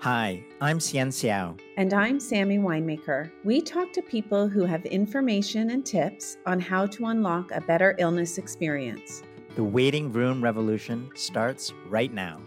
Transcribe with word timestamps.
Hi, 0.00 0.42
I'm 0.62 0.80
Hsien 0.80 1.10
Seow. 1.10 1.60
And 1.76 1.92
I'm 1.92 2.18
Sammy 2.20 2.56
Winemaker. 2.56 3.30
We 3.44 3.60
talk 3.60 3.92
to 3.92 4.00
people 4.00 4.48
who 4.48 4.64
have 4.64 4.86
information 4.86 5.68
and 5.68 5.84
tips 5.84 6.38
on 6.46 6.58
how 6.58 6.86
to 6.86 7.04
unlock 7.04 7.50
a 7.50 7.60
better 7.60 7.94
illness 7.98 8.38
experience. 8.38 9.22
The 9.56 9.62
waiting 9.62 10.10
room 10.10 10.42
revolution 10.42 11.10
starts 11.14 11.74
right 11.86 12.10
now. 12.14 12.40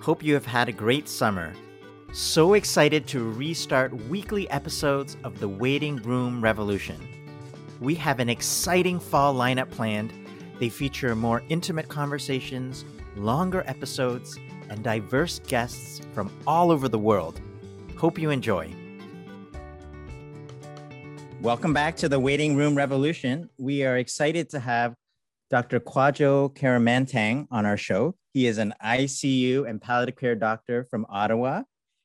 Hope 0.00 0.22
you 0.22 0.32
have 0.32 0.46
had 0.46 0.70
a 0.70 0.72
great 0.72 1.10
summer. 1.10 1.52
So 2.10 2.54
excited 2.54 3.06
to 3.08 3.30
restart 3.32 3.92
weekly 4.08 4.48
episodes 4.48 5.18
of 5.24 5.40
The 5.40 5.48
Waiting 5.48 5.96
Room 5.96 6.42
Revolution. 6.42 7.06
We 7.80 7.94
have 7.96 8.18
an 8.18 8.30
exciting 8.30 8.98
fall 8.98 9.34
lineup 9.34 9.70
planned. 9.70 10.14
They 10.58 10.70
feature 10.70 11.14
more 11.14 11.42
intimate 11.50 11.88
conversations, 11.88 12.86
longer 13.14 13.62
episodes, 13.66 14.38
and 14.68 14.82
diverse 14.82 15.38
guests 15.46 16.00
from 16.12 16.30
all 16.46 16.70
over 16.70 16.88
the 16.88 16.98
world. 16.98 17.40
Hope 17.96 18.18
you 18.18 18.30
enjoy. 18.30 18.74
Welcome 21.40 21.72
back 21.72 21.96
to 21.96 22.08
the 22.08 22.18
Waiting 22.18 22.56
Room 22.56 22.74
Revolution. 22.74 23.50
We 23.58 23.84
are 23.84 23.98
excited 23.98 24.50
to 24.50 24.60
have 24.60 24.94
Dr. 25.48 25.78
Kwadwo 25.78 26.54
Kyeremanteng 26.56 27.46
on 27.50 27.66
our 27.66 27.76
show. 27.76 28.16
He 28.32 28.46
is 28.46 28.58
an 28.58 28.74
ICU 28.84 29.68
and 29.68 29.80
palliative 29.80 30.16
care 30.16 30.34
doctor 30.34 30.84
from 30.84 31.06
Ottawa. 31.08 31.62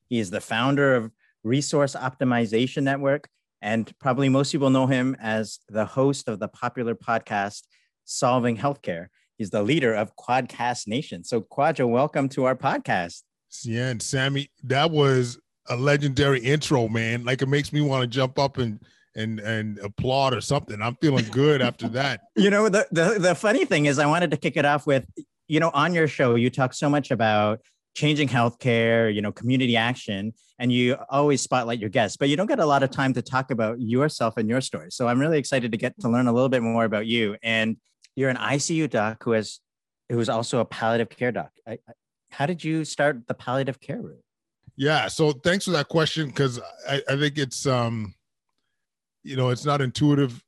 He 0.09 0.19
is 0.19 0.29
the 0.29 0.41
founder 0.41 0.95
of 0.95 1.11
Resource 1.43 1.95
Optimization 1.95 2.83
Network, 2.83 3.29
and 3.61 3.91
probably 3.99 4.29
most 4.29 4.51
people 4.51 4.69
know 4.69 4.85
him 4.85 5.15
as 5.19 5.59
the 5.69 5.85
host 5.85 6.27
of 6.27 6.39
the 6.39 6.47
popular 6.47 6.93
podcast 6.93 7.63
Solving 8.05 8.57
Healthcare. 8.57 9.07
He's 9.41 9.49
the 9.49 9.63
leader 9.63 9.95
of 9.95 10.15
Quadcast 10.15 10.87
Nation. 10.87 11.23
So, 11.23 11.41
Kwadwo, 11.41 11.89
welcome 11.89 12.29
to 12.29 12.43
our 12.43 12.55
podcast. 12.55 13.23
Yeah, 13.63 13.89
and 13.89 13.99
Sammy, 13.99 14.51
that 14.65 14.91
was 14.91 15.39
a 15.67 15.75
legendary 15.75 16.39
intro, 16.41 16.87
man. 16.87 17.23
Like 17.23 17.41
it 17.41 17.47
makes 17.47 17.73
me 17.73 17.81
want 17.81 18.03
to 18.03 18.07
jump 18.07 18.37
up 18.37 18.59
and 18.59 18.79
and 19.15 19.39
and 19.39 19.79
applaud 19.79 20.35
or 20.35 20.41
something. 20.41 20.79
I'm 20.79 20.95
feeling 20.97 21.25
good 21.31 21.59
after 21.59 21.89
that. 21.97 22.21
You 22.35 22.51
know, 22.51 22.69
the, 22.69 22.85
the 22.91 23.17
the 23.17 23.33
funny 23.33 23.65
thing 23.65 23.87
is 23.87 23.97
I 23.97 24.05
wanted 24.05 24.29
to 24.29 24.37
kick 24.37 24.57
it 24.57 24.65
off 24.65 24.85
with, 24.85 25.07
you 25.47 25.59
know, 25.59 25.71
on 25.73 25.95
your 25.95 26.07
show, 26.07 26.35
you 26.35 26.51
talk 26.51 26.75
so 26.75 26.87
much 26.87 27.09
about 27.09 27.61
changing 27.95 28.27
healthcare, 28.27 29.11
you 29.11 29.23
know, 29.23 29.31
community 29.31 29.75
action, 29.75 30.33
and 30.59 30.71
you 30.71 30.97
always 31.09 31.41
spotlight 31.41 31.79
your 31.79 31.89
guests, 31.89 32.15
but 32.15 32.29
you 32.29 32.37
don't 32.37 32.45
get 32.45 32.59
a 32.59 32.65
lot 32.67 32.83
of 32.83 32.91
time 32.91 33.11
to 33.13 33.23
talk 33.23 33.49
about 33.49 33.81
yourself 33.81 34.37
and 34.37 34.47
your 34.47 34.61
story. 34.61 34.91
So 34.91 35.07
I'm 35.07 35.19
really 35.19 35.39
excited 35.39 35.71
to 35.71 35.79
get 35.79 35.99
to 36.01 36.09
learn 36.09 36.27
a 36.27 36.31
little 36.31 36.47
bit 36.47 36.61
more 36.61 36.85
about 36.85 37.07
you. 37.07 37.37
And 37.41 37.77
you're 38.15 38.29
an 38.29 38.37
ICU 38.37 38.89
doc 38.89 39.23
who 39.23 39.31
has 39.31 39.59
who's 40.09 40.29
also 40.29 40.59
a 40.59 40.65
palliative 40.65 41.09
care 41.09 41.31
doc. 41.31 41.51
I, 41.67 41.73
I, 41.73 41.93
how 42.29 42.45
did 42.45 42.63
you 42.63 42.85
start 42.85 43.27
the 43.27 43.33
palliative 43.33 43.79
care 43.79 44.01
route? 44.01 44.23
Yeah, 44.75 45.07
so 45.07 45.31
thanks 45.31 45.65
for 45.65 45.71
that 45.71 45.89
question 45.89 46.27
because 46.27 46.59
I, 46.87 47.01
I 47.09 47.15
think 47.17 47.37
it's 47.37 47.65
um, 47.65 48.15
you 49.23 49.35
know, 49.35 49.49
it's 49.49 49.65
not 49.65 49.81
intuitive 49.81 50.43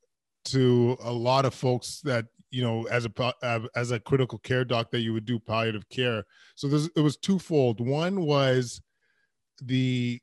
to 0.45 0.97
a 1.03 1.11
lot 1.11 1.45
of 1.45 1.53
folks 1.53 2.01
that 2.01 2.25
you 2.49 2.61
know 2.61 2.85
as 2.87 3.05
a 3.05 3.69
as 3.75 3.91
a 3.91 3.99
critical 3.99 4.37
care 4.39 4.65
doc 4.65 4.91
that 4.91 5.01
you 5.01 5.13
would 5.13 5.25
do 5.25 5.39
palliative 5.39 5.87
care. 5.89 6.23
So 6.55 6.67
this 6.67 6.89
it 6.95 7.01
was 7.01 7.17
twofold. 7.17 7.85
One 7.85 8.25
was 8.25 8.81
the 9.61 10.19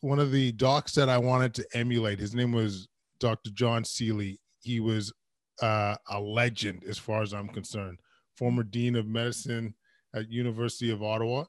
one 0.00 0.18
of 0.18 0.32
the 0.32 0.52
docs 0.52 0.92
that 0.94 1.08
I 1.08 1.18
wanted 1.18 1.54
to 1.54 1.66
emulate. 1.74 2.18
His 2.18 2.34
name 2.34 2.52
was 2.52 2.88
Dr. 3.20 3.50
John 3.50 3.84
Seeley. 3.84 4.40
He 4.60 4.80
was 4.80 5.12
uh, 5.60 5.96
a 6.10 6.20
legend 6.20 6.84
as 6.88 6.98
far 6.98 7.22
as 7.22 7.32
I'm 7.32 7.48
concerned. 7.48 7.98
Former 8.36 8.62
dean 8.62 8.96
of 8.96 9.06
medicine 9.06 9.74
at 10.14 10.30
University 10.30 10.90
of 10.90 11.02
Ottawa, 11.02 11.44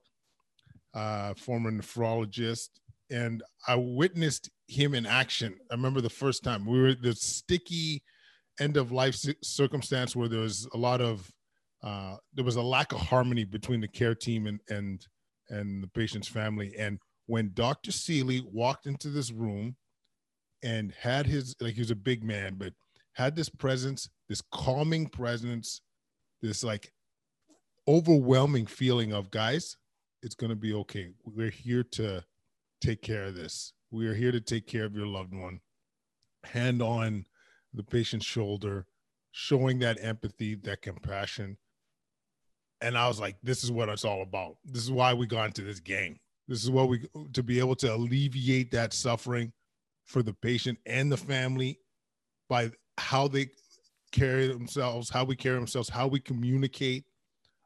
uh, 0.94 1.34
former 1.36 1.72
nephrologist, 1.72 2.70
and 3.10 3.44
I 3.68 3.76
witnessed 3.76 4.50
him 4.68 4.94
in 4.94 5.06
action. 5.06 5.56
I 5.72 5.76
remember 5.76 6.02
the 6.02 6.10
first 6.10 6.44
time 6.44 6.66
we 6.66 6.82
were 6.82 6.96
the 6.96 7.14
sticky 7.14 8.04
end 8.60 8.78
of 8.78 8.92
life 8.92 9.16
circumstance 9.44 10.16
where 10.16 10.28
there 10.28 10.42
was 10.42 10.68
a 10.74 10.78
lot 10.78 11.02
of 11.02 11.32
uh, 11.84 12.16
there 12.34 12.46
was 12.46 12.56
a 12.56 12.62
lack 12.62 12.94
of 12.94 13.00
harmony 13.00 13.44
between 13.44 13.82
the 13.82 13.88
care 13.88 14.16
team 14.16 14.48
and 14.48 14.60
and 14.70 15.06
and 15.50 15.84
the 15.84 15.88
patient's 15.88 16.28
family. 16.28 16.74
And 16.78 17.00
when 17.26 17.52
Dr. 17.54 17.92
Seeley 17.92 18.46
walked 18.52 18.86
into 18.86 19.10
this 19.10 19.32
room 19.32 19.76
and 20.64 20.94
had 21.00 21.26
his 21.26 21.56
like 21.60 21.74
he 21.74 21.82
was 21.82 21.92
a 21.92 21.96
big 21.96 22.24
man, 22.24 22.56
but 22.58 22.74
had 23.14 23.36
this 23.36 23.50
presence, 23.50 24.10
this 24.30 24.42
calming 24.52 25.08
presence, 25.08 25.82
this 26.42 26.64
like 26.64 26.92
overwhelming 27.88 28.66
feeling 28.66 29.14
of 29.14 29.32
guys, 29.32 29.78
it's 30.22 30.36
going 30.36 30.50
to 30.50 30.56
be 30.56 30.74
okay. 30.74 31.10
We're 31.24 31.50
here 31.50 31.84
to 31.92 32.24
take 32.82 33.02
care 33.02 33.26
of 33.26 33.36
this. 33.36 33.74
We 33.92 34.08
are 34.08 34.14
here 34.14 34.32
to 34.32 34.42
take 34.42 34.68
care 34.68 34.86
of 34.86 34.96
your 34.96 35.08
loved 35.08 35.36
one. 35.36 35.60
Hand 36.46 36.82
on 36.82 37.26
the 37.74 37.84
patient's 37.84 38.26
shoulder, 38.26 38.86
showing 39.32 39.80
that 39.80 39.98
empathy, 40.02 40.56
that 40.56 40.82
compassion. 40.82 41.58
And 42.82 42.98
I 42.98 43.08
was 43.08 43.20
like, 43.20 43.38
this 43.44 43.64
is 43.64 43.72
what 43.72 43.90
it's 43.90 44.06
all 44.06 44.22
about. 44.22 44.58
This 44.66 44.84
is 44.84 44.92
why 44.92 45.14
we 45.14 45.26
got 45.26 45.48
into 45.48 45.62
this 45.62 45.80
game. 45.80 46.18
This 46.48 46.64
is 46.64 46.70
what 46.70 46.90
we 46.90 47.08
to 47.34 47.44
be 47.44 47.60
able 47.60 47.76
to 47.78 47.94
alleviate 47.94 48.72
that 48.72 48.92
suffering 48.92 49.54
for 50.06 50.22
the 50.22 50.34
patient 50.34 50.78
and 50.86 51.10
the 51.10 51.18
family 51.18 51.80
by 52.50 52.72
how 52.98 53.28
they 53.28 53.48
carry 54.12 54.48
themselves, 54.48 55.10
how 55.10 55.24
we 55.24 55.36
carry 55.36 55.60
ourselves, 55.60 55.90
how 55.90 56.08
we 56.08 56.20
communicate. 56.20 57.04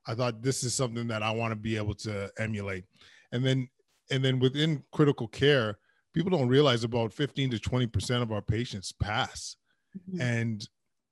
I 0.08 0.16
thought 0.16 0.42
this 0.42 0.64
is 0.64 0.74
something 0.74 1.08
that 1.08 1.22
I 1.22 1.32
want 1.32 1.52
to 1.52 1.56
be 1.56 1.76
able 1.76 1.96
to 1.96 2.32
emulate. 2.38 2.86
And 3.32 3.46
then 3.46 3.70
and 4.10 4.24
then 4.24 4.40
within 4.40 4.84
critical 4.92 5.28
care, 5.28 5.78
people 6.14 6.32
don't 6.32 6.48
realize 6.48 6.84
about 6.84 7.14
15 7.14 7.52
to 7.52 7.58
20% 7.58 8.22
of 8.22 8.32
our 8.32 8.42
patients 8.42 8.94
pass. 8.94 9.58
Mm-hmm. 9.98 10.22
And 10.22 10.60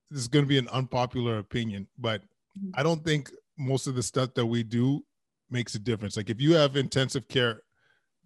this 0.09 0.21
is 0.21 0.27
going 0.27 0.45
to 0.45 0.49
be 0.49 0.57
an 0.57 0.69
unpopular 0.69 1.39
opinion, 1.39 1.87
but 1.97 2.21
mm-hmm. 2.21 2.69
I 2.75 2.83
don't 2.83 3.03
think 3.03 3.31
most 3.57 3.87
of 3.87 3.95
the 3.95 4.03
stuff 4.03 4.33
that 4.35 4.45
we 4.45 4.63
do 4.63 5.03
makes 5.49 5.75
a 5.75 5.79
difference. 5.79 6.17
Like 6.17 6.29
if 6.29 6.41
you 6.41 6.53
have 6.53 6.75
intensive 6.75 7.27
care 7.27 7.61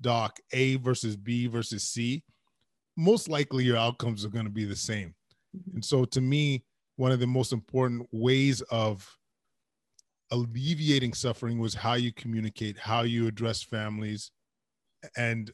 doc 0.01 0.39
A 0.53 0.75
versus 0.77 1.15
B 1.15 1.47
versus 1.47 1.83
C, 1.83 2.23
most 2.95 3.29
likely 3.29 3.63
your 3.63 3.77
outcomes 3.77 4.25
are 4.25 4.29
going 4.29 4.45
to 4.45 4.51
be 4.51 4.65
the 4.65 4.75
same. 4.75 5.13
And 5.73 5.83
so 5.83 6.05
to 6.05 6.21
me, 6.21 6.63
one 6.95 7.11
of 7.11 7.19
the 7.19 7.27
most 7.27 7.53
important 7.53 8.07
ways 8.11 8.61
of 8.69 9.17
alleviating 10.31 11.13
suffering 11.13 11.59
was 11.59 11.73
how 11.73 11.93
you 11.93 12.11
communicate, 12.11 12.77
how 12.77 13.01
you 13.01 13.27
address 13.27 13.61
families. 13.63 14.31
And 15.15 15.51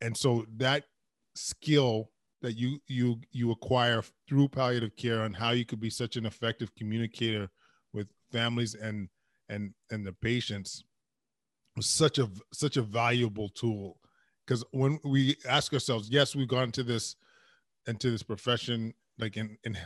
and 0.00 0.16
so 0.16 0.46
that 0.56 0.84
skill 1.34 2.10
that 2.42 2.56
you 2.56 2.78
you 2.86 3.20
you 3.32 3.50
acquire 3.50 4.02
through 4.28 4.48
palliative 4.48 4.94
care 4.96 5.22
on 5.22 5.32
how 5.32 5.50
you 5.50 5.64
could 5.64 5.80
be 5.80 5.90
such 5.90 6.16
an 6.16 6.26
effective 6.26 6.74
communicator 6.74 7.50
with 7.92 8.06
families 8.30 8.74
and 8.74 9.08
and 9.48 9.72
and 9.90 10.06
the 10.06 10.12
patients 10.12 10.84
was 11.74 11.86
such 11.86 12.18
a 12.18 12.30
such 12.52 12.76
a 12.76 12.82
valuable 12.82 13.48
tool 13.48 13.98
because 14.46 14.62
when 14.72 15.00
we 15.04 15.34
ask 15.48 15.72
ourselves 15.72 16.10
yes 16.10 16.36
we've 16.36 16.46
gone 16.46 16.64
into 16.64 16.82
this 16.82 17.16
into 17.86 18.10
this 18.10 18.22
profession 18.22 18.92
like 19.18 19.36
in 19.36 19.56
in 19.64 19.76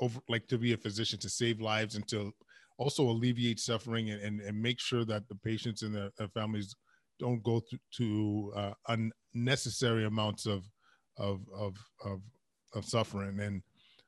over 0.00 0.20
like 0.28 0.46
to 0.48 0.58
be 0.58 0.72
a 0.72 0.76
physician 0.76 1.18
to 1.20 1.28
save 1.28 1.60
lives 1.60 1.94
and 1.94 2.06
to 2.08 2.32
also 2.78 3.02
alleviate 3.02 3.60
suffering 3.60 4.10
and, 4.10 4.22
and, 4.22 4.40
and 4.40 4.60
make 4.60 4.80
sure 4.80 5.04
that 5.04 5.28
the 5.28 5.34
patients 5.34 5.82
and 5.82 5.94
their, 5.94 6.08
their 6.16 6.28
families 6.28 6.74
don't 7.18 7.42
go 7.42 7.60
to, 7.60 7.78
to 7.94 8.52
uh, 8.56 8.72
unnecessary 9.34 10.06
amounts 10.06 10.46
of 10.46 10.64
of 11.18 11.40
of 11.54 11.76
of, 12.04 12.20
of 12.74 12.84
suffering. 12.84 13.38
And 13.40 13.62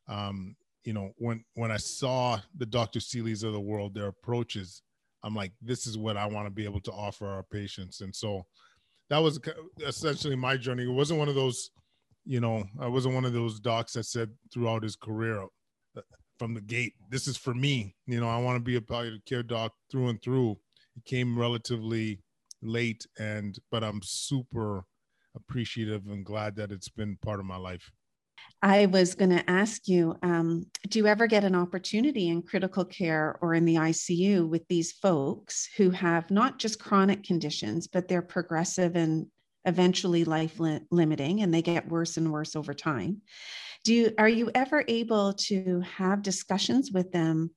um, 0.09 0.56
you 0.84 0.93
know 0.93 1.12
when 1.19 1.44
when 1.54 1.71
i 1.71 1.77
saw 1.77 2.41
the 2.56 2.66
dr 2.66 2.99
seeleys 2.99 3.44
of 3.44 3.53
the 3.53 3.60
world 3.60 3.94
their 3.94 4.09
approaches 4.09 4.83
i'm 5.22 5.34
like 5.34 5.53
this 5.62 5.87
is 5.87 5.97
what 5.97 6.16
i 6.16 6.27
want 6.27 6.44
to 6.44 6.50
be 6.50 6.65
able 6.65 6.81
to 6.81 6.91
offer 6.93 7.28
our 7.28 7.44
patients. 7.44 8.00
And 8.00 8.15
so 8.15 8.45
that 9.10 9.19
was 9.19 9.39
essentially 9.86 10.36
my 10.36 10.57
journey. 10.57 10.84
It 10.84 10.92
wasn't 10.92 11.19
one 11.19 11.28
of 11.28 11.34
those 11.34 11.71
you 12.24 12.41
know, 12.41 12.65
I 12.80 12.89
wasn't 12.89 13.15
one 13.15 13.24
of 13.24 13.33
those 13.33 13.60
docs 13.60 13.95
that 13.95 14.04
said 14.04 14.30
throughout 14.53 14.83
his 14.83 14.97
career 14.97 15.42
uh, 15.97 16.01
from 16.39 16.54
the 16.54 16.60
gate, 16.60 16.95
this 17.10 17.27
is 17.27 17.36
for 17.36 17.54
me. 17.54 17.95
You 18.07 18.21
know, 18.21 18.28
I 18.28 18.39
want 18.39 18.57
to 18.57 18.63
be 18.63 18.77
a 18.77 18.80
palliative 18.80 19.24
care 19.24 19.42
doc 19.42 19.72
through 19.91 20.09
and 20.09 20.22
through. 20.22 20.53
It 20.97 21.04
came 21.04 21.39
relatively 21.39 22.21
late, 22.63 23.07
and 23.19 23.59
but 23.71 23.83
I'm 23.83 24.01
super 24.03 24.84
appreciative 25.34 26.07
and 26.09 26.24
glad 26.24 26.57
that 26.57 26.71
it's 26.71 26.89
been 26.89 27.16
part 27.22 27.41
of 27.41 27.47
my 27.47 27.57
life. 27.57 27.91
I 28.60 28.86
was 28.86 29.15
going 29.15 29.30
to 29.30 29.51
ask 29.51 29.89
you 29.89 30.16
um, 30.22 30.66
do 30.89 30.98
you 30.98 31.07
ever 31.07 31.27
get 31.27 31.45
an 31.45 31.54
opportunity 31.54 32.28
in 32.28 32.42
critical 32.42 32.84
care 32.84 33.39
or 33.41 33.54
in 33.54 33.65
the 33.65 33.77
ICU 33.77 34.48
with 34.48 34.66
these 34.69 34.92
folks 34.92 35.69
who 35.77 35.91
have 35.91 36.30
not 36.30 36.59
just 36.59 36.78
chronic 36.78 37.24
conditions, 37.24 37.89
but 37.89 38.09
they're 38.09 38.22
progressive 38.22 38.95
and 38.95 39.27
eventually 39.64 40.24
life 40.24 40.59
li- 40.59 40.80
limiting 40.91 41.42
and 41.42 41.53
they 41.53 41.62
get 41.62 41.88
worse 41.88 42.16
and 42.16 42.32
worse 42.32 42.56
over 42.56 42.74
time 42.74 43.20
do 43.84 43.94
you 43.94 44.12
are 44.18 44.28
you 44.28 44.50
ever 44.54 44.84
able 44.88 45.32
to 45.34 45.80
have 45.80 46.22
discussions 46.22 46.91
with 46.92 47.12
them 47.12 47.50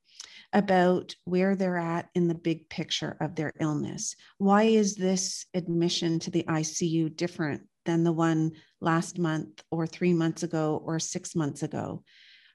about 0.53 1.13
where 1.25 1.55
they're 1.55 1.77
at 1.77 2.07
in 2.15 2.27
the 2.27 2.33
big 2.33 2.69
picture 2.69 3.17
of 3.19 3.35
their 3.35 3.51
illness. 3.59 4.15
Why 4.37 4.63
is 4.63 4.95
this 4.95 5.45
admission 5.53 6.17
to 6.19 6.31
the 6.31 6.43
ICU 6.43 7.15
different 7.15 7.63
than 7.85 8.05
the 8.05 8.13
one 8.13 8.53
last 8.79 9.19
month 9.19 9.61
or 9.69 9.85
three 9.85 10.13
months 10.13 10.43
ago 10.43 10.81
or 10.85 10.97
six 10.97 11.35
months 11.35 11.61
ago? 11.61 12.03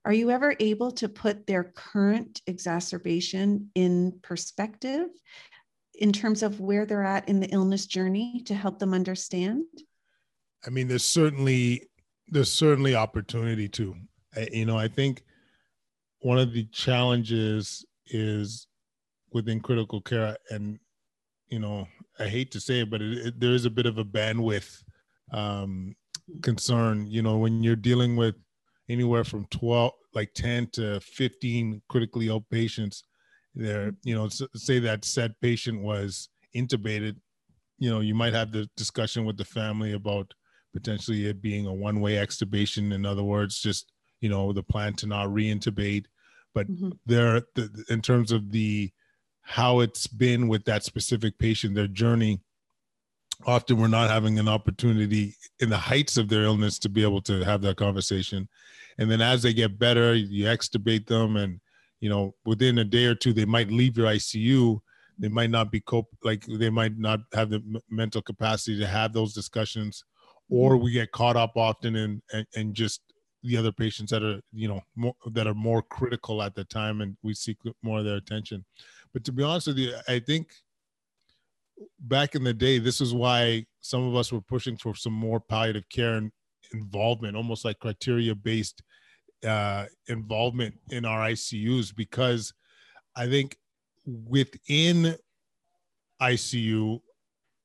Are 0.04 0.14
you 0.14 0.30
ever 0.30 0.56
able 0.60 0.92
to 0.92 1.10
put 1.10 1.46
their 1.46 1.64
current 1.64 2.40
exacerbation 2.46 3.70
in 3.74 4.18
perspective 4.22 5.08
in 6.00 6.12
terms 6.12 6.42
of 6.42 6.60
where 6.60 6.86
they're 6.86 7.04
at 7.04 7.28
in 7.28 7.40
the 7.40 7.48
illness 7.48 7.86
journey 7.86 8.42
to 8.46 8.54
help 8.54 8.78
them 8.78 8.94
understand? 8.94 9.64
I 10.66 10.70
mean, 10.70 10.88
there's 10.88 11.04
certainly 11.04 11.88
there's 12.28 12.50
certainly 12.50 12.94
opportunity 12.94 13.68
to. 13.68 13.94
You 14.52 14.64
know, 14.64 14.78
I 14.78 14.88
think 14.88 15.22
one 16.20 16.38
of 16.38 16.52
the 16.52 16.64
challenges 16.66 17.84
is 18.06 18.66
within 19.32 19.60
critical 19.60 20.00
care, 20.00 20.36
and 20.50 20.78
you 21.48 21.58
know, 21.58 21.86
I 22.18 22.28
hate 22.28 22.50
to 22.52 22.60
say 22.60 22.80
it, 22.80 22.90
but 22.90 23.02
it, 23.02 23.26
it, 23.26 23.40
there 23.40 23.52
is 23.52 23.64
a 23.64 23.70
bit 23.70 23.86
of 23.86 23.98
a 23.98 24.04
bandwidth 24.04 24.82
um, 25.32 25.94
concern. 26.42 27.06
You 27.08 27.22
know, 27.22 27.38
when 27.38 27.62
you're 27.62 27.76
dealing 27.76 28.16
with 28.16 28.36
anywhere 28.88 29.24
from 29.24 29.46
12, 29.50 29.92
like 30.14 30.32
10 30.34 30.68
to 30.72 31.00
15 31.00 31.82
critically 31.88 32.28
ill 32.28 32.40
patients, 32.40 33.04
there, 33.54 33.92
you 34.04 34.14
know, 34.14 34.28
say 34.28 34.78
that 34.80 35.04
said 35.04 35.34
patient 35.40 35.82
was 35.82 36.28
intubated, 36.54 37.16
you 37.78 37.90
know, 37.90 38.00
you 38.00 38.14
might 38.14 38.34
have 38.34 38.52
the 38.52 38.68
discussion 38.76 39.24
with 39.24 39.36
the 39.36 39.44
family 39.44 39.92
about 39.92 40.32
potentially 40.72 41.26
it 41.26 41.42
being 41.42 41.66
a 41.66 41.72
one-way 41.72 42.14
extubation. 42.14 42.92
In 42.92 43.04
other 43.04 43.24
words, 43.24 43.60
just 43.60 43.92
you 44.20 44.28
know, 44.28 44.52
the 44.52 44.62
plan 44.62 44.94
to 44.94 45.06
not 45.06 45.28
reintubate. 45.28 46.06
But 46.54 46.70
mm-hmm. 46.70 46.90
there, 47.06 47.42
the, 47.54 47.84
in 47.88 48.02
terms 48.02 48.32
of 48.32 48.50
the 48.50 48.90
how 49.42 49.80
it's 49.80 50.06
been 50.06 50.48
with 50.48 50.64
that 50.64 50.84
specific 50.84 51.38
patient, 51.38 51.74
their 51.74 51.86
journey, 51.86 52.40
often 53.46 53.78
we're 53.78 53.88
not 53.88 54.10
having 54.10 54.38
an 54.38 54.48
opportunity 54.48 55.34
in 55.60 55.70
the 55.70 55.76
heights 55.76 56.16
of 56.16 56.28
their 56.28 56.42
illness 56.42 56.78
to 56.80 56.88
be 56.88 57.02
able 57.02 57.22
to 57.22 57.42
have 57.42 57.62
that 57.62 57.76
conversation. 57.76 58.48
And 58.98 59.10
then 59.10 59.22
as 59.22 59.42
they 59.42 59.54
get 59.54 59.78
better, 59.78 60.14
you 60.14 60.44
extubate 60.44 61.06
them 61.06 61.36
and 61.36 61.60
you 62.00 62.08
know 62.08 62.34
within 62.44 62.78
a 62.78 62.84
day 62.84 63.04
or 63.04 63.14
two 63.14 63.32
they 63.32 63.44
might 63.44 63.70
leave 63.70 63.96
your 63.96 64.08
icu 64.08 64.80
they 65.18 65.28
might 65.28 65.50
not 65.50 65.70
be 65.70 65.80
cope 65.80 66.08
like 66.24 66.44
they 66.46 66.70
might 66.70 66.98
not 66.98 67.20
have 67.34 67.50
the 67.50 67.56
m- 67.56 67.80
mental 67.90 68.22
capacity 68.22 68.78
to 68.78 68.86
have 68.86 69.12
those 69.12 69.34
discussions 69.34 70.04
or 70.48 70.74
mm-hmm. 70.74 70.84
we 70.84 70.92
get 70.92 71.12
caught 71.12 71.36
up 71.36 71.52
often 71.56 71.94
in 71.94 72.22
and, 72.56 72.74
just 72.74 73.02
the 73.42 73.56
other 73.56 73.72
patients 73.72 74.10
that 74.10 74.22
are 74.22 74.40
you 74.52 74.68
know 74.68 74.80
more 74.96 75.14
that 75.32 75.46
are 75.46 75.54
more 75.54 75.82
critical 75.82 76.42
at 76.42 76.54
the 76.54 76.64
time 76.64 77.00
and 77.00 77.16
we 77.22 77.32
seek 77.32 77.56
more 77.82 77.98
of 78.00 78.04
their 78.04 78.16
attention 78.16 78.64
but 79.12 79.24
to 79.24 79.32
be 79.32 79.42
honest 79.42 79.66
with 79.66 79.78
you 79.78 79.94
i 80.08 80.18
think 80.18 80.48
back 82.00 82.34
in 82.34 82.44
the 82.44 82.52
day 82.52 82.78
this 82.78 83.00
is 83.00 83.14
why 83.14 83.64
some 83.80 84.06
of 84.06 84.14
us 84.14 84.30
were 84.30 84.42
pushing 84.42 84.76
for 84.76 84.94
some 84.94 85.12
more 85.12 85.40
palliative 85.40 85.88
care 85.88 86.16
and 86.16 86.30
involvement 86.74 87.36
almost 87.36 87.64
like 87.64 87.78
criteria 87.78 88.34
based 88.34 88.82
uh, 89.46 89.86
involvement 90.08 90.74
in 90.90 91.04
our 91.04 91.20
ICUs 91.28 91.94
because 91.94 92.52
I 93.16 93.26
think 93.26 93.56
within 94.06 95.16
ICU, 96.20 97.00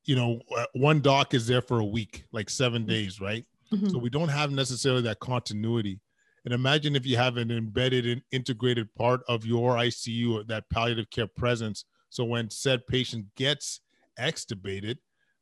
you 0.05 0.15
know, 0.15 0.39
uh, 0.55 0.65
one 0.73 1.01
doc 1.01 1.33
is 1.33 1.47
there 1.47 1.61
for 1.61 1.79
a 1.79 1.85
week, 1.85 2.25
like 2.31 2.49
7 2.49 2.81
mm-hmm. 2.81 2.89
days, 2.89 3.19
right? 3.19 3.45
Mm-hmm. 3.73 3.89
So 3.89 3.97
we 3.97 4.09
don't 4.09 4.29
have 4.29 4.51
necessarily 4.51 5.01
that 5.03 5.19
continuity. 5.19 5.99
And 6.45 6.53
imagine 6.53 6.95
if 6.95 7.05
you 7.05 7.17
have 7.17 7.37
an 7.37 7.49
embedded 7.49 8.05
and 8.05 8.21
integrated 8.31 8.93
part 8.95 9.21
of 9.27 9.45
your 9.45 9.75
ICU, 9.75 10.33
or 10.33 10.43
that 10.43 10.69
palliative 10.69 11.09
care 11.09 11.27
presence. 11.27 11.85
So 12.09 12.23
when 12.23 12.51
said 12.51 12.85
patient 12.85 13.25
gets 13.35 13.81
extubated, 14.19 14.97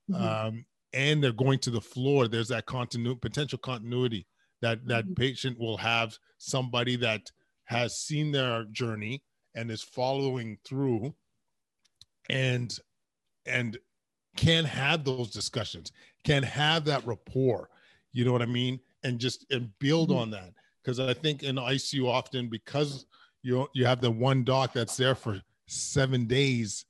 mm-hmm. 0.09 0.15
um, 0.15 0.65
and 0.93 1.21
they're 1.21 1.33
going 1.33 1.59
to 1.59 1.71
the 1.71 1.81
floor, 1.81 2.27
there's 2.27 2.47
that 2.47 2.67
continu- 2.67 3.19
potential 3.19 3.59
continuity 3.59 4.25
that 4.63 4.87
that 4.87 5.03
mm-hmm. 5.03 5.13
patient 5.15 5.59
will 5.59 5.77
have 5.77 6.17
somebody 6.37 6.95
that 6.95 7.29
has 7.65 7.97
seen 7.97 8.31
their 8.31 8.63
journey 8.71 9.21
and 9.55 9.69
is 9.69 9.83
following 9.83 10.57
through 10.65 11.13
and 12.29 12.79
and 13.45 13.77
can 14.37 14.63
have 14.63 15.03
those 15.03 15.29
discussions 15.29 15.91
can 16.23 16.41
have 16.41 16.85
that 16.85 17.05
rapport 17.05 17.69
you 18.13 18.23
know 18.23 18.31
what 18.31 18.41
i 18.41 18.45
mean 18.47 18.79
and 19.03 19.19
just 19.19 19.45
and 19.51 19.69
build 19.79 20.09
mm-hmm. 20.09 20.19
on 20.19 20.31
that 20.31 20.53
because 20.81 20.99
i 20.99 21.13
think 21.13 21.43
in 21.43 21.57
icu 21.57 22.07
often 22.07 22.49
because 22.49 23.05
you 23.41 23.67
you 23.73 23.85
have 23.85 23.99
the 23.99 24.09
one 24.09 24.45
doc 24.45 24.71
that's 24.73 24.95
there 24.95 25.13
for 25.13 25.41
seven 25.67 26.25
days 26.25 26.85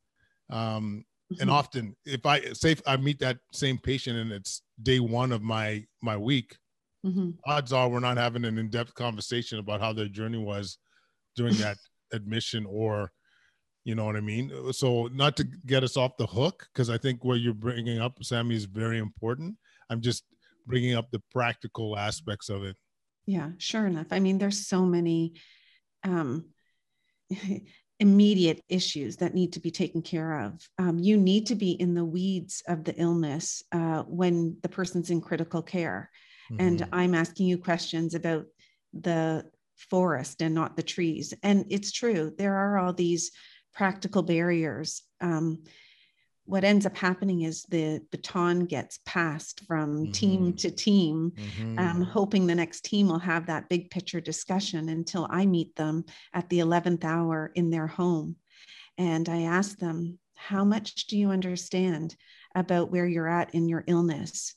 um 0.52 1.04
mm-hmm. 1.32 1.42
and 1.42 1.50
often 1.50 1.96
if 2.06 2.24
i 2.28 2.40
say 2.54 2.72
if 2.72 2.82
i 2.86 2.96
meet 2.96 3.18
that 3.20 3.40
same 3.52 3.80
patient 3.80 4.18
and 4.18 4.32
it's 4.32 4.62
day 4.84 5.00
one 5.00 5.32
of 5.32 5.42
my 5.42 5.84
my 6.04 6.16
week 6.16 6.56
mm-hmm. 7.06 7.32
odds 7.46 7.74
are 7.74 7.90
we're 7.90 8.00
not 8.00 8.18
having 8.18 8.46
an 8.46 8.58
in-depth 8.58 8.94
conversation 8.96 9.60
about 9.60 9.82
how 9.82 9.94
their 9.94 10.08
journey 10.08 10.38
was 10.38 10.78
during 11.36 11.56
that 11.56 11.78
admission 12.14 12.66
or 12.68 13.12
you 13.86 13.96
know 13.96 14.06
what 14.06 14.16
i 14.16 14.22
mean? 14.22 14.52
So 14.72 15.08
not 15.08 15.36
to 15.38 15.44
get 15.66 15.84
us 15.84 15.98
off 15.98 16.18
the 16.18 16.28
hook 16.28 16.68
because 16.74 16.90
i 16.90 16.98
think 16.98 17.24
what 17.24 17.40
you're 17.40 17.54
bringing 17.54 18.00
up 18.00 18.24
sammy 18.24 18.56
is 18.56 18.66
very 18.66 19.00
important. 19.00 19.56
I'm 19.90 20.02
just 20.02 20.24
bringing 20.66 20.96
up 20.96 21.12
the 21.12 21.22
practical 21.32 21.98
aspects 21.98 22.50
of 22.50 22.64
it. 22.64 22.78
Yeah 23.26 23.50
sure 23.58 23.86
enough. 23.86 24.08
I 24.12 24.20
mean 24.20 24.38
there's 24.38 24.68
so 24.68 24.86
many 24.86 25.34
um 26.04 26.46
immediate 28.00 28.62
issues 28.70 29.18
that 29.18 29.34
need 29.34 29.54
to 29.54 29.60
be 29.60 29.72
taken 29.72 30.02
care 30.02 30.42
of. 30.42 30.68
Um, 30.78 31.00
you 31.00 31.16
need 31.16 31.48
to 31.48 31.56
be 31.56 31.72
in 31.72 31.94
the 31.94 32.04
weeds 32.04 32.62
of 32.68 32.84
the 32.84 32.94
illness 33.00 33.64
uh, 33.72 34.04
when 34.04 34.58
the 34.62 34.68
person's 34.68 35.10
in 35.10 35.22
critical 35.22 35.62
care 35.62 36.10
mm-hmm. 36.54 36.66
and 36.66 36.88
I'm 36.92 37.16
asking 37.16 37.48
you 37.48 37.58
questions 37.58 38.16
about 38.16 38.46
the 38.94 39.46
forest 39.90 40.42
and 40.42 40.54
not 40.54 40.76
the 40.76 40.84
trees. 40.84 41.34
And 41.44 41.66
it's 41.70 41.92
true, 41.92 42.34
there 42.38 42.56
are 42.56 42.78
all 42.78 42.94
these 42.94 43.32
practical 43.74 44.22
barriers. 44.22 45.04
Um, 45.22 45.64
what 46.46 46.64
ends 46.64 46.86
up 46.86 46.98
happening 46.98 47.44
is 47.44 47.64
the 47.64 48.02
baton 48.12 48.66
gets 48.66 49.00
passed 49.06 49.62
from 49.66 50.04
mm-hmm. 50.04 50.12
team 50.12 50.54
to 50.54 50.72
team, 50.72 51.32
mm-hmm. 51.36 51.80
um, 51.80 52.02
hoping 52.02 52.46
the 52.46 52.56
next 52.56 52.84
team 52.84 53.08
will 53.08 53.20
have 53.20 53.46
that 53.46 53.70
big 53.70 53.90
picture 53.90 54.20
discussion 54.20 54.90
until 54.90 55.28
I 55.30 55.46
meet 55.46 55.76
them 55.76 56.04
at 56.34 56.50
the 56.50 56.60
11th 56.60 57.06
hour 57.06 57.52
in 57.56 57.70
their 57.70 57.88
home. 57.88 58.36
And 58.98 59.28
I 59.30 59.44
ask 59.44 59.78
them, 59.78 60.20
How 60.36 60.66
much 60.66 61.08
do 61.08 61.18
you 61.18 61.32
understand 61.32 62.16
about 62.54 62.92
where 62.92 63.08
you're 63.08 63.30
at 63.30 63.56
in 63.56 63.70
your 63.70 63.84
illness? 63.88 64.54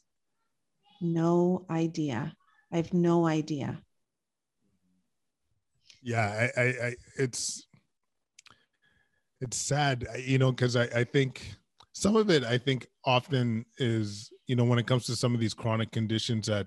No 1.01 1.67
idea. 1.71 2.35
I 2.73 2.77
have 2.77 2.93
no 2.93 3.27
idea. 3.27 3.81
Yeah, 6.03 6.49
I, 6.57 6.61
I, 6.61 6.65
I 6.65 6.95
it's 7.19 7.67
it's 9.41 9.57
sad, 9.57 10.07
you 10.19 10.39
know, 10.39 10.51
because 10.51 10.77
I, 10.77 10.85
I 10.85 11.05
think 11.05 11.55
some 11.93 12.17
of 12.17 12.31
it, 12.31 12.45
I 12.45 12.59
think, 12.59 12.87
often 13.05 13.65
is, 13.79 14.31
you 14.47 14.57
know, 14.57 14.65
when 14.65 14.79
it 14.79 14.87
comes 14.87 15.07
to 15.07 15.17
some 15.17 15.35
of 15.35 15.41
these 15.41 15.55
chronic 15.55 15.91
conditions 15.93 16.47
that 16.47 16.67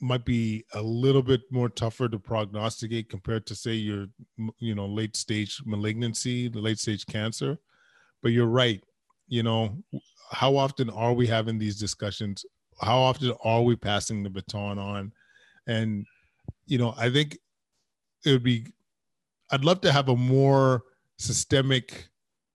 might 0.00 0.24
be 0.24 0.64
a 0.74 0.82
little 0.82 1.22
bit 1.22 1.42
more 1.50 1.68
tougher 1.68 2.08
to 2.08 2.18
prognosticate 2.18 3.08
compared 3.08 3.46
to 3.46 3.54
say 3.54 3.72
your 3.72 4.06
you 4.58 4.74
know 4.74 4.86
late 4.86 5.16
stage 5.16 5.62
malignancy 5.64 6.48
the 6.48 6.58
late 6.58 6.78
stage 6.78 7.06
cancer 7.06 7.56
but 8.22 8.32
you're 8.32 8.46
right 8.46 8.82
you 9.28 9.42
know 9.42 9.76
how 10.30 10.56
often 10.56 10.90
are 10.90 11.14
we 11.14 11.26
having 11.26 11.58
these 11.58 11.78
discussions 11.78 12.44
how 12.80 12.98
often 12.98 13.32
are 13.44 13.62
we 13.62 13.76
passing 13.76 14.22
the 14.22 14.30
baton 14.30 14.78
on? 14.78 15.12
And 15.66 16.06
you 16.66 16.78
know 16.78 16.94
i 16.96 17.10
think 17.10 17.38
it 18.24 18.32
would 18.32 18.42
be 18.42 18.66
i'd 19.50 19.64
love 19.64 19.80
to 19.82 19.92
have 19.92 20.08
a 20.08 20.16
more 20.16 20.82
systemic 21.18 22.08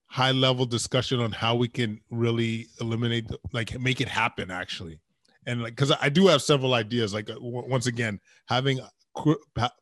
high 0.07 0.31
level 0.31 0.65
discussion 0.65 1.19
on 1.19 1.31
how 1.31 1.55
we 1.55 1.67
can 1.67 1.99
really 2.09 2.67
eliminate 2.81 3.27
like 3.53 3.79
make 3.79 4.01
it 4.01 4.07
happen 4.07 4.49
actually. 4.49 4.99
And 5.45 5.61
like 5.61 5.75
because 5.75 5.91
i 6.01 6.09
do 6.09 6.27
have 6.27 6.41
several 6.41 6.73
ideas 6.73 7.13
like 7.13 7.29
uh, 7.29 7.35
once 7.39 7.87
again 7.87 8.19
having 8.47 8.79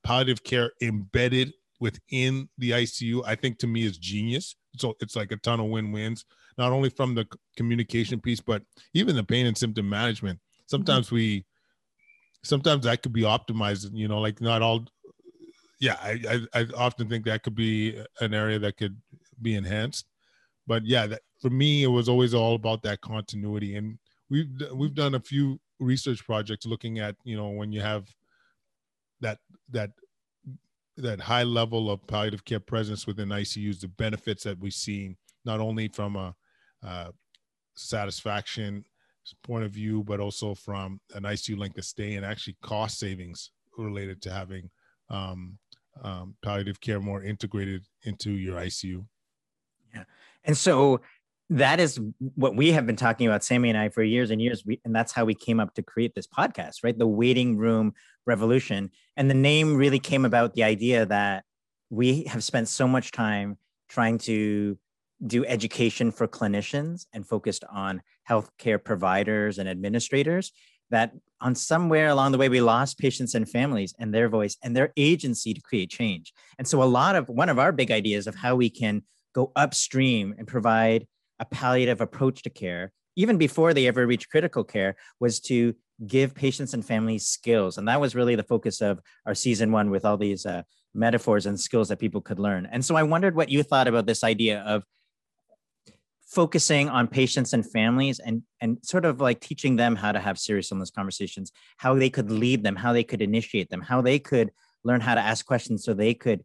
palliative 0.03 0.43
care 0.43 0.71
embedded 0.81 1.53
within 1.79 2.49
the 2.57 2.71
icu 2.71 3.21
i 3.25 3.35
think 3.35 3.57
to 3.59 3.67
me 3.67 3.83
is 3.83 3.97
genius. 3.97 4.55
So 4.77 4.95
it's 4.99 5.15
like 5.15 5.31
a 5.31 5.37
ton 5.37 5.59
of 5.59 5.67
win-wins 5.67 6.25
not 6.57 6.71
only 6.71 6.89
from 6.89 7.15
the 7.15 7.27
communication 7.55 8.19
piece, 8.19 8.39
but 8.39 8.63
even 8.93 9.15
the 9.15 9.23
pain 9.23 9.45
and 9.45 9.57
symptom 9.57 9.87
management. 9.87 10.39
Sometimes 10.65 11.07
mm-hmm. 11.07 11.15
we, 11.15 11.45
sometimes 12.43 12.85
that 12.85 13.01
could 13.01 13.13
be 13.13 13.21
optimized. 13.21 13.89
You 13.93 14.07
know, 14.07 14.19
like 14.19 14.41
not 14.41 14.61
all. 14.61 14.85
Yeah, 15.79 15.97
I, 16.01 16.19
I, 16.53 16.61
I 16.61 16.65
often 16.75 17.07
think 17.07 17.25
that 17.25 17.43
could 17.43 17.55
be 17.55 18.01
an 18.19 18.33
area 18.33 18.57
that 18.59 18.77
could 18.77 18.99
be 19.41 19.55
enhanced. 19.55 20.07
But 20.65 20.85
yeah, 20.85 21.05
that, 21.07 21.21
for 21.39 21.51
me, 21.51 21.83
it 21.83 21.87
was 21.87 22.09
always 22.09 22.33
all 22.33 22.55
about 22.55 22.81
that 22.83 23.01
continuity, 23.01 23.75
and 23.75 23.97
we've 24.29 24.49
we've 24.73 24.95
done 24.95 25.15
a 25.15 25.19
few 25.19 25.59
research 25.79 26.25
projects 26.25 26.65
looking 26.65 26.99
at 26.99 27.15
you 27.23 27.37
know 27.37 27.49
when 27.49 27.71
you 27.71 27.81
have 27.81 28.07
that 29.21 29.37
that 29.69 29.91
that 30.97 31.19
high 31.19 31.43
level 31.43 31.91
of 31.91 32.05
palliative 32.07 32.43
care 32.43 32.59
presence 32.59 33.05
within 33.05 33.29
ICUs, 33.29 33.79
the 33.79 33.87
benefits 33.87 34.43
that 34.43 34.59
we've 34.59 34.73
seen, 34.73 35.15
not 35.45 35.59
only 35.59 35.87
from 35.89 36.15
a, 36.15 36.33
a 36.83 37.11
satisfaction 37.75 38.83
point 39.43 39.63
of 39.63 39.71
view, 39.71 40.03
but 40.03 40.19
also 40.19 40.53
from 40.55 40.99
an 41.13 41.23
ICU 41.23 41.57
length 41.57 41.77
of 41.77 41.85
stay 41.85 42.15
and 42.15 42.25
actually 42.25 42.55
cost 42.61 42.99
savings 42.99 43.51
related 43.77 44.21
to 44.21 44.31
having 44.31 44.69
um, 45.09 45.57
um, 46.03 46.35
palliative 46.41 46.79
care 46.79 46.99
more 46.99 47.23
integrated 47.23 47.83
into 48.03 48.31
your 48.31 48.55
ICU. 48.55 49.05
Yeah. 49.93 50.03
And 50.43 50.57
so 50.57 51.01
that 51.49 51.79
is 51.79 51.99
what 52.35 52.55
we 52.55 52.71
have 52.71 52.85
been 52.85 52.97
talking 52.97 53.27
about, 53.27 53.43
Sammy 53.43 53.69
and 53.69 53.77
I, 53.77 53.89
for 53.89 54.03
years 54.03 54.31
and 54.31 54.41
years. 54.41 54.65
We, 54.65 54.81
and 54.83 54.93
that's 54.93 55.13
how 55.13 55.25
we 55.25 55.33
came 55.33 55.59
up 55.59 55.73
to 55.75 55.81
create 55.81 56.13
this 56.13 56.27
podcast, 56.27 56.83
right? 56.83 56.97
The 56.97 57.07
waiting 57.07 57.57
room 57.57 57.93
revolution. 58.25 58.91
And 59.15 59.29
the 59.29 59.35
name 59.35 59.75
really 59.75 59.99
came 59.99 60.25
about 60.25 60.53
the 60.53 60.63
idea 60.63 61.05
that 61.05 61.45
we 61.89 62.23
have 62.25 62.43
spent 62.43 62.67
so 62.67 62.87
much 62.87 63.11
time 63.11 63.57
trying 63.87 64.17
to 64.17 64.77
do 65.25 65.45
education 65.45 66.11
for 66.11 66.27
clinicians 66.27 67.05
and 67.13 67.27
focused 67.27 67.63
on 67.71 68.01
healthcare 68.29 68.83
providers 68.83 69.57
and 69.57 69.67
administrators 69.67 70.51
that 70.89 71.11
on 71.41 71.55
somewhere 71.55 72.07
along 72.09 72.31
the 72.31 72.37
way 72.37 72.49
we 72.49 72.61
lost 72.61 72.97
patients 72.97 73.35
and 73.35 73.49
families 73.49 73.93
and 73.99 74.13
their 74.13 74.29
voice 74.29 74.57
and 74.63 74.75
their 74.75 74.93
agency 74.95 75.53
to 75.53 75.61
create 75.61 75.89
change. 75.89 76.33
And 76.57 76.67
so 76.67 76.81
a 76.81 76.85
lot 76.85 77.15
of 77.15 77.29
one 77.29 77.49
of 77.49 77.59
our 77.59 77.71
big 77.71 77.91
ideas 77.91 78.27
of 78.27 78.35
how 78.35 78.55
we 78.55 78.69
can 78.69 79.03
go 79.33 79.51
upstream 79.55 80.33
and 80.37 80.47
provide 80.47 81.07
a 81.39 81.45
palliative 81.45 82.01
approach 82.01 82.41
to 82.43 82.49
care 82.49 82.91
even 83.15 83.37
before 83.37 83.73
they 83.73 83.87
ever 83.87 84.05
reach 84.05 84.29
critical 84.29 84.63
care 84.63 84.95
was 85.19 85.39
to 85.39 85.75
give 86.05 86.35
patients 86.35 86.75
and 86.75 86.85
families 86.85 87.27
skills. 87.27 87.77
And 87.77 87.87
that 87.87 87.99
was 87.99 88.15
really 88.15 88.35
the 88.35 88.43
focus 88.43 88.79
of 88.79 88.99
our 89.25 89.33
season 89.33 89.71
one 89.71 89.89
with 89.89 90.05
all 90.05 90.17
these 90.17 90.45
uh, 90.45 90.61
metaphors 90.93 91.47
and 91.47 91.59
skills 91.59 91.89
that 91.89 91.97
people 91.99 92.21
could 92.21 92.39
learn. 92.39 92.67
And 92.71 92.85
so 92.85 92.95
i 92.95 93.03
wondered 93.03 93.35
what 93.35 93.49
you 93.49 93.63
thought 93.63 93.87
about 93.87 94.05
this 94.05 94.23
idea 94.23 94.61
of 94.61 94.83
focusing 96.27 96.89
on 96.89 97.07
patients 97.07 97.53
and 97.53 97.69
families 97.69 98.19
and 98.19 98.43
and 98.59 98.77
sort 98.83 99.05
of 99.05 99.21
like 99.21 99.39
teaching 99.39 99.77
them 99.77 99.95
how 99.95 100.11
to 100.11 100.19
have 100.19 100.37
serious 100.37 100.71
illness 100.71 100.91
conversations 100.91 101.53
how 101.77 101.95
they 101.95 102.09
could 102.09 102.29
lead 102.29 102.63
them 102.63 102.75
how 102.75 102.91
they 102.91 103.03
could 103.03 103.21
initiate 103.21 103.69
them 103.69 103.81
how 103.81 104.01
they 104.01 104.19
could 104.19 104.51
learn 104.83 105.01
how 105.01 105.15
to 105.15 105.21
ask 105.21 105.45
questions 105.45 105.83
so 105.83 105.93
they 105.93 106.13
could 106.13 106.43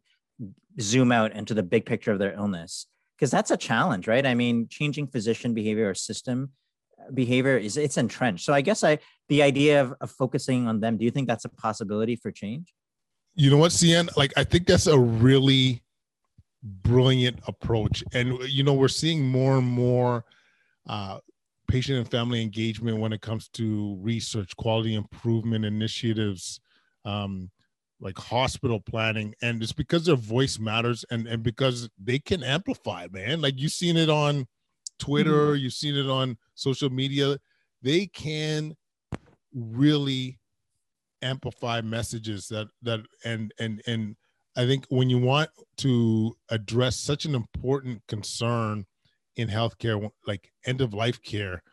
zoom 0.79 1.11
out 1.11 1.31
into 1.33 1.53
the 1.53 1.63
big 1.63 1.85
picture 1.85 2.11
of 2.11 2.19
their 2.19 2.33
illness. 2.33 2.87
Because 3.17 3.31
that's 3.31 3.51
a 3.51 3.57
challenge 3.57 4.07
right? 4.07 4.25
I 4.25 4.33
mean 4.33 4.67
changing 4.69 5.07
physician 5.07 5.53
behavior 5.53 5.89
or 5.89 5.95
system 5.95 6.51
uh, 6.99 7.11
behavior 7.11 7.57
is 7.57 7.77
it's 7.77 7.97
entrenched. 7.97 8.45
So 8.45 8.53
i 8.53 8.61
guess 8.61 8.83
i 8.83 8.99
the 9.29 9.43
idea 9.43 9.81
of, 9.81 9.93
of 10.01 10.11
focusing 10.11 10.67
on 10.67 10.79
them 10.79 10.97
do 10.97 11.05
you 11.05 11.11
think 11.11 11.27
that's 11.27 11.45
a 11.45 11.49
possibility 11.49 12.15
for 12.15 12.31
change? 12.31 12.73
You 13.35 13.49
know 13.49 13.57
what 13.57 13.71
Hsien 13.71 14.09
like 14.17 14.33
i 14.37 14.43
think 14.43 14.67
that's 14.67 14.87
a 14.87 14.97
really 14.97 15.82
brilliant 16.63 17.39
approach. 17.47 18.03
And 18.13 18.39
you 18.49 18.63
know, 18.63 18.73
we're 18.73 18.87
seeing 18.87 19.27
more 19.27 19.57
and 19.57 19.67
more 19.67 20.25
uh, 20.87 21.19
patient 21.67 21.97
and 21.97 22.09
family 22.09 22.41
engagement 22.41 22.99
when 22.99 23.13
it 23.13 23.21
comes 23.21 23.49
to 23.49 23.97
research, 23.99 24.55
quality 24.55 24.95
improvement 24.95 25.65
initiatives, 25.65 26.59
um, 27.05 27.51
like 27.99 28.17
hospital 28.17 28.79
planning, 28.79 29.33
and 29.41 29.61
it's 29.61 29.71
because 29.71 30.05
their 30.05 30.15
voice 30.15 30.59
matters 30.59 31.05
and 31.09 31.27
and 31.27 31.43
because 31.43 31.89
they 32.01 32.19
can 32.19 32.43
amplify, 32.43 33.07
man. 33.11 33.41
Like 33.41 33.55
you've 33.57 33.71
seen 33.71 33.97
it 33.97 34.09
on 34.09 34.45
Twitter, 34.99 35.53
mm-hmm. 35.53 35.63
you've 35.63 35.73
seen 35.73 35.95
it 35.95 36.09
on 36.09 36.37
social 36.55 36.89
media. 36.89 37.37
They 37.81 38.07
can 38.07 38.75
really 39.53 40.39
amplify 41.21 41.81
messages 41.81 42.47
that 42.49 42.67
that 42.81 43.01
and 43.23 43.53
and 43.59 43.81
and 43.87 44.15
I 44.55 44.65
think 44.65 44.85
when 44.89 45.09
you 45.09 45.17
want 45.17 45.49
to 45.77 46.35
address 46.49 46.97
such 46.97 47.25
an 47.25 47.35
important 47.35 48.03
concern 48.07 48.85
in 49.35 49.47
healthcare, 49.47 50.09
like 50.27 50.51
end 50.65 50.81
of 50.81 50.93
life 50.93 51.21
care, 51.23 51.63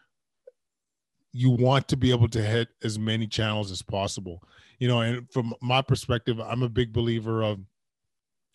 you 1.32 1.50
want 1.50 1.88
to 1.88 1.96
be 1.96 2.10
able 2.10 2.28
to 2.28 2.42
hit 2.42 2.68
as 2.82 2.98
many 2.98 3.26
channels 3.26 3.70
as 3.70 3.82
possible. 3.82 4.42
You 4.78 4.88
know, 4.88 5.00
and 5.00 5.30
from 5.30 5.54
my 5.60 5.82
perspective, 5.82 6.40
I'm 6.40 6.62
a 6.62 6.68
big 6.68 6.92
believer 6.92 7.42
of 7.42 7.60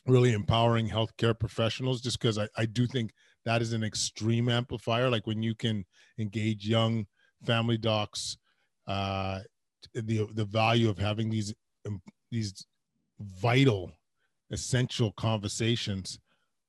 really 0.08 0.34
empowering 0.34 0.90
healthcare 0.90 1.38
professionals 1.38 2.02
just 2.02 2.20
because 2.20 2.38
I, 2.38 2.48
I 2.58 2.66
do 2.66 2.88
think 2.88 3.14
that 3.46 3.62
is 3.62 3.74
an 3.74 3.84
extreme 3.84 4.50
amplifier. 4.50 5.10
Like 5.10 5.28
when 5.28 5.44
you 5.44 5.56
can 5.56 5.86
engage 6.20 6.68
young 6.68 7.06
family 7.46 7.78
docs, 7.78 8.38
uh, 8.88 9.40
the 9.94 10.28
the 10.34 10.46
value 10.46 10.90
of 10.90 10.98
having 10.98 11.30
these 11.30 11.54
um, 11.88 12.02
these 12.32 12.66
vital 13.20 13.92
essential 14.56 15.12
conversations. 15.14 16.20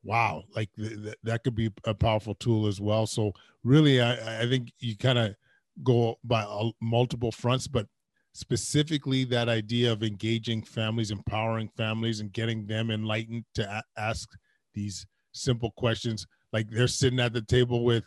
Wow 0.05 0.45
like 0.55 0.71
th- 0.77 1.03
th- 1.03 1.17
that 1.25 1.43
could 1.43 1.57
be 1.57 1.71
a 1.85 1.95
powerful 1.95 2.35
tool 2.35 2.67
as 2.67 2.81
well. 2.81 3.07
So 3.07 3.33
really 3.65 4.01
i, 4.01 4.43
I 4.43 4.49
think 4.49 4.73
you 4.79 4.97
kind 4.97 5.19
of 5.19 5.35
go 5.83 6.17
by 6.23 6.45
multiple 6.81 7.33
fronts 7.33 7.67
but 7.67 7.87
specifically 8.33 9.25
that 9.25 9.49
idea 9.49 9.91
of 9.91 10.03
engaging 10.03 10.63
families 10.63 11.11
empowering 11.11 11.69
families 11.77 12.21
and 12.21 12.33
getting 12.33 12.67
them 12.67 12.91
enlightened 12.91 13.45
to 13.55 13.63
a- 13.69 14.01
ask 14.01 14.29
these 14.75 15.07
simple 15.33 15.73
questions. 15.77 16.27
Like 16.53 16.71
they're 16.71 16.87
sitting 16.87 17.21
at 17.21 17.33
the 17.33 17.43
table 17.43 17.85
with 17.85 18.05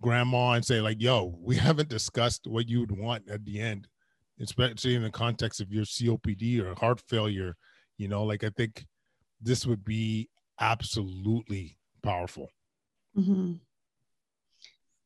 grandma 0.00 0.52
and 0.52 0.64
say 0.64 0.80
like 0.80 1.00
yo 1.00 1.34
we 1.40 1.56
haven't 1.68 1.88
discussed 1.88 2.46
what 2.46 2.68
you 2.68 2.80
would 2.80 2.96
want 2.96 3.28
at 3.28 3.44
the 3.44 3.60
end 3.60 3.86
especially 4.40 4.94
in 4.94 5.02
the 5.02 5.10
context 5.10 5.60
of 5.60 5.70
your 5.70 5.84
copd 5.84 6.60
or 6.60 6.74
heart 6.76 7.00
failure 7.08 7.56
you 8.00 8.08
know, 8.08 8.24
like 8.24 8.44
I 8.44 8.48
think 8.48 8.86
this 9.42 9.66
would 9.66 9.84
be 9.84 10.30
absolutely 10.58 11.76
powerful. 12.02 12.48
Mm-hmm. 13.16 13.54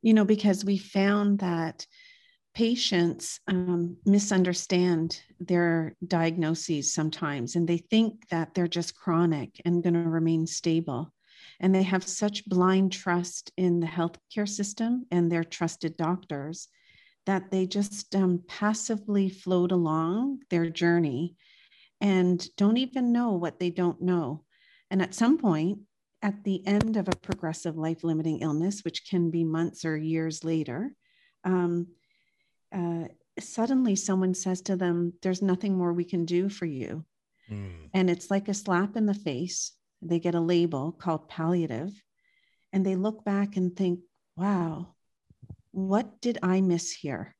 You 0.03 0.15
know, 0.15 0.25
because 0.25 0.65
we 0.65 0.79
found 0.79 1.41
that 1.41 1.87
patients 2.55 3.41
um, 3.49 3.97
misunderstand 4.07 5.21
their 5.41 5.97
diagnoses 6.07 6.95
sometimes 6.95 7.57
and 7.57 7.67
they 7.67 7.79
think 7.79 8.29
that 8.29 8.55
they're 8.55 8.69
just 8.69 8.95
chronic 8.95 9.61
and 9.65 9.83
going 9.83 9.95
to 9.95 10.09
remain 10.09 10.47
stable. 10.47 11.13
And 11.59 11.75
they 11.75 11.83
have 11.83 12.05
such 12.05 12.47
blind 12.47 12.93
trust 12.93 13.51
in 13.57 13.81
the 13.81 13.89
healthcare 13.89 14.49
system 14.49 15.07
and 15.11 15.33
their 15.33 15.43
trusted 15.43 15.97
doctors 15.97 16.69
that 17.27 17.51
they 17.51 17.67
just 17.67 18.15
um, 18.15 18.41
passively 18.47 19.29
float 19.31 19.73
along 19.73 20.43
their 20.49 20.71
journey 20.71 21.35
and 22.05 22.55
don't 22.59 22.77
even 22.77 23.13
know 23.13 23.33
what 23.33 23.59
they 23.59 23.71
don't 23.71 24.03
know. 24.03 24.45
And 24.91 25.01
at 25.01 25.15
some 25.15 25.39
point, 25.39 25.79
at 26.21 26.45
the 26.45 26.65
end 26.67 26.99
of 26.99 27.09
a 27.09 27.17
progressive 27.17 27.79
life 27.79 28.05
limiting 28.05 28.41
illness, 28.41 28.85
which 28.85 29.09
can 29.09 29.31
be 29.31 29.43
months 29.43 29.87
or 29.87 29.97
years 29.97 30.45
later, 30.45 30.95
um, 31.45 31.87
uh, 32.75 33.05
suddenly 33.41 33.97
someone 33.97 34.35
says 34.35 34.61
to 34.63 34.77
them, 34.77 35.15
There's 35.23 35.41
nothing 35.41 35.79
more 35.79 35.95
we 35.95 36.05
can 36.05 36.27
do 36.27 36.51
for 36.51 36.67
you. 36.67 37.07
Mm. 37.51 37.89
And 37.95 38.11
it's 38.11 38.31
like 38.31 38.49
a 38.49 38.55
slap 38.55 38.97
in 38.97 39.07
the 39.07 39.15
face. 39.15 39.73
They 40.03 40.19
get 40.19 40.35
a 40.35 40.41
label 40.41 40.93
called 40.93 41.31
palliative, 41.31 41.91
and 42.71 42.85
they 42.85 42.97
look 42.97 43.25
back 43.25 43.57
and 43.57 43.75
think, 43.75 44.01
Wow, 44.37 44.95
what 45.71 46.21
did 46.21 46.39
I 46.43 46.61
miss 46.61 46.93
here? 46.93 47.35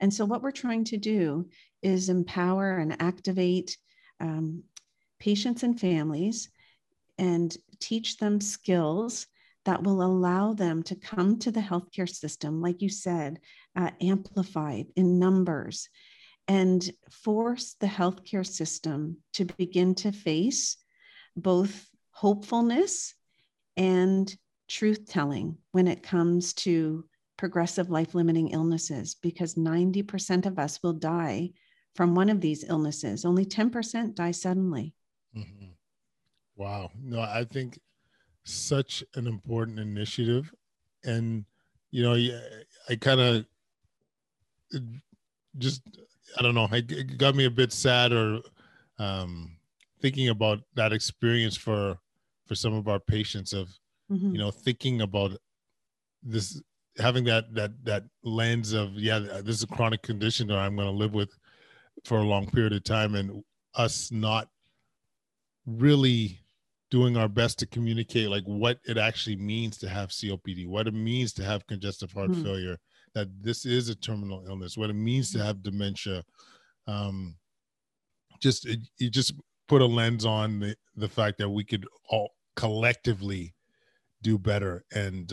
And 0.00 0.12
so, 0.12 0.24
what 0.24 0.42
we're 0.42 0.50
trying 0.50 0.84
to 0.84 0.96
do 0.96 1.48
is 1.82 2.08
empower 2.08 2.78
and 2.78 3.00
activate 3.00 3.76
um, 4.18 4.64
patients 5.18 5.62
and 5.62 5.78
families 5.78 6.50
and 7.18 7.54
teach 7.78 8.16
them 8.16 8.40
skills 8.40 9.26
that 9.66 9.82
will 9.82 10.02
allow 10.02 10.54
them 10.54 10.82
to 10.82 10.94
come 10.94 11.38
to 11.38 11.50
the 11.50 11.60
healthcare 11.60 12.08
system, 12.08 12.62
like 12.62 12.80
you 12.80 12.88
said, 12.88 13.38
uh, 13.76 13.90
amplified 14.00 14.86
in 14.96 15.18
numbers, 15.18 15.88
and 16.48 16.90
force 17.10 17.76
the 17.78 17.86
healthcare 17.86 18.46
system 18.46 19.18
to 19.34 19.44
begin 19.44 19.94
to 19.94 20.12
face 20.12 20.78
both 21.36 21.88
hopefulness 22.10 23.14
and 23.76 24.34
truth 24.68 25.06
telling 25.06 25.58
when 25.72 25.88
it 25.88 26.02
comes 26.02 26.54
to 26.54 27.04
progressive 27.40 27.88
life 27.88 28.14
limiting 28.14 28.48
illnesses 28.48 29.16
because 29.22 29.54
90% 29.54 30.44
of 30.44 30.58
us 30.58 30.78
will 30.82 30.92
die 30.92 31.50
from 31.94 32.14
one 32.14 32.28
of 32.28 32.42
these 32.42 32.68
illnesses. 32.68 33.24
Only 33.24 33.46
10% 33.46 34.14
die 34.14 34.30
suddenly. 34.30 34.94
Mm-hmm. 35.34 35.70
Wow. 36.56 36.90
No, 37.02 37.20
I 37.20 37.46
think 37.50 37.80
such 38.44 39.02
an 39.14 39.26
important 39.26 39.78
initiative. 39.78 40.52
And, 41.02 41.46
you 41.90 42.02
know, 42.02 42.12
I 42.90 42.96
kind 42.96 43.20
of 43.22 43.46
just, 45.56 45.80
I 46.38 46.42
don't 46.42 46.54
know, 46.54 46.68
it 46.70 47.16
got 47.16 47.34
me 47.34 47.46
a 47.46 47.50
bit 47.50 47.72
sad 47.72 48.12
or 48.12 48.40
um, 48.98 49.56
thinking 50.02 50.28
about 50.28 50.58
that 50.74 50.92
experience 50.92 51.56
for 51.56 51.96
for 52.46 52.54
some 52.54 52.74
of 52.74 52.88
our 52.88 52.98
patients 52.98 53.52
of 53.52 53.68
mm-hmm. 54.10 54.34
you 54.34 54.38
know 54.38 54.50
thinking 54.50 55.02
about 55.02 55.30
this 56.22 56.60
having 57.00 57.24
that 57.24 57.52
that 57.54 57.72
that 57.84 58.04
lens 58.22 58.72
of 58.72 58.92
yeah 58.94 59.18
this 59.18 59.56
is 59.56 59.62
a 59.62 59.66
chronic 59.66 60.02
condition 60.02 60.46
that 60.46 60.58
i'm 60.58 60.76
going 60.76 60.86
to 60.86 60.92
live 60.92 61.14
with 61.14 61.30
for 62.04 62.18
a 62.18 62.24
long 62.24 62.46
period 62.50 62.72
of 62.72 62.84
time 62.84 63.14
and 63.14 63.42
us 63.74 64.10
not 64.10 64.48
really 65.66 66.40
doing 66.90 67.16
our 67.16 67.28
best 67.28 67.58
to 67.58 67.66
communicate 67.66 68.28
like 68.28 68.42
what 68.44 68.78
it 68.84 68.98
actually 68.98 69.36
means 69.36 69.78
to 69.78 69.88
have 69.88 70.10
COPD, 70.10 70.66
what 70.66 70.88
it 70.88 70.94
means 70.94 71.32
to 71.34 71.44
have 71.44 71.66
congestive 71.66 72.12
heart 72.12 72.30
mm. 72.30 72.42
failure, 72.42 72.76
that 73.14 73.28
this 73.40 73.64
is 73.64 73.88
a 73.88 73.94
terminal 73.94 74.44
illness, 74.48 74.76
what 74.76 74.90
it 74.90 74.94
means 74.94 75.32
to 75.32 75.42
have 75.42 75.62
dementia. 75.62 76.24
Um, 76.86 77.36
just 78.40 78.66
it, 78.66 78.80
you 78.98 79.08
just 79.08 79.34
put 79.68 79.82
a 79.82 79.86
lens 79.86 80.24
on 80.24 80.58
the, 80.58 80.76
the 80.96 81.08
fact 81.08 81.38
that 81.38 81.48
we 81.48 81.62
could 81.62 81.86
all 82.08 82.30
collectively 82.56 83.54
do 84.22 84.36
better. 84.36 84.84
And 84.92 85.32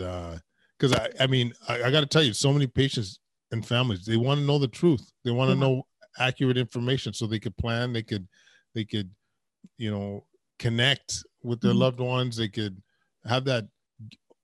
because 0.78 0.94
I, 0.94 1.10
I 1.20 1.28
mean, 1.28 1.54
I, 1.68 1.84
I 1.84 1.92
got 1.92 2.02
to 2.02 2.06
tell 2.06 2.24
you, 2.24 2.34
so 2.34 2.54
many 2.54 2.68
patients 2.68 3.20
and 3.52 3.66
families 3.66 4.06
they 4.06 4.18
want 4.18 4.40
to 4.40 4.46
know 4.46 4.60
the 4.60 4.68
truth. 4.68 5.12
They 5.24 5.32
want 5.32 5.50
to 5.50 5.54
mm-hmm. 5.54 5.62
know 5.62 5.88
accurate 6.20 6.58
information 6.58 7.14
so 7.14 7.28
they 7.28 7.40
could 7.40 7.56
plan. 7.58 7.94
They 7.94 8.04
could, 8.04 8.28
they 8.76 8.84
could, 8.84 9.10
you 9.78 9.92
know, 9.92 10.26
connect 10.60 11.24
with 11.44 11.62
their 11.62 11.72
mm-hmm. 11.72 11.80
loved 11.80 12.00
ones. 12.00 12.38
They 12.38 12.48
could 12.48 12.82
have 13.26 13.46
that. 13.46 13.68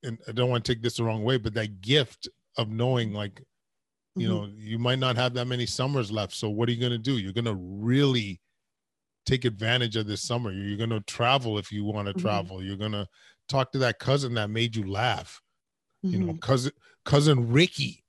And 0.03 0.17
I 0.27 0.31
don't 0.31 0.49
want 0.49 0.65
to 0.65 0.73
take 0.73 0.83
this 0.83 0.97
the 0.97 1.03
wrong 1.03 1.23
way, 1.23 1.37
but 1.37 1.53
that 1.53 1.81
gift 1.81 2.27
of 2.57 2.69
knowing, 2.69 3.13
like, 3.13 3.41
you 4.15 4.27
mm-hmm. 4.27 4.35
know, 4.35 4.49
you 4.55 4.77
might 4.77 4.99
not 4.99 5.15
have 5.15 5.33
that 5.33 5.47
many 5.47 5.65
summers 5.65 6.11
left. 6.11 6.33
So 6.33 6.49
what 6.49 6.69
are 6.69 6.71
you 6.71 6.79
going 6.79 6.91
to 6.91 6.97
do? 6.97 7.17
You're 7.17 7.33
going 7.33 7.45
to 7.45 7.57
really 7.57 8.41
take 9.25 9.45
advantage 9.45 9.95
of 9.95 10.05
this 10.05 10.21
summer. 10.21 10.51
You're 10.51 10.77
going 10.77 10.89
to 10.89 10.99
travel 11.01 11.57
if 11.57 11.71
you 11.71 11.83
want 11.85 12.07
to 12.07 12.13
mm-hmm. 12.13 12.21
travel. 12.21 12.63
You're 12.63 12.77
going 12.77 12.91
to 12.91 13.07
talk 13.47 13.71
to 13.71 13.79
that 13.79 13.99
cousin 13.99 14.33
that 14.35 14.49
made 14.49 14.75
you 14.75 14.89
laugh. 14.89 15.41
You 16.03 16.19
know, 16.19 16.33
mm-hmm. 16.33 16.39
cousin 16.39 16.72
cousin 17.05 17.51
Ricky, 17.51 18.03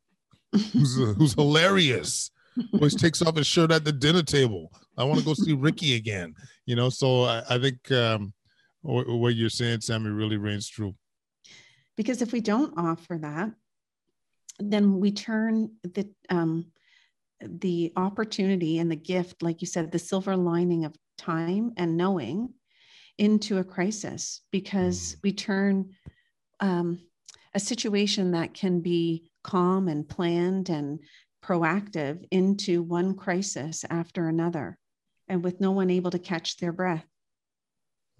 who's 0.52 0.96
who's 1.16 1.34
hilarious. 1.34 2.30
Always 2.72 2.94
takes 2.94 3.20
off 3.20 3.36
his 3.36 3.48
shirt 3.48 3.72
at 3.72 3.84
the 3.84 3.92
dinner 3.92 4.22
table. 4.22 4.70
I 4.96 5.02
want 5.04 5.18
to 5.18 5.24
go 5.24 5.34
see 5.34 5.54
Ricky 5.54 5.96
again. 5.96 6.34
You 6.66 6.76
know, 6.76 6.88
so 6.88 7.22
I, 7.22 7.42
I 7.50 7.58
think 7.58 7.90
um, 7.90 8.32
what 8.82 9.34
you're 9.34 9.50
saying, 9.50 9.80
Sammy, 9.80 10.10
really 10.10 10.36
rings 10.36 10.68
true. 10.68 10.94
Because 11.96 12.22
if 12.22 12.32
we 12.32 12.40
don't 12.40 12.74
offer 12.76 13.18
that, 13.18 13.50
then 14.58 15.00
we 15.00 15.12
turn 15.12 15.70
the 15.82 16.08
um, 16.30 16.66
the 17.40 17.92
opportunity 17.96 18.78
and 18.78 18.90
the 18.90 18.96
gift, 18.96 19.42
like 19.42 19.60
you 19.60 19.66
said, 19.66 19.90
the 19.90 19.98
silver 19.98 20.36
lining 20.36 20.84
of 20.84 20.94
time 21.18 21.72
and 21.76 21.96
knowing 21.96 22.50
into 23.18 23.58
a 23.58 23.64
crisis 23.64 24.40
because 24.50 25.14
mm. 25.14 25.16
we 25.22 25.32
turn 25.32 25.90
um, 26.60 27.00
a 27.54 27.60
situation 27.60 28.32
that 28.32 28.54
can 28.54 28.80
be 28.80 29.30
calm 29.42 29.88
and 29.88 30.08
planned 30.08 30.68
and 30.68 31.00
proactive 31.42 32.24
into 32.30 32.82
one 32.82 33.14
crisis 33.14 33.84
after 33.90 34.28
another 34.28 34.78
and 35.28 35.44
with 35.44 35.60
no 35.60 35.72
one 35.72 35.90
able 35.90 36.10
to 36.10 36.18
catch 36.18 36.56
their 36.56 36.72
breath 36.72 37.04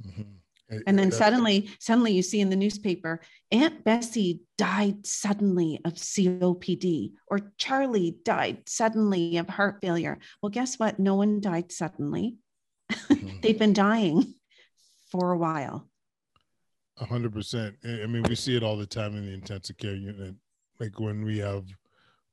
mm-hmm. 0.07 0.79
and 0.87 0.99
then 0.99 1.11
suddenly 1.11 1.71
suddenly 1.79 2.13
you 2.13 2.21
see 2.21 2.41
in 2.41 2.51
the 2.51 2.57
newspaper 2.57 3.21
aunt 3.51 3.83
bessie 3.83 4.43
died 4.59 5.07
suddenly 5.07 5.81
of 5.87 5.95
copd 5.95 7.13
or 7.29 7.53
charlie 7.57 8.17
died 8.25 8.59
suddenly 8.67 9.39
of 9.39 9.49
heart 9.49 9.79
failure 9.81 10.19
well 10.43 10.51
guess 10.51 10.79
what 10.79 10.99
no 10.99 11.15
one 11.15 11.41
died 11.41 11.73
suddenly 11.73 12.37
mm-hmm. 12.93 13.41
they've 13.41 13.59
been 13.59 13.73
dying 13.73 14.35
for 15.15 15.33
a 15.33 15.39
while. 15.39 15.89
Hundred 16.97 17.33
percent. 17.33 17.77
I 17.85 18.07
mean, 18.07 18.23
we 18.29 18.37
see 18.37 18.57
it 18.57 18.63
all 18.63 18.77
the 18.77 18.87
time 18.87 19.17
in 19.17 19.27
the 19.27 19.33
intensive 19.33 19.77
care 19.77 19.97
unit. 19.97 20.37
Like 20.79 21.01
when 21.01 21.25
we 21.25 21.39
have 21.39 21.65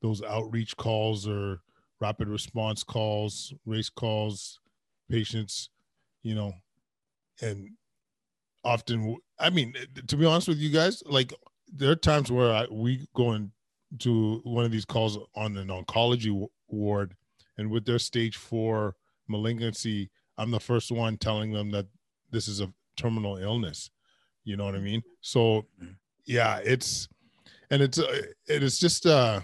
those 0.01 0.21
outreach 0.21 0.77
calls 0.77 1.27
or 1.27 1.61
rapid 1.99 2.27
response 2.27 2.83
calls, 2.83 3.53
race 3.65 3.89
calls, 3.89 4.59
patients, 5.09 5.69
you 6.21 6.35
know, 6.35 6.53
and 7.41 7.69
often, 8.63 9.17
I 9.39 9.49
mean, 9.49 9.73
to 10.07 10.15
be 10.15 10.25
honest 10.25 10.47
with 10.47 10.59
you 10.59 10.69
guys, 10.69 11.01
like 11.07 11.33
there 11.71 11.91
are 11.91 11.95
times 11.95 12.31
where 12.31 12.53
I, 12.53 12.67
we 12.69 13.07
go 13.15 13.31
into 13.31 14.41
one 14.43 14.65
of 14.65 14.71
these 14.71 14.85
calls 14.85 15.17
on 15.35 15.57
an 15.57 15.69
oncology 15.69 16.47
ward, 16.67 17.15
and 17.57 17.71
with 17.71 17.85
their 17.85 17.99
stage 17.99 18.37
four 18.37 18.95
malignancy, 19.27 20.11
I'm 20.37 20.51
the 20.51 20.59
first 20.59 20.91
one 20.91 21.17
telling 21.17 21.51
them 21.51 21.71
that 21.71 21.87
this 22.29 22.47
is 22.47 22.61
a 22.61 22.71
terminal 22.95 23.37
illness 23.37 23.89
you 24.51 24.57
know 24.57 24.65
what 24.65 24.75
i 24.75 24.79
mean 24.79 25.01
so 25.21 25.65
mm-hmm. 25.81 25.93
yeah 26.25 26.59
it's 26.65 27.07
and 27.69 27.81
it's 27.81 27.97
uh, 27.97 28.21
it 28.47 28.61
is 28.61 28.77
just 28.77 29.05
uh 29.05 29.39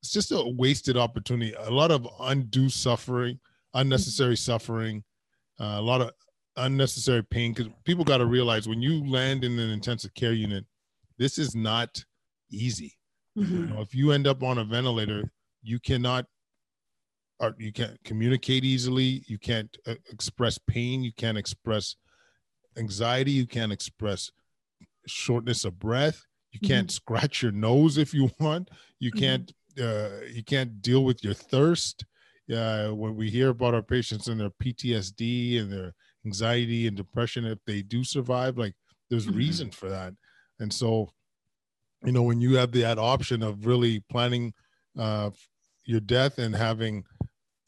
it's 0.00 0.10
just 0.10 0.32
a 0.32 0.42
wasted 0.56 0.96
opportunity 0.96 1.54
a 1.58 1.70
lot 1.70 1.90
of 1.90 2.08
undue 2.20 2.70
suffering 2.70 3.38
unnecessary 3.74 4.36
suffering 4.36 5.04
uh, 5.60 5.76
a 5.76 5.82
lot 5.82 6.00
of 6.00 6.10
unnecessary 6.56 7.22
pain 7.22 7.52
because 7.52 7.70
people 7.84 8.04
got 8.04 8.18
to 8.18 8.26
realize 8.26 8.66
when 8.66 8.80
you 8.80 9.06
land 9.06 9.44
in 9.44 9.58
an 9.58 9.70
intensive 9.70 10.12
care 10.14 10.32
unit 10.32 10.64
this 11.18 11.36
is 11.38 11.54
not 11.54 12.02
easy 12.50 12.96
mm-hmm. 13.38 13.54
you 13.54 13.66
know, 13.66 13.82
if 13.82 13.94
you 13.94 14.12
end 14.12 14.26
up 14.26 14.42
on 14.42 14.58
a 14.58 14.64
ventilator 14.64 15.30
you 15.62 15.78
cannot 15.78 16.24
or 17.38 17.54
you 17.58 17.72
can't 17.72 18.02
communicate 18.02 18.64
easily 18.64 19.22
you 19.26 19.38
can't 19.38 19.76
uh, 19.86 19.94
express 20.10 20.58
pain 20.66 21.02
you 21.02 21.12
can't 21.12 21.36
express 21.36 21.96
anxiety 22.76 23.30
you 23.30 23.46
can't 23.46 23.72
express 23.72 24.30
shortness 25.06 25.64
of 25.64 25.78
breath 25.78 26.24
you 26.52 26.60
mm-hmm. 26.60 26.72
can't 26.72 26.88
mm-hmm. 26.88 26.94
scratch 26.94 27.42
your 27.42 27.52
nose 27.52 27.98
if 27.98 28.14
you 28.14 28.30
want 28.38 28.68
you 28.98 29.10
mm-hmm. 29.10 29.20
can't 29.20 29.52
uh, 29.80 30.20
you 30.30 30.44
can't 30.44 30.82
deal 30.82 31.04
with 31.04 31.24
your 31.24 31.34
thirst 31.34 32.04
uh, 32.54 32.88
when 32.88 33.16
we 33.16 33.30
hear 33.30 33.48
about 33.48 33.74
our 33.74 33.82
patients 33.82 34.28
and 34.28 34.40
their 34.40 34.50
ptsd 34.62 35.60
and 35.60 35.72
their 35.72 35.92
anxiety 36.26 36.86
and 36.86 36.96
depression 36.96 37.44
if 37.44 37.58
they 37.66 37.82
do 37.82 38.04
survive 38.04 38.58
like 38.58 38.74
there's 39.10 39.26
mm-hmm. 39.26 39.38
reason 39.38 39.70
for 39.70 39.88
that 39.88 40.14
and 40.60 40.72
so 40.72 41.10
you 42.04 42.12
know 42.12 42.22
when 42.22 42.40
you 42.40 42.56
have 42.56 42.72
that 42.72 42.98
option 42.98 43.42
of 43.42 43.66
really 43.66 44.00
planning 44.10 44.52
uh, 44.98 45.30
your 45.84 46.00
death 46.00 46.38
and 46.38 46.54
having 46.54 47.04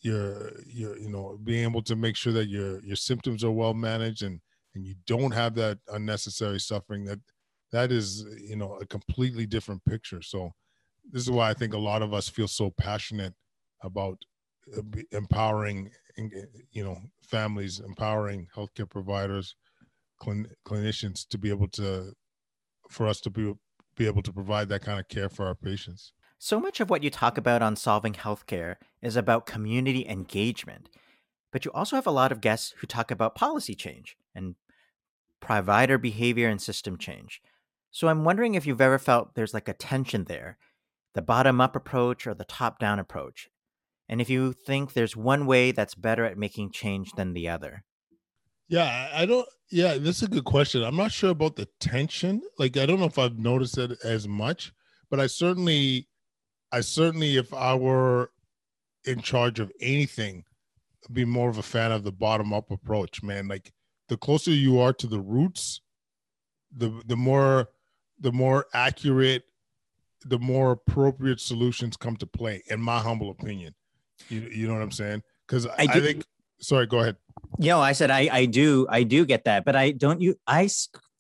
your 0.01 0.53
your 0.67 0.97
you 0.99 1.09
know 1.09 1.39
being 1.43 1.65
able 1.65 1.83
to 1.83 1.97
make 1.97 2.17
sure 2.17 2.33
that 2.33 2.49
your 2.49 2.83
your 2.85 2.97
symptoms 2.97 3.43
are 3.43 3.51
well 3.51 3.75
managed 3.75 4.23
and 4.23 4.41
and 4.75 4.87
you 4.87 4.95
don't 5.07 5.33
have 5.33 5.55
that 5.55 5.79
unnecessary 5.89 6.61
suffering 6.61 7.05
that 7.05 7.21
that 7.73 7.91
is 7.93 8.25
you 8.41 8.57
know 8.57 8.75
a 8.81 8.87
completely 8.87 9.47
different 9.47 9.85
picture. 9.85 10.23
So 10.23 10.53
this 11.11 11.23
is 11.23 11.31
why 11.31 11.51
i 11.51 11.55
think 11.55 11.75
a 11.75 11.79
lot 11.79 12.03
of 12.03 12.15
us 12.15 12.29
feel 12.29 12.49
so 12.49 12.71
passionate 12.71 13.35
about 13.83 14.25
uh, 14.77 14.81
empowering 15.13 15.91
you 16.73 16.85
know 16.85 16.97
families 17.23 17.81
empowering 17.81 18.49
healthcare 18.57 18.89
providers 18.89 19.57
clin- 20.23 20.51
clinicians 20.67 21.27
to 21.29 21.39
be 21.39 21.51
able 21.51 21.69
to 21.69 22.13
for 22.91 23.07
us 23.07 23.21
to 23.21 23.31
be 23.31 23.53
be 23.97 24.07
able 24.07 24.23
to 24.23 24.33
provide 24.33 24.69
that 24.69 24.83
kind 24.83 24.99
of 24.99 25.09
care 25.09 25.29
for 25.29 25.47
our 25.47 25.55
patients. 25.55 26.13
So 26.39 26.59
much 26.59 26.81
of 26.81 26.91
what 26.91 27.05
you 27.05 27.11
talk 27.11 27.39
about 27.39 27.63
on 27.63 27.77
solving 27.77 28.13
healthcare 28.15 28.77
is 29.01 29.17
about 29.17 29.47
community 29.47 30.07
engagement, 30.09 30.89
but 31.53 31.65
you 31.65 31.71
also 31.73 31.95
have 31.97 32.07
a 32.07 32.11
lot 32.11 32.33
of 32.33 32.41
guests 32.41 32.75
who 32.79 32.89
talk 32.89 33.13
about 33.13 33.37
policy 33.37 33.75
change 33.75 34.17
and 34.35 34.57
provider 35.45 35.99
behavior 35.99 36.49
and 36.49 36.61
system 36.61 36.99
change. 36.99 37.41
So 37.91 38.09
I'm 38.09 38.25
wondering 38.25 38.55
if 38.55 38.67
you've 38.67 38.81
ever 38.81 38.99
felt 38.99 39.35
there's 39.35 39.55
like 39.55 39.69
a 39.69 39.75
tension 39.75 40.25
there, 40.25 40.59
the 41.15 41.23
bottom 41.23 41.61
up 41.61 41.77
approach 41.77 42.27
or 42.27 42.35
the 42.35 42.45
top 42.45 42.79
down 42.79 42.99
approach, 42.99 43.49
and 44.09 44.21
if 44.21 44.29
you 44.29 44.53
think 44.53 44.93
there's 44.93 45.17
one 45.17 45.47
way 45.47 45.71
that's 45.71 45.95
better 45.95 46.25
at 46.25 46.37
making 46.39 46.73
change 46.73 47.13
than 47.13 47.33
the 47.33 47.49
other. 47.49 47.85
Yeah, 48.69 49.11
I 49.15 49.27
don't. 49.27 49.47
Yeah, 49.71 49.99
this 49.99 50.17
is 50.17 50.25
a 50.25 50.29
good 50.29 50.45
question. 50.45 50.83
I'm 50.83 50.97
not 50.97 51.13
sure 51.13 51.31
about 51.31 51.57
the 51.57 51.69
tension. 51.81 52.43
Like, 52.59 52.77
I 52.77 52.87
don't 52.87 52.99
know 52.99 53.07
if 53.07 53.19
I've 53.19 53.39
noticed 53.39 53.79
it 53.79 53.93
as 54.03 54.27
much, 54.27 54.73
but 55.11 55.21
I 55.21 55.27
certainly 55.27 56.09
I 56.73 56.81
certainly, 56.81 57.37
if 57.37 57.55
I 57.55 57.75
were 57.77 58.31
in 59.05 59.21
charge 59.21 59.61
of 59.61 59.71
anything, 59.81 60.45
be 61.13 61.25
more 61.25 61.49
of 61.49 61.59
a 61.59 61.63
fan 61.63 61.93
of 61.93 62.03
the 62.03 62.11
bottom 62.11 62.53
up 62.53 62.73
approach, 62.73 63.23
man. 63.23 63.47
Like 63.47 63.73
the 64.09 64.17
closer 64.17 64.51
you 64.51 64.81
are 64.81 64.93
to 64.93 65.07
the 65.07 65.21
roots, 65.21 65.81
the 66.77 67.03
the 67.07 67.17
more 67.17 67.69
the 68.21 68.33
more 68.33 68.67
accurate, 68.73 69.45
the 70.25 70.39
more 70.39 70.73
appropriate 70.73 71.41
solutions 71.41 71.97
come 71.97 72.17
to 72.17 72.27
play, 72.27 72.63
in 72.69 72.81
my 72.81 72.99
humble 72.99 73.31
opinion. 73.31 73.75
You, 74.29 74.41
you 74.41 74.69
know 74.69 74.75
what 74.75 74.83
I'm 74.83 74.91
saying? 74.93 75.23
Because 75.47 75.67
I, 75.67 75.75
I, 75.79 76.01
think. 76.01 76.25
Sorry, 76.61 76.87
go 76.87 77.01
ahead. 77.01 77.17
You 77.59 77.71
know, 77.71 77.81
I 77.81 77.93
said 77.93 78.11
I 78.11 78.29
I 78.33 78.45
do 78.47 78.87
I 78.89 79.03
do 79.03 79.25
get 79.25 79.45
that, 79.45 79.65
but 79.65 79.77
I 79.77 79.91
don't 79.91 80.21
you 80.21 80.37
I 80.47 80.69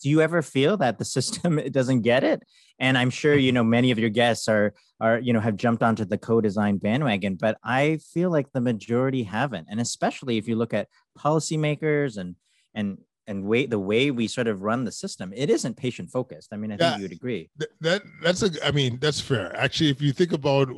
do 0.02 0.10
you 0.10 0.20
ever 0.20 0.42
feel 0.42 0.76
that 0.78 0.98
the 0.98 1.04
system 1.04 1.56
doesn't 1.70 2.02
get 2.02 2.24
it? 2.24 2.42
and 2.78 2.98
i'm 2.98 3.10
sure 3.10 3.34
you 3.34 3.52
know 3.52 3.64
many 3.64 3.90
of 3.90 3.98
your 3.98 4.10
guests 4.10 4.48
are 4.48 4.74
are 5.00 5.18
you 5.18 5.32
know 5.32 5.40
have 5.40 5.56
jumped 5.56 5.82
onto 5.82 6.04
the 6.04 6.18
co-design 6.18 6.76
bandwagon 6.76 7.36
but 7.36 7.56
i 7.64 7.98
feel 8.12 8.30
like 8.30 8.50
the 8.52 8.60
majority 8.60 9.22
haven't 9.22 9.66
and 9.70 9.80
especially 9.80 10.38
if 10.38 10.48
you 10.48 10.56
look 10.56 10.74
at 10.74 10.88
policymakers 11.18 12.16
and 12.16 12.36
and 12.74 12.98
and 13.26 13.44
way 13.44 13.64
the 13.66 13.78
way 13.78 14.10
we 14.10 14.28
sort 14.28 14.46
of 14.46 14.62
run 14.62 14.84
the 14.84 14.92
system 14.92 15.32
it 15.34 15.48
isn't 15.50 15.76
patient 15.76 16.10
focused. 16.10 16.52
I 16.52 16.56
mean 16.56 16.72
i 16.72 16.76
think 16.76 17.00
you'd 17.00 17.12
agree. 17.12 17.50
That, 17.56 17.68
that 17.80 18.02
that's 18.22 18.42
a 18.42 18.50
i 18.66 18.70
mean 18.70 18.98
that's 19.00 19.20
fair. 19.20 19.56
Actually 19.56 19.90
if 19.90 20.02
you 20.02 20.12
think 20.12 20.32
about 20.32 20.68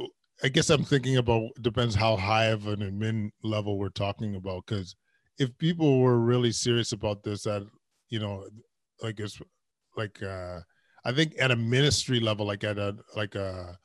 i 0.45 0.49
guess 0.49 0.69
i'm 0.71 0.85
thinking 0.85 1.17
about 1.17 1.49
depends 1.63 1.95
how 1.95 2.15
high 2.15 2.47
of 2.47 2.67
an 2.67 2.81
admin 2.81 3.31
level 3.43 3.79
we're 3.79 3.89
talking 3.89 4.37
about 4.37 4.67
because 4.67 4.95
if 5.39 5.57
people 5.59 6.01
were 6.01 6.19
really 6.19 6.53
serious 6.53 6.93
about 6.93 7.23
this, 7.23 7.43
that 7.43 7.67
you 8.09 8.19
know, 8.19 8.47
like 9.03 9.21
it's 9.21 9.41
like 9.97 10.23
uh, 10.23 10.61
I 11.05 11.13
think 11.13 11.35
at 11.39 11.51
a 11.51 11.57
ministry 11.57 12.21
level, 12.21 12.47
like 12.47 12.65
at 12.65 12.79
a 12.79 12.97
like 13.15 13.35
a 13.35 13.77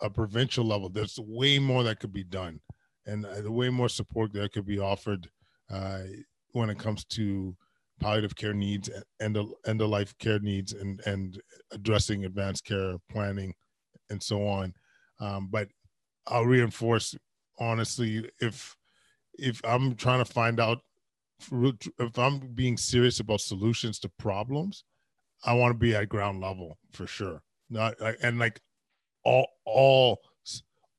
a 0.00 0.10
provincial 0.10 0.64
level, 0.64 0.88
there's 0.88 1.18
way 1.18 1.58
more 1.58 1.82
that 1.84 2.00
could 2.00 2.12
be 2.12 2.24
done, 2.24 2.60
and 3.06 3.26
uh, 3.26 3.50
way 3.50 3.70
more 3.70 3.88
support 3.88 4.32
that 4.34 4.52
could 4.52 4.66
be 4.66 4.78
offered 4.78 5.28
uh, 5.70 6.00
when 6.52 6.70
it 6.70 6.78
comes 6.78 7.04
to 7.04 7.56
palliative 8.00 8.36
care 8.36 8.54
needs 8.54 8.88
and 9.20 9.36
end 9.66 9.80
of 9.82 9.88
life 9.88 10.16
care 10.18 10.38
needs 10.38 10.72
and 10.72 11.00
and 11.06 11.40
addressing 11.72 12.24
advanced 12.24 12.64
care 12.64 12.96
planning 13.10 13.52
and 14.10 14.22
so 14.22 14.46
on. 14.46 14.72
Um, 15.20 15.48
but 15.50 15.68
I'll 16.26 16.46
reinforce 16.46 17.16
honestly 17.58 18.28
if 18.40 18.76
if 19.34 19.60
I'm 19.64 19.94
trying 19.94 20.24
to 20.24 20.30
find 20.30 20.60
out 20.60 20.78
if 21.52 22.18
I'm 22.18 22.38
being 22.54 22.76
serious 22.76 23.20
about 23.20 23.40
solutions 23.40 23.98
to 24.00 24.08
problems, 24.18 24.84
I 25.44 25.54
want 25.54 25.72
to 25.72 25.78
be 25.78 25.94
at 25.94 26.08
ground 26.08 26.40
level 26.40 26.78
for 26.92 27.06
sure. 27.06 27.42
Not 27.70 27.94
and 28.22 28.38
like 28.38 28.60
all 29.24 29.46
all 29.64 30.20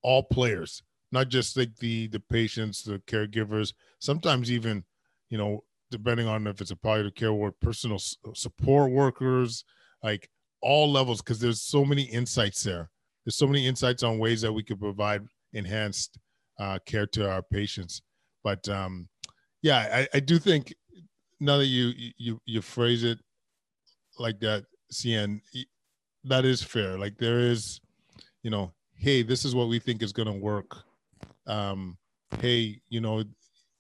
all 0.01 0.23
players, 0.23 0.83
not 1.12 1.29
just 1.29 1.57
like 1.57 1.75
the 1.77 2.07
the 2.07 2.19
patients, 2.19 2.83
the 2.83 2.99
caregivers. 2.99 3.73
Sometimes 3.99 4.51
even, 4.51 4.85
you 5.30 5.38
know, 5.38 5.63
depending 5.92 6.28
on 6.28 6.48
if 6.48 6.62
it's 6.62 6.72
a 6.72 6.76
palliative 6.76 7.15
care 7.15 7.32
or 7.32 7.52
personal 7.52 8.00
support 8.34 8.92
workers, 8.92 9.63
like 10.04 10.30
all 10.62 10.92
levels, 10.92 11.22
because 11.22 11.39
there's 11.39 11.62
so 11.62 11.84
many 11.86 12.04
insights 12.04 12.63
there. 12.63 12.89
There's 13.26 13.38
so 13.38 13.48
many 13.48 13.68
insights 13.68 14.04
on 14.04 14.20
ways 14.20 14.42
that 14.42 14.54
we 14.54 14.63
could 14.63 14.80
provide 14.80 15.26
enhanced 15.54 16.18
uh, 16.60 16.80
care 16.86 17.08
to 17.08 17.30
our 17.30 17.42
patients. 17.42 18.02
But 18.44 18.68
um, 18.70 19.08
yeah, 19.62 20.06
I, 20.13 20.18
I 20.18 20.20
do 20.20 20.39
think 20.39 20.74
now 21.39 21.58
that 21.58 21.68
you 21.68 21.94
you 22.18 22.42
you 22.46 22.62
phrase 22.62 23.04
it 23.04 23.20
like 24.18 24.39
that, 24.42 24.65
Hsien, 24.92 25.42
that 26.24 26.46
is 26.46 26.62
fair. 26.62 26.98
Like 26.98 27.18
there 27.18 27.39
is, 27.39 27.80
you 28.44 28.52
know, 28.52 28.74
hey, 28.96 29.24
this 29.24 29.46
is 29.46 29.56
what 29.56 29.70
we 29.70 29.80
think 29.80 30.02
is 30.02 30.13
going 30.13 30.28
to 30.28 30.34
work. 30.34 30.78
Um, 31.48 31.98
hey, 32.39 32.82
you 32.89 33.02
know, 33.02 33.24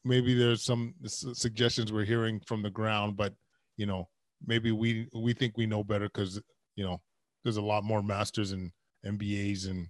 maybe 0.03 0.33
there's 0.33 0.63
some 0.63 0.93
suggestions 1.05 1.91
we're 1.91 2.05
hearing 2.05 2.39
from 2.41 2.61
the 2.61 2.69
ground, 2.69 3.17
but 3.17 3.33
you 3.77 3.85
know, 3.85 4.07
maybe 4.45 4.71
we 4.71 5.07
we 5.13 5.33
think 5.33 5.57
we 5.57 5.65
know 5.65 5.83
better 5.83 6.05
because 6.05 6.41
you 6.75 6.83
know 6.83 7.01
there's 7.43 7.57
a 7.57 7.61
lot 7.61 7.83
more 7.83 8.03
masters 8.03 8.51
and 8.51 8.71
MBAs 9.05 9.69
and 9.69 9.87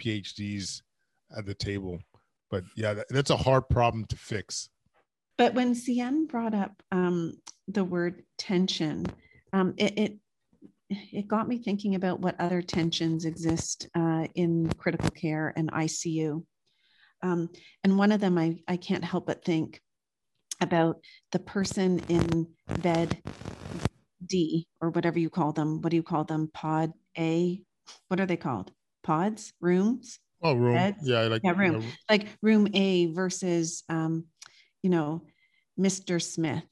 PhDs 0.00 0.82
at 1.36 1.46
the 1.46 1.54
table. 1.54 1.98
But 2.50 2.64
yeah, 2.76 2.94
that, 2.94 3.06
that's 3.08 3.30
a 3.30 3.36
hard 3.36 3.68
problem 3.68 4.04
to 4.06 4.16
fix. 4.16 4.68
But 5.38 5.54
when 5.54 5.74
Hsien 5.74 6.26
brought 6.26 6.54
up 6.54 6.82
um, 6.92 7.34
the 7.68 7.84
word 7.84 8.22
tension, 8.36 9.06
um, 9.52 9.74
it, 9.78 9.98
it, 9.98 10.18
it 10.90 11.28
got 11.28 11.48
me 11.48 11.58
thinking 11.58 11.94
about 11.94 12.20
what 12.20 12.38
other 12.38 12.60
tensions 12.60 13.24
exist 13.24 13.88
uh, 13.94 14.26
in 14.34 14.70
critical 14.74 15.10
care 15.10 15.54
and 15.56 15.72
ICU. 15.72 16.44
Um, 17.22 17.50
and 17.84 17.98
one 17.98 18.12
of 18.12 18.20
them, 18.20 18.36
I, 18.38 18.56
I 18.66 18.76
can't 18.76 19.04
help 19.04 19.26
but 19.26 19.44
think 19.44 19.80
about 20.60 21.00
the 21.32 21.38
person 21.38 22.00
in 22.08 22.46
bed 22.80 23.22
D 24.26 24.66
or 24.80 24.90
whatever 24.90 25.18
you 25.18 25.30
call 25.30 25.52
them. 25.52 25.80
What 25.80 25.90
do 25.90 25.96
you 25.96 26.02
call 26.02 26.24
them? 26.24 26.50
Pod 26.52 26.92
A? 27.18 27.62
What 28.08 28.20
are 28.20 28.26
they 28.26 28.36
called? 28.36 28.72
Pods? 29.02 29.52
Rooms? 29.60 30.18
Oh, 30.42 30.54
room. 30.54 30.74
Beds? 30.74 30.98
Yeah, 31.02 31.22
like 31.22 31.42
yeah, 31.44 31.52
room. 31.52 31.84
Like 32.10 32.26
room 32.42 32.68
A 32.74 33.06
versus, 33.06 33.84
um, 33.88 34.26
you 34.82 34.90
know, 34.90 35.22
Mr. 35.78 36.20
Smith. 36.20 36.64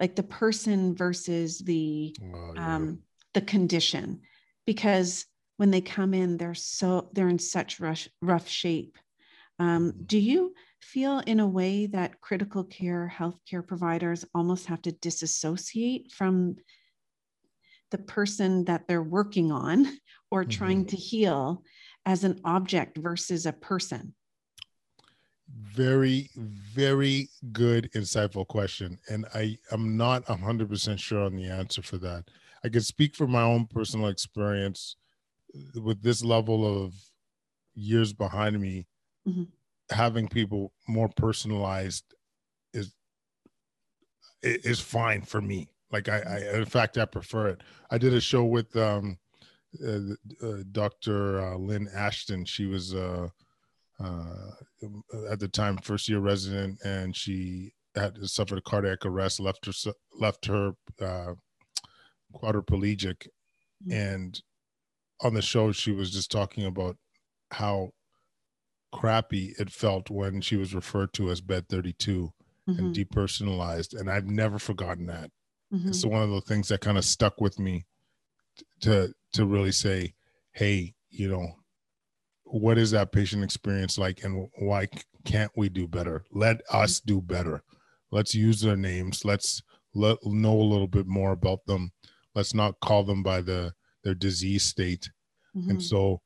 Like 0.00 0.14
the 0.14 0.22
person 0.22 0.94
versus 0.94 1.58
the 1.58 2.14
oh, 2.22 2.52
yeah. 2.54 2.76
um, 2.76 3.00
the 3.34 3.40
condition, 3.40 4.20
because 4.64 5.26
when 5.56 5.72
they 5.72 5.80
come 5.80 6.14
in, 6.14 6.36
they're 6.36 6.54
so 6.54 7.10
they're 7.12 7.28
in 7.28 7.40
such 7.40 7.80
rush, 7.80 8.08
rough 8.22 8.48
shape 8.48 8.96
um, 9.58 9.92
do 10.06 10.18
you 10.18 10.54
feel 10.80 11.20
in 11.20 11.40
a 11.40 11.46
way 11.46 11.86
that 11.86 12.20
critical 12.20 12.64
care 12.64 13.12
healthcare 13.14 13.66
providers 13.66 14.24
almost 14.34 14.66
have 14.66 14.82
to 14.82 14.92
disassociate 14.92 16.12
from 16.12 16.56
the 17.90 17.98
person 17.98 18.64
that 18.64 18.86
they're 18.86 19.02
working 19.02 19.50
on 19.50 19.86
or 20.30 20.42
mm-hmm. 20.42 20.50
trying 20.50 20.86
to 20.86 20.96
heal 20.96 21.62
as 22.06 22.24
an 22.24 22.40
object 22.44 22.98
versus 22.98 23.46
a 23.46 23.52
person? 23.52 24.14
Very, 25.48 26.30
very 26.36 27.28
good, 27.52 27.90
insightful 27.94 28.46
question. 28.46 28.98
And 29.08 29.24
I 29.34 29.58
am 29.72 29.96
not 29.96 30.26
100% 30.26 30.98
sure 30.98 31.22
on 31.22 31.36
the 31.36 31.46
answer 31.46 31.82
for 31.82 31.96
that. 31.98 32.24
I 32.62 32.68
can 32.68 32.82
speak 32.82 33.16
from 33.16 33.30
my 33.30 33.42
own 33.42 33.66
personal 33.66 34.08
experience 34.08 34.96
with 35.74 36.02
this 36.02 36.22
level 36.22 36.84
of 36.84 36.94
years 37.74 38.12
behind 38.12 38.60
me 38.60 38.86
mm-hmm. 39.28 39.94
having 39.94 40.28
people 40.28 40.72
more 40.88 41.08
personalized 41.16 42.04
is 42.72 42.92
is 44.42 44.80
fine 44.80 45.22
for 45.22 45.40
me. 45.40 45.68
Like 45.90 46.08
I, 46.08 46.20
I, 46.20 46.56
in 46.58 46.64
fact, 46.64 46.98
I 46.98 47.04
prefer 47.04 47.48
it. 47.48 47.62
I 47.90 47.98
did 47.98 48.12
a 48.12 48.20
show 48.20 48.44
with 48.44 48.74
um, 48.76 49.18
uh, 49.84 49.98
uh, 50.42 50.62
Dr. 50.72 51.40
Uh, 51.40 51.56
Lynn 51.56 51.88
Ashton. 51.94 52.44
She 52.44 52.66
was 52.66 52.94
uh, 52.94 53.28
uh, 54.00 54.50
at 55.30 55.40
the 55.40 55.48
time 55.48 55.78
first 55.78 56.08
year 56.08 56.20
resident, 56.20 56.78
and 56.84 57.16
she 57.16 57.72
had 57.94 58.18
suffered 58.28 58.58
a 58.58 58.62
cardiac 58.62 59.04
arrest, 59.04 59.40
left 59.40 59.66
her 59.66 59.92
left 60.18 60.46
her 60.46 60.72
uh, 61.00 61.34
quadriplegic, 62.34 63.26
mm-hmm. 63.86 63.92
and 63.92 64.42
on 65.20 65.34
the 65.34 65.42
show 65.42 65.72
she 65.72 65.92
was 65.92 66.12
just 66.12 66.30
talking 66.30 66.66
about 66.66 66.96
how 67.50 67.90
crappy 68.92 69.54
it 69.58 69.70
felt 69.70 70.10
when 70.10 70.40
she 70.40 70.56
was 70.56 70.74
referred 70.74 71.12
to 71.12 71.30
as 71.30 71.40
bed 71.40 71.68
32 71.68 72.32
mm-hmm. 72.68 72.78
and 72.78 72.94
depersonalized 72.94 73.98
and 73.98 74.10
i've 74.10 74.26
never 74.26 74.58
forgotten 74.58 75.06
that. 75.06 75.30
Mm-hmm. 75.72 75.88
it's 75.88 76.04
one 76.04 76.22
of 76.22 76.30
the 76.30 76.40
things 76.40 76.68
that 76.68 76.80
kind 76.80 76.96
of 76.96 77.04
stuck 77.04 77.40
with 77.40 77.58
me 77.58 77.84
to 78.80 79.12
to 79.34 79.44
really 79.44 79.72
say 79.72 80.14
hey 80.52 80.94
you 81.10 81.28
know 81.28 81.46
what 82.44 82.78
is 82.78 82.90
that 82.92 83.12
patient 83.12 83.44
experience 83.44 83.98
like 83.98 84.24
and 84.24 84.48
why 84.58 84.88
can't 85.24 85.52
we 85.56 85.68
do 85.68 85.86
better? 85.86 86.24
Let 86.32 86.62
us 86.72 87.00
do 87.00 87.20
better. 87.20 87.62
Let's 88.10 88.34
use 88.34 88.60
their 88.60 88.76
names. 88.76 89.24
Let's 89.24 89.62
let 89.94 90.18
know 90.24 90.54
a 90.54 90.70
little 90.70 90.86
bit 90.86 91.06
more 91.06 91.32
about 91.32 91.66
them. 91.66 91.92
Let's 92.34 92.54
not 92.54 92.80
call 92.80 93.04
them 93.04 93.22
by 93.22 93.42
the 93.42 93.74
their 94.04 94.14
disease 94.14 94.64
state. 94.64 95.10
Mm-hmm. 95.56 95.70
and 95.70 95.82
so 95.82 96.20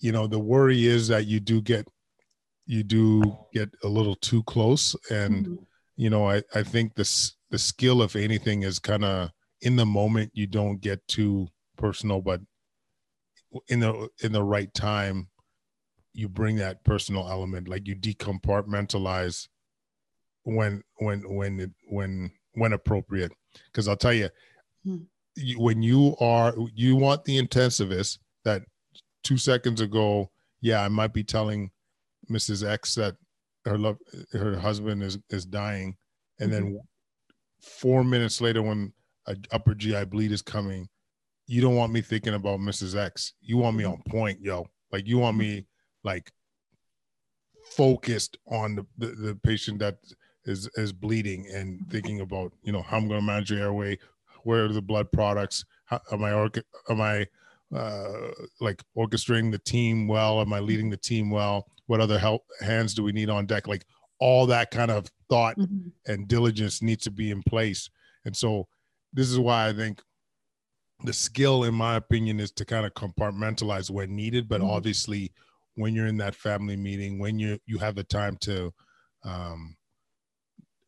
you 0.00 0.10
know 0.10 0.26
the 0.26 0.40
worry 0.40 0.86
is 0.86 1.08
that 1.08 1.26
you 1.26 1.38
do 1.38 1.62
get 1.62 1.86
you 2.66 2.82
do 2.82 3.22
get 3.52 3.70
a 3.84 3.88
little 3.88 4.16
too 4.16 4.42
close 4.44 4.96
and 5.10 5.46
mm-hmm. 5.46 5.62
you 5.96 6.10
know 6.10 6.28
i 6.28 6.42
i 6.54 6.62
think 6.62 6.94
this 6.94 7.36
the 7.50 7.58
skill 7.58 8.02
if 8.02 8.16
anything 8.16 8.62
is 8.62 8.78
kind 8.78 9.04
of 9.04 9.30
in 9.62 9.76
the 9.76 9.86
moment 9.86 10.30
you 10.34 10.46
don't 10.46 10.80
get 10.80 11.06
too 11.08 11.46
personal 11.76 12.20
but 12.20 12.40
in 13.68 13.80
the 13.80 14.08
in 14.22 14.32
the 14.32 14.42
right 14.42 14.72
time 14.74 15.28
you 16.12 16.28
bring 16.28 16.56
that 16.56 16.82
personal 16.84 17.28
element 17.28 17.68
like 17.68 17.86
you 17.86 17.94
decompartmentalize 17.94 19.48
when 20.42 20.82
when 20.96 21.20
when 21.34 21.60
it, 21.60 21.70
when 21.88 22.30
when 22.54 22.72
appropriate 22.72 23.32
because 23.66 23.88
i'll 23.88 23.96
tell 23.96 24.12
you, 24.12 24.28
mm. 24.86 25.04
you 25.36 25.60
when 25.60 25.82
you 25.82 26.16
are 26.20 26.54
you 26.74 26.96
want 26.96 27.24
the 27.24 27.40
intensivist 27.40 28.18
that 28.44 28.62
two 29.22 29.36
seconds 29.36 29.80
ago 29.80 30.30
yeah 30.60 30.82
i 30.82 30.88
might 30.88 31.12
be 31.12 31.24
telling 31.24 31.70
Mrs. 32.30 32.68
X 32.68 32.94
that 32.96 33.16
her 33.64 33.78
love 33.78 33.96
her 34.32 34.58
husband 34.58 35.02
is 35.02 35.18
is 35.30 35.44
dying, 35.44 35.96
and 36.40 36.50
mm-hmm. 36.50 36.64
then 36.64 36.80
four 37.62 38.04
minutes 38.04 38.40
later 38.40 38.62
when 38.62 38.92
a 39.26 39.36
upper 39.50 39.74
GI 39.74 40.04
bleed 40.06 40.32
is 40.32 40.42
coming, 40.42 40.88
you 41.46 41.60
don't 41.60 41.76
want 41.76 41.92
me 41.92 42.00
thinking 42.00 42.34
about 42.34 42.60
Mrs. 42.60 42.96
X. 42.96 43.34
You 43.40 43.58
want 43.58 43.76
me 43.76 43.84
mm-hmm. 43.84 43.94
on 43.94 44.02
point, 44.08 44.40
yo. 44.40 44.66
Like 44.92 45.06
you 45.06 45.18
want 45.18 45.36
me 45.36 45.66
like 46.04 46.30
focused 47.72 48.38
on 48.48 48.76
the, 48.76 48.86
the, 48.98 49.06
the 49.14 49.34
patient 49.34 49.80
that 49.80 49.98
is 50.44 50.68
is 50.76 50.92
bleeding 50.92 51.46
and 51.52 51.80
mm-hmm. 51.80 51.90
thinking 51.90 52.20
about 52.20 52.52
you 52.62 52.72
know 52.72 52.82
how 52.82 52.96
I'm 52.96 53.08
going 53.08 53.20
to 53.20 53.26
manage 53.26 53.50
the 53.50 53.60
airway, 53.60 53.98
where 54.44 54.64
are 54.64 54.72
the 54.72 54.82
blood 54.82 55.10
products, 55.12 55.64
how, 55.86 56.00
am 56.12 56.24
I 56.24 56.30
am 56.88 57.00
I 57.00 57.26
uh, 57.74 58.30
like 58.60 58.82
orchestrating 58.96 59.50
the 59.50 59.58
team 59.58 60.08
well? 60.08 60.40
Am 60.40 60.52
I 60.52 60.60
leading 60.60 60.90
the 60.90 60.96
team 60.96 61.30
well? 61.30 61.66
What 61.86 62.00
other 62.00 62.18
help 62.18 62.42
hands 62.60 62.94
do 62.94 63.02
we 63.02 63.12
need 63.12 63.30
on 63.30 63.46
deck? 63.46 63.66
Like 63.66 63.84
all 64.18 64.46
that 64.46 64.70
kind 64.70 64.90
of 64.90 65.06
thought 65.28 65.58
mm-hmm. 65.58 65.88
and 66.06 66.28
diligence 66.28 66.82
needs 66.82 67.04
to 67.04 67.10
be 67.10 67.30
in 67.30 67.42
place. 67.42 67.90
And 68.24 68.36
so 68.36 68.66
this 69.12 69.30
is 69.30 69.38
why 69.38 69.68
I 69.68 69.72
think 69.72 70.02
the 71.04 71.12
skill, 71.12 71.64
in 71.64 71.74
my 71.74 71.96
opinion, 71.96 72.40
is 72.40 72.50
to 72.52 72.64
kind 72.64 72.86
of 72.86 72.94
compartmentalize 72.94 73.90
when 73.90 74.16
needed. 74.16 74.48
But 74.48 74.60
mm-hmm. 74.60 74.70
obviously, 74.70 75.32
when 75.74 75.94
you're 75.94 76.06
in 76.06 76.16
that 76.18 76.34
family 76.34 76.76
meeting, 76.76 77.18
when 77.18 77.38
you 77.38 77.58
you 77.66 77.78
have 77.78 77.94
the 77.94 78.04
time 78.04 78.36
to 78.42 78.72
um, 79.24 79.76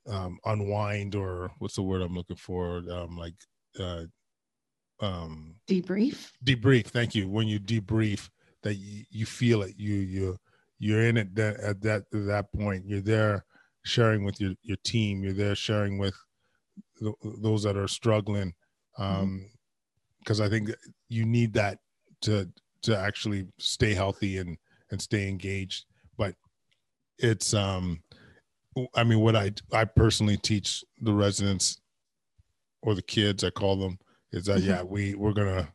um, 0.08 0.38
unwind 0.44 1.14
or 1.14 1.50
what's 1.58 1.74
the 1.74 1.82
word 1.82 2.02
I'm 2.02 2.14
looking 2.14 2.36
for? 2.36 2.78
Um, 2.90 3.16
like 3.16 3.34
uh, 3.78 4.04
um, 5.00 5.54
debrief. 5.68 6.32
Debrief. 6.44 6.86
Thank 6.86 7.14
you. 7.14 7.28
When 7.28 7.46
you 7.46 7.60
debrief, 7.60 8.28
that 8.62 8.74
you, 8.74 9.04
you 9.10 9.26
feel 9.26 9.62
it. 9.62 9.74
You 9.76 9.94
you 9.94 10.36
you're 10.78 11.04
in 11.04 11.16
it 11.16 11.34
that, 11.34 11.60
at 11.60 11.80
that 11.82 12.04
at 12.12 12.26
that 12.26 12.52
point. 12.52 12.84
You're 12.86 13.00
there 13.00 13.44
sharing 13.84 14.24
with 14.24 14.40
your 14.40 14.54
your 14.62 14.78
team. 14.84 15.22
You're 15.22 15.32
there 15.32 15.54
sharing 15.54 15.98
with 15.98 16.14
th- 16.98 17.14
those 17.22 17.62
that 17.62 17.76
are 17.76 17.88
struggling. 17.88 18.54
Mm-hmm. 18.98 19.20
Um, 19.20 19.46
because 20.18 20.40
I 20.40 20.48
think 20.48 20.70
you 21.08 21.24
need 21.24 21.54
that 21.54 21.78
to 22.22 22.48
to 22.82 22.98
actually 22.98 23.46
stay 23.58 23.94
healthy 23.94 24.38
and 24.38 24.58
and 24.90 25.00
stay 25.00 25.28
engaged. 25.28 25.86
But 26.16 26.34
it's 27.18 27.54
um 27.54 28.02
I 28.94 29.04
mean, 29.04 29.20
what 29.20 29.36
I 29.36 29.52
I 29.72 29.84
personally 29.84 30.36
teach 30.36 30.84
the 31.00 31.12
residents 31.12 31.80
or 32.82 32.94
the 32.94 33.02
kids, 33.02 33.42
I 33.42 33.50
call 33.50 33.76
them, 33.76 33.98
is 34.32 34.46
that 34.46 34.60
yeah, 34.60 34.82
we 34.82 35.14
we're 35.14 35.32
gonna 35.32 35.72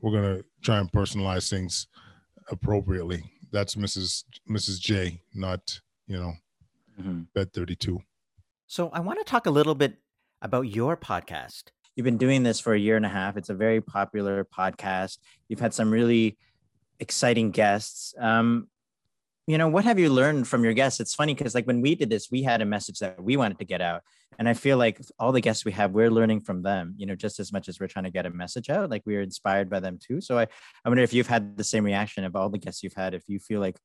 we're 0.00 0.12
gonna 0.12 0.42
try 0.62 0.78
and 0.78 0.90
personalize 0.90 1.48
things 1.48 1.86
appropriately. 2.48 3.22
That's 3.50 3.74
Mrs. 3.74 4.24
Mrs. 4.48 4.80
J, 4.80 5.20
not 5.34 5.80
you 6.06 6.16
know, 6.18 6.32
mm-hmm. 7.00 7.22
bed 7.34 7.52
thirty 7.52 7.76
two. 7.76 8.00
So 8.66 8.88
I 8.90 9.00
want 9.00 9.18
to 9.18 9.24
talk 9.24 9.46
a 9.46 9.50
little 9.50 9.74
bit 9.74 9.96
about 10.40 10.62
your 10.62 10.96
podcast. 10.96 11.64
You've 11.94 12.04
been 12.04 12.16
doing 12.16 12.42
this 12.42 12.58
for 12.58 12.72
a 12.72 12.78
year 12.78 12.96
and 12.96 13.04
a 13.04 13.10
half. 13.10 13.36
It's 13.36 13.50
a 13.50 13.54
very 13.54 13.82
popular 13.82 14.44
podcast. 14.44 15.18
You've 15.48 15.60
had 15.60 15.74
some 15.74 15.90
really 15.90 16.38
exciting 16.98 17.50
guests. 17.50 18.14
Um, 18.18 18.68
you 19.46 19.58
know 19.58 19.68
what 19.68 19.84
have 19.84 19.98
you 19.98 20.10
learned 20.10 20.46
from 20.46 20.64
your 20.64 20.72
guests? 20.72 21.00
It's 21.00 21.14
funny 21.14 21.34
because 21.34 21.54
like 21.54 21.66
when 21.66 21.80
we 21.80 21.94
did 21.94 22.10
this 22.10 22.28
we 22.30 22.42
had 22.42 22.62
a 22.62 22.66
message 22.66 22.98
that 23.00 23.22
we 23.22 23.36
wanted 23.36 23.58
to 23.58 23.64
get 23.64 23.80
out 23.80 24.02
and 24.38 24.48
i 24.48 24.54
feel 24.54 24.78
like 24.78 25.00
all 25.18 25.32
the 25.32 25.40
guests 25.40 25.64
we 25.64 25.72
have 25.72 25.92
we're 25.92 26.10
learning 26.10 26.40
from 26.40 26.62
them 26.62 26.94
you 26.96 27.06
know 27.06 27.14
just 27.14 27.38
as 27.40 27.52
much 27.52 27.68
as 27.68 27.78
we're 27.78 27.86
trying 27.86 28.04
to 28.04 28.10
get 28.10 28.26
a 28.26 28.30
message 28.30 28.70
out 28.70 28.90
like 28.90 29.02
we're 29.04 29.20
inspired 29.22 29.68
by 29.68 29.80
them 29.80 29.98
too. 30.00 30.20
So 30.20 30.38
i, 30.38 30.42
I 30.84 30.88
wonder 30.88 31.02
if 31.02 31.12
you've 31.12 31.26
had 31.26 31.56
the 31.56 31.64
same 31.64 31.84
reaction 31.84 32.24
of 32.24 32.36
all 32.36 32.48
the 32.48 32.58
guests 32.58 32.82
you've 32.82 32.94
had 32.94 33.14
if 33.14 33.28
you 33.28 33.38
feel 33.38 33.60
like 33.60 33.78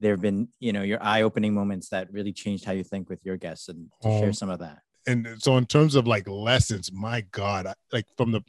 there 0.00 0.12
have 0.12 0.20
been 0.20 0.48
you 0.58 0.72
know 0.72 0.82
your 0.82 1.02
eye-opening 1.02 1.54
moments 1.54 1.88
that 1.90 2.12
really 2.12 2.32
changed 2.32 2.64
how 2.64 2.72
you 2.72 2.84
think 2.84 3.08
with 3.08 3.24
your 3.24 3.36
guests 3.36 3.68
and 3.68 3.88
to 4.02 4.08
um, 4.08 4.20
share 4.20 4.32
some 4.32 4.50
of 4.50 4.58
that. 4.58 4.80
and 5.06 5.26
so 5.38 5.56
in 5.56 5.66
terms 5.66 5.94
of 5.94 6.06
like 6.06 6.28
lessons 6.28 6.90
my 6.92 7.20
god 7.32 7.72
like 7.92 8.06
from 8.16 8.32
the 8.32 8.40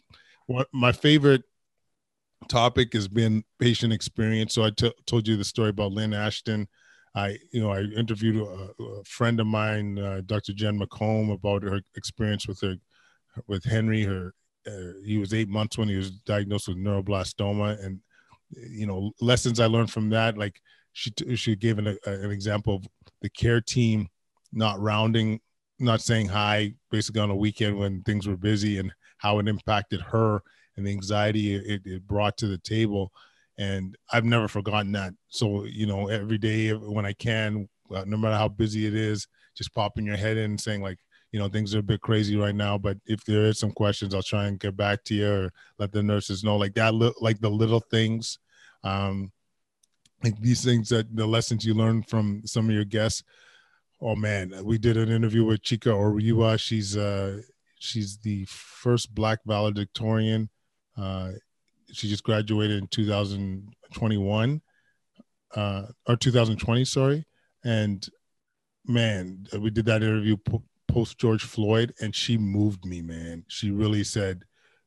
what 0.47 0.67
my 0.73 0.91
favorite 0.91 1.43
topic 2.43 2.93
has 2.93 3.08
been 3.08 3.43
patient 3.60 3.93
experience. 3.93 4.53
So 4.53 4.63
I 4.63 4.71
t- 4.71 4.93
told 5.06 5.27
you 5.27 5.38
the 5.38 5.43
story 5.43 5.69
about 5.69 5.91
Lynn 5.91 6.13
Ashton. 6.13 6.67
I, 7.15 7.38
you 7.51 7.62
know, 7.62 7.71
I 7.71 7.82
interviewed 7.82 8.38
a, 8.38 8.84
a 8.84 9.03
friend 9.03 9.39
of 9.39 9.47
mine, 9.47 9.99
uh, 9.99 10.21
Dr. 10.25 10.53
Jen 10.53 10.79
McComb, 10.79 11.32
about 11.32 11.63
her 11.63 11.82
experience 11.95 12.47
with 12.47 12.60
her, 12.62 12.75
with 13.47 13.63
Henry. 13.63 14.03
Her, 14.03 14.34
uh, 14.65 14.93
he 15.06 15.17
was 15.17 15.34
eight 15.34 15.49
months 15.49 15.77
when 15.77 15.89
he 15.89 15.95
was 15.95 16.12
diagnosed 16.12 16.67
with 16.67 16.77
neuroblastoma, 16.77 17.84
and 17.84 17.99
you 18.49 18.88
know, 18.88 19.12
lessons 19.21 19.60
I 19.60 19.67
learned 19.67 19.91
from 19.91 20.10
that. 20.10 20.38
Like 20.38 20.60
she, 20.93 21.12
t- 21.12 21.36
she 21.36 21.56
gave 21.56 21.77
an, 21.77 21.88
a, 21.88 22.12
an 22.12 22.32
example 22.32 22.75
of 22.75 22.88
the 23.21 23.29
care 23.29 23.62
team 23.62 24.08
not 24.51 24.79
rounding, 24.79 25.39
not 25.79 26.01
saying 26.01 26.27
hi, 26.27 26.73
basically 26.89 27.21
on 27.21 27.32
a 27.32 27.36
weekend 27.36 27.77
when 27.77 28.01
things 28.03 28.27
were 28.27 28.38
busy, 28.38 28.77
and 28.79 28.91
how 29.17 29.39
it 29.39 29.47
impacted 29.47 30.01
her 30.01 30.41
and 30.76 30.86
the 30.86 30.92
anxiety 30.92 31.56
it, 31.56 31.82
it 31.86 32.08
brought 32.08 32.38
to 32.38 32.48
the 32.48 32.58
table. 32.58 33.12
And 33.58 33.96
i've 34.12 34.26
never 34.26 34.48
forgotten 34.48 34.92
that. 34.94 35.14
So 35.28 35.66
you 35.66 35.86
know 35.86 36.08
every 36.08 36.38
day 36.38 36.72
when 36.72 37.06
i 37.06 37.14
can 37.14 37.70
uh, 37.94 38.04
no 38.08 38.18
matter 38.18 38.36
how 38.36 38.48
busy 38.48 38.88
it 38.88 38.96
is 38.96 39.28
just 39.56 39.74
popping 39.74 40.06
your 40.06 40.18
head 40.18 40.38
in 40.38 40.52
and 40.52 40.62
saying 40.62 40.82
like 40.82 40.98
you 41.32 41.40
know 41.40 41.48
things 41.50 41.76
are 41.76 41.80
a 41.80 41.84
bit 41.84 42.02
crazy 42.02 42.36
right 42.36 42.56
now 42.56 42.78
but 42.78 42.98
if 43.06 43.24
there 43.26 43.46
is 43.46 43.60
some 43.60 43.72
questions 43.72 44.14
i'll 44.14 44.24
try 44.24 44.46
and 44.46 44.60
get 44.60 44.76
back 44.76 45.04
to 45.04 45.14
you 45.14 45.32
or 45.32 45.54
let 45.80 45.92
the 45.92 46.02
nurses 46.02 46.44
know 46.44 46.56
like 46.58 46.74
that 46.74 46.94
like 47.22 47.40
the 47.40 47.50
little 47.50 47.80
things 47.80 48.40
um 48.84 49.32
like 50.24 50.40
these 50.40 50.64
things 50.64 50.90
that 50.90 51.14
the 51.16 51.26
lessons 51.26 51.66
you 51.66 51.74
learn 51.74 52.02
from 52.02 52.42
some 52.46 52.70
of 52.70 52.76
your 52.76 52.86
guests. 52.86 53.24
Oh 54.02 54.16
man 54.16 54.54
we 54.64 54.78
did 54.78 54.98
an 54.98 55.10
interview 55.10 55.44
with 55.44 55.64
Chika 55.64 55.92
Oriuwa 55.92 56.60
she's 56.60 56.98
uh 56.98 57.42
she's 57.80 58.18
the 58.18 58.46
first 58.46 59.14
black 59.14 59.40
valedictorian 59.46 60.50
uh, 60.97 61.32
she 61.91 62.10
just 62.10 62.23
graduated 62.23 62.79
in 62.79 62.88
2021 62.88 64.62
uh, 65.56 65.84
or 66.08 66.15
2020, 66.15 66.86
sorry. 66.86 67.25
And 67.63 68.08
man, 68.86 69.47
we 69.60 69.69
did 69.69 69.86
that 69.86 70.03
interview 70.03 70.38
post 70.88 71.17
George 71.17 71.43
Floyd, 71.43 71.93
and 72.01 72.15
she 72.15 72.38
moved 72.38 72.86
me, 72.86 73.01
man. 73.01 73.45
She 73.47 73.71
really 73.71 74.03
said, 74.03 74.43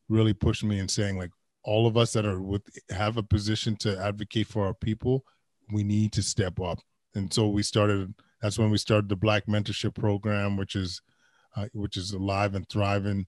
really 0.09 0.35
pushed 0.35 0.65
me 0.65 0.79
in 0.79 0.89
saying, 0.89 1.19
like, 1.19 1.31
all 1.65 1.87
of 1.87 1.97
us 1.97 2.13
that 2.13 2.25
are 2.25 2.41
with 2.41 2.63
have 2.91 3.17
a 3.17 3.23
position 3.23 3.75
to 3.77 3.99
advocate 3.99 4.47
for 4.47 4.67
our 4.67 4.75
people, 4.75 5.25
we 5.73 5.83
need 5.83 6.13
to 6.13 6.23
step 6.23 6.61
up. 6.61 6.79
And 7.15 7.33
so 7.33 7.49
we 7.49 7.63
started. 7.63 8.15
That's 8.41 8.59
when 8.59 8.71
we 8.71 8.79
started 8.79 9.09
the 9.09 9.17
Black 9.17 9.47
Mentorship 9.47 9.95
Program, 9.95 10.57
which 10.57 10.77
is 10.77 11.01
uh, 11.57 11.67
which 11.73 11.97
is 11.97 12.13
alive 12.13 12.55
and 12.55 12.69
thriving 12.69 13.27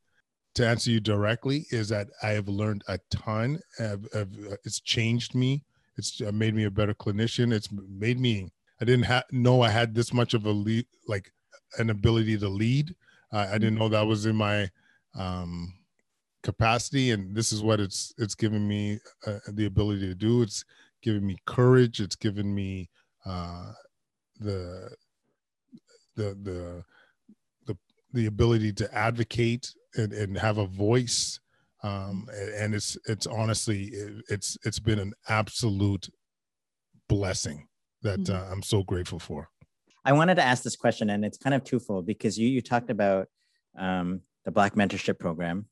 to 0.55 0.67
answer 0.67 0.91
you 0.91 1.01
directly 1.01 1.67
is 1.71 1.89
that 1.91 2.09
I 2.23 2.31
have 2.31 2.49
learned 2.49 2.83
a 2.89 2.99
ton. 3.11 3.61
Of, 3.79 4.07
of, 4.13 4.29
it's 4.65 4.81
changed 4.81 5.35
me. 5.35 5.65
It's 5.97 6.21
uh, 6.21 6.33
made 6.33 6.55
me 6.55 6.65
a 6.65 6.71
better 6.71 6.95
clinician. 6.95 7.53
It's 7.53 7.69
made 7.73 8.21
me. 8.21 8.51
I 8.81 8.85
didn't 8.85 9.07
ha- 9.07 9.25
know 9.33 9.63
I 9.63 9.71
had 9.71 9.95
this 9.95 10.13
much 10.13 10.35
of 10.35 10.47
a 10.47 10.51
lead, 10.51 10.87
like 11.07 11.33
an 11.79 11.91
ability 11.91 12.39
to 12.39 12.49
lead. 12.49 12.95
Uh, 13.33 13.49
I 13.51 13.59
didn't 13.59 13.79
know 13.79 13.89
that 13.89 14.07
was 14.07 14.27
in 14.27 14.37
my 14.37 14.71
um, 15.17 15.75
capacity, 16.43 17.11
and 17.11 17.35
this 17.35 17.53
is 17.53 17.63
what 17.63 17.81
it's 17.81 18.15
it's 18.19 18.35
given 18.35 18.67
me 18.67 19.01
uh, 19.27 19.39
the 19.49 19.67
ability 19.67 20.07
to 20.07 20.15
do. 20.15 20.43
It's 20.43 20.65
given 21.03 21.27
me 21.27 21.37
courage. 21.47 22.01
It's 22.01 22.17
given 22.17 22.55
me 22.55 22.89
uh, 23.27 23.73
the 24.39 24.91
the 26.15 26.37
the 26.43 26.85
the 27.67 27.77
the 28.13 28.27
ability 28.27 28.73
to 28.75 28.95
advocate 28.95 29.75
and, 29.95 30.13
and 30.13 30.39
have 30.39 30.59
a 30.59 30.67
voice 30.67 31.41
um, 31.83 32.29
and 32.33 32.75
it's 32.75 32.97
it's 33.07 33.27
honestly 33.27 33.91
it's 34.29 34.59
it's 34.65 34.81
been 34.81 34.99
an 34.99 35.13
absolute 35.29 36.09
blessing 37.09 37.69
that 38.03 38.21
mm-hmm. 38.21 38.35
uh, 38.35 38.53
I'm 38.53 38.63
so 38.63 38.83
grateful 38.83 39.19
for. 39.19 39.49
I 40.05 40.13
wanted 40.13 40.37
to 40.37 40.43
ask 40.43 40.63
this 40.63 40.77
question, 40.77 41.11
and 41.11 41.25
it's 41.25 41.39
kind 41.39 41.55
of 41.55 41.65
twofold 41.65 42.07
because 42.07 42.39
you 42.39 42.49
you 42.49 42.63
talked 42.63 42.91
about 42.91 43.29
um, 43.79 44.23
the 44.45 44.51
Black 44.51 44.75
Mentorship 44.75 45.19
Program, 45.19 45.67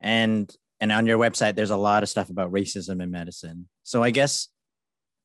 and 0.00 0.54
and 0.80 0.92
on 0.92 1.06
your 1.06 1.18
website 1.18 1.56
there's 1.56 1.70
a 1.70 1.76
lot 1.76 2.02
of 2.02 2.08
stuff 2.08 2.30
about 2.30 2.52
racism 2.52 3.02
in 3.02 3.10
medicine. 3.10 3.68
So 3.82 4.02
I 4.02 4.10
guess 4.10 4.48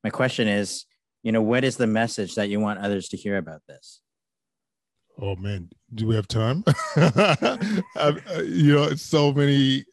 my 0.04 0.10
question 0.10 0.48
is, 0.48 0.86
you 1.22 1.32
know, 1.32 1.42
what 1.42 1.64
is 1.64 1.78
the 1.78 1.88
message 1.88 2.36
that 2.36 2.50
you 2.50 2.60
want 2.60 2.80
others 2.80 3.10
to 3.10 3.18
hear 3.18 3.38
about 3.38 3.62
this? 3.68 4.02
Oh 5.22 5.36
man, 5.36 5.70
do 5.94 6.08
we 6.08 6.16
have 6.16 6.28
time? 6.28 6.64
Uh, 7.96 8.14
you 8.46 8.74
know, 8.74 8.94
so 8.96 9.34
many, 9.34 9.84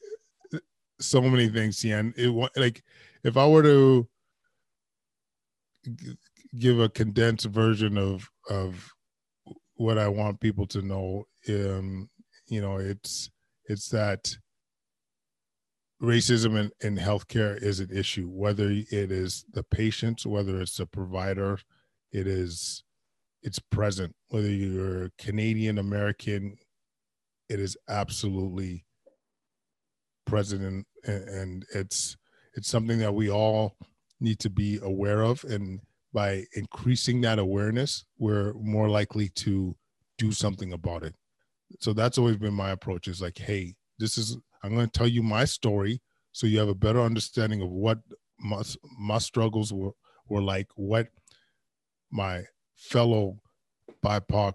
so 1.01 1.21
many 1.21 1.49
things, 1.49 1.85
Ian. 1.85 2.15
It 2.17 2.29
like 2.57 2.83
if 3.25 3.37
I 3.37 3.47
were 3.47 3.63
to 3.63 4.09
give 6.59 6.79
a 6.81 6.89
condensed 6.89 7.47
version 7.47 7.99
of 7.99 8.29
of 8.49 8.93
what 9.75 9.99
I 9.99 10.09
want 10.09 10.41
people 10.41 10.67
to 10.69 10.83
know, 10.83 11.25
um, 11.49 12.09
you 12.49 12.61
know, 12.61 12.77
it's 12.79 13.31
it's 13.69 13.89
that 13.89 14.37
racism 16.03 16.57
in, 16.59 16.71
in 16.81 16.97
healthcare 16.97 17.61
is 17.61 17.81
an 17.81 17.91
issue, 17.91 18.29
whether 18.29 18.71
it 18.71 19.11
is 19.13 19.45
the 19.53 19.63
patient, 19.63 20.25
whether 20.25 20.61
it's 20.61 20.77
the 20.77 20.87
provider, 20.87 21.59
it 22.13 22.27
is 22.27 22.85
it's 23.47 23.61
present 23.61 24.15
whether 24.29 24.51
you're 24.51 25.11
Canadian 25.19 25.79
American 25.79 26.57
it 27.49 27.61
is 27.61 27.77
absolutely 27.89 28.85
present 30.27 30.63
and, 30.63 30.85
and 31.05 31.65
it's 31.73 32.17
it's 32.55 32.69
something 32.69 32.99
that 32.99 33.15
we 33.15 33.31
all 33.31 33.77
need 34.19 34.39
to 34.41 34.49
be 34.51 34.81
aware 34.83 35.23
of. 35.23 35.45
And 35.45 35.81
by 36.13 36.45
increasing 36.55 37.21
that 37.21 37.39
awareness 37.39 38.05
we're 38.19 38.53
more 38.55 38.89
likely 38.89 39.29
to 39.37 39.77
do 40.19 40.33
something 40.33 40.73
about 40.73 41.05
it. 41.05 41.15
So 41.81 41.93
that's 41.93 42.19
always 42.19 42.39
been 42.39 42.55
my 42.55 42.71
approach. 42.71 43.07
Is 43.07 43.23
like 43.23 43.39
hey 43.39 43.77
this 43.99 44.19
is 44.19 44.37
i'm 44.63 44.75
going 44.75 44.87
to 44.87 44.99
tell 44.99 45.07
you 45.07 45.23
my 45.23 45.45
story 45.45 46.01
so 46.33 46.47
you 46.47 46.59
have 46.59 46.69
a 46.69 46.75
better 46.75 47.01
understanding 47.01 47.63
of 47.63 47.71
what 47.71 47.99
my, 48.39 48.61
my 48.99 49.19
struggles 49.19 49.73
were, 49.73 49.93
were 50.29 50.43
like 50.43 50.69
what 50.75 51.09
my 52.11 52.45
fellow 52.77 53.39
BIPOC 54.05 54.53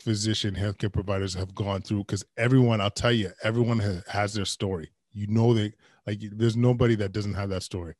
physician 0.00 0.54
healthcare 0.54 0.92
providers 0.92 1.34
have 1.34 1.54
gone 1.54 1.82
through 1.82 1.98
because 1.98 2.24
everyone 2.36 2.80
i'll 2.80 2.88
tell 2.88 3.10
you 3.10 3.28
everyone 3.42 3.80
has, 3.80 4.00
has 4.06 4.32
their 4.32 4.44
story 4.44 4.92
you 5.12 5.26
know 5.26 5.52
they 5.52 5.72
like 6.06 6.20
there's 6.36 6.56
nobody 6.56 6.94
that 6.94 7.10
doesn't 7.10 7.34
have 7.34 7.48
that 7.48 7.64
story 7.64 7.94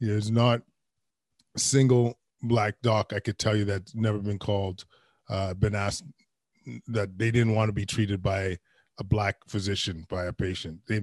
there's 0.00 0.28
not 0.28 0.60
a 1.54 1.58
single 1.58 2.18
black 2.42 2.74
doc 2.82 3.12
i 3.14 3.20
could 3.20 3.38
tell 3.38 3.54
you 3.54 3.64
that's 3.64 3.94
never 3.94 4.18
been 4.18 4.40
called 4.40 4.84
uh 5.30 5.54
been 5.54 5.76
asked 5.76 6.02
that 6.88 7.16
they 7.16 7.30
didn't 7.30 7.54
want 7.54 7.68
to 7.68 7.72
be 7.72 7.86
treated 7.86 8.20
by 8.20 8.58
a 8.98 9.04
black 9.04 9.36
physician 9.48 10.06
by 10.08 10.24
a 10.24 10.32
patient. 10.32 10.80
They, 10.88 11.00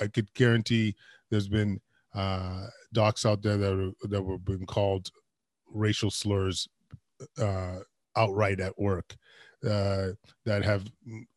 I 0.00 0.06
could 0.08 0.32
guarantee 0.34 0.94
there's 1.30 1.48
been 1.48 1.80
uh, 2.14 2.66
docs 2.92 3.26
out 3.26 3.42
there 3.42 3.56
that 3.56 3.72
are, 3.72 4.08
that 4.08 4.22
were 4.22 4.38
being 4.38 4.66
called 4.66 5.10
racial 5.72 6.10
slurs 6.10 6.68
uh, 7.40 7.78
outright 8.16 8.60
at 8.60 8.78
work 8.78 9.16
uh, 9.64 10.08
that 10.44 10.64
have 10.64 10.84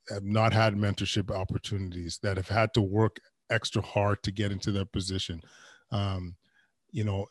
have 0.09 0.23
not 0.23 0.53
had 0.53 0.75
mentorship 0.75 1.31
opportunities 1.31 2.19
that 2.23 2.37
have 2.37 2.49
had 2.49 2.73
to 2.73 2.81
work 2.81 3.17
extra 3.49 3.81
hard 3.81 4.21
to 4.23 4.31
get 4.31 4.51
into 4.51 4.71
their 4.71 4.85
position. 4.85 5.41
Um, 5.91 6.35
you 6.91 7.03
know, 7.03 7.27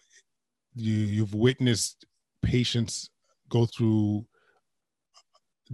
you 0.75 0.95
you've 0.95 1.35
witnessed 1.35 2.07
patients 2.43 3.11
go 3.49 3.67
through 3.67 4.27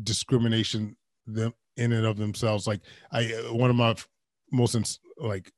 discrimination 0.03 0.97
them 1.27 1.53
in 1.77 1.93
and 1.93 2.07
of 2.07 2.17
themselves. 2.17 2.67
Like 2.67 2.81
I, 3.13 3.25
one 3.51 3.71
of 3.71 3.77
my 3.77 3.95
most 4.51 4.75
ins- 4.75 5.01
like 5.19 5.53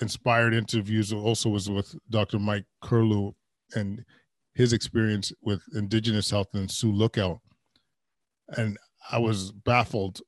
inspired 0.00 0.54
interviews 0.54 1.12
also 1.12 1.50
was 1.50 1.70
with 1.70 1.94
Dr. 2.10 2.38
Mike 2.38 2.64
Kirlew 2.82 3.34
and 3.74 4.04
his 4.54 4.72
experience 4.72 5.32
with 5.42 5.62
Indigenous 5.74 6.30
health 6.30 6.48
in 6.54 6.68
Sioux 6.68 6.92
Lookout, 6.92 7.40
and 8.48 8.76
I 9.10 9.18
was 9.18 9.52
baffled 9.52 10.20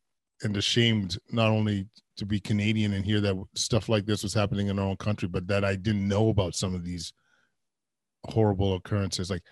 and 0.43 0.57
ashamed 0.57 1.19
not 1.31 1.49
only 1.49 1.87
to 2.17 2.27
be 2.27 2.41
Canadian 2.41 2.93
and 2.93 3.05
hear 3.05 3.21
that 3.21 3.37
stuff 3.55 3.89
like 3.89 4.07
this 4.07 4.23
was 4.23 4.35
happening 4.35 4.69
in 4.69 4.79
our 4.79 4.87
own 4.87 4.97
country, 4.97 5.29
but 5.29 5.47
that 5.49 5.65
I 5.65 5.77
didn't 5.77 6.07
know 6.07 6.29
about 6.29 6.55
some 6.55 6.75
of 6.75 6.85
these 6.85 7.13
horrible 8.25 8.75
occurrences. 8.75 9.31
Like, 9.31 9.43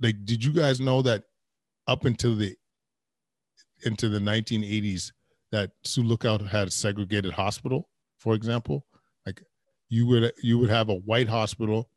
like, 0.00 0.16
did 0.24 0.44
you 0.44 0.52
guys 0.52 0.80
know 0.80 1.02
that 1.02 1.24
up 1.86 2.04
until 2.04 2.34
the 2.34 2.54
into 3.84 4.08
the 4.08 4.18
1980s, 4.18 5.10
that 5.52 5.70
Sioux 5.84 6.02
Lookout 6.02 6.42
had 6.42 6.68
a 6.68 6.70
segregated 6.70 7.32
hospital, 7.32 7.88
for 8.18 8.34
example? 8.34 8.84
Like, 9.26 9.42
you 9.88 10.06
would 10.06 10.32
you 10.42 10.58
would 10.58 10.70
have 10.70 10.88
a 10.88 10.94
white 10.94 11.28
hospital 11.28 11.88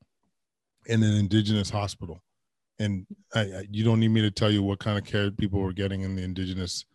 and 0.87 1.03
an 1.03 1.15
indigenous 1.15 1.69
hospital, 1.69 2.21
and 2.79 3.05
I, 3.33 3.41
I, 3.41 3.67
you 3.69 3.83
don't 3.83 3.99
need 3.99 4.09
me 4.09 4.21
to 4.21 4.31
tell 4.31 4.51
you 4.51 4.63
what 4.63 4.79
kind 4.79 4.97
of 4.97 5.05
care 5.05 5.31
people 5.31 5.59
were 5.59 5.73
getting 5.73 6.01
in 6.01 6.15
the 6.15 6.23
indigenous 6.23 6.85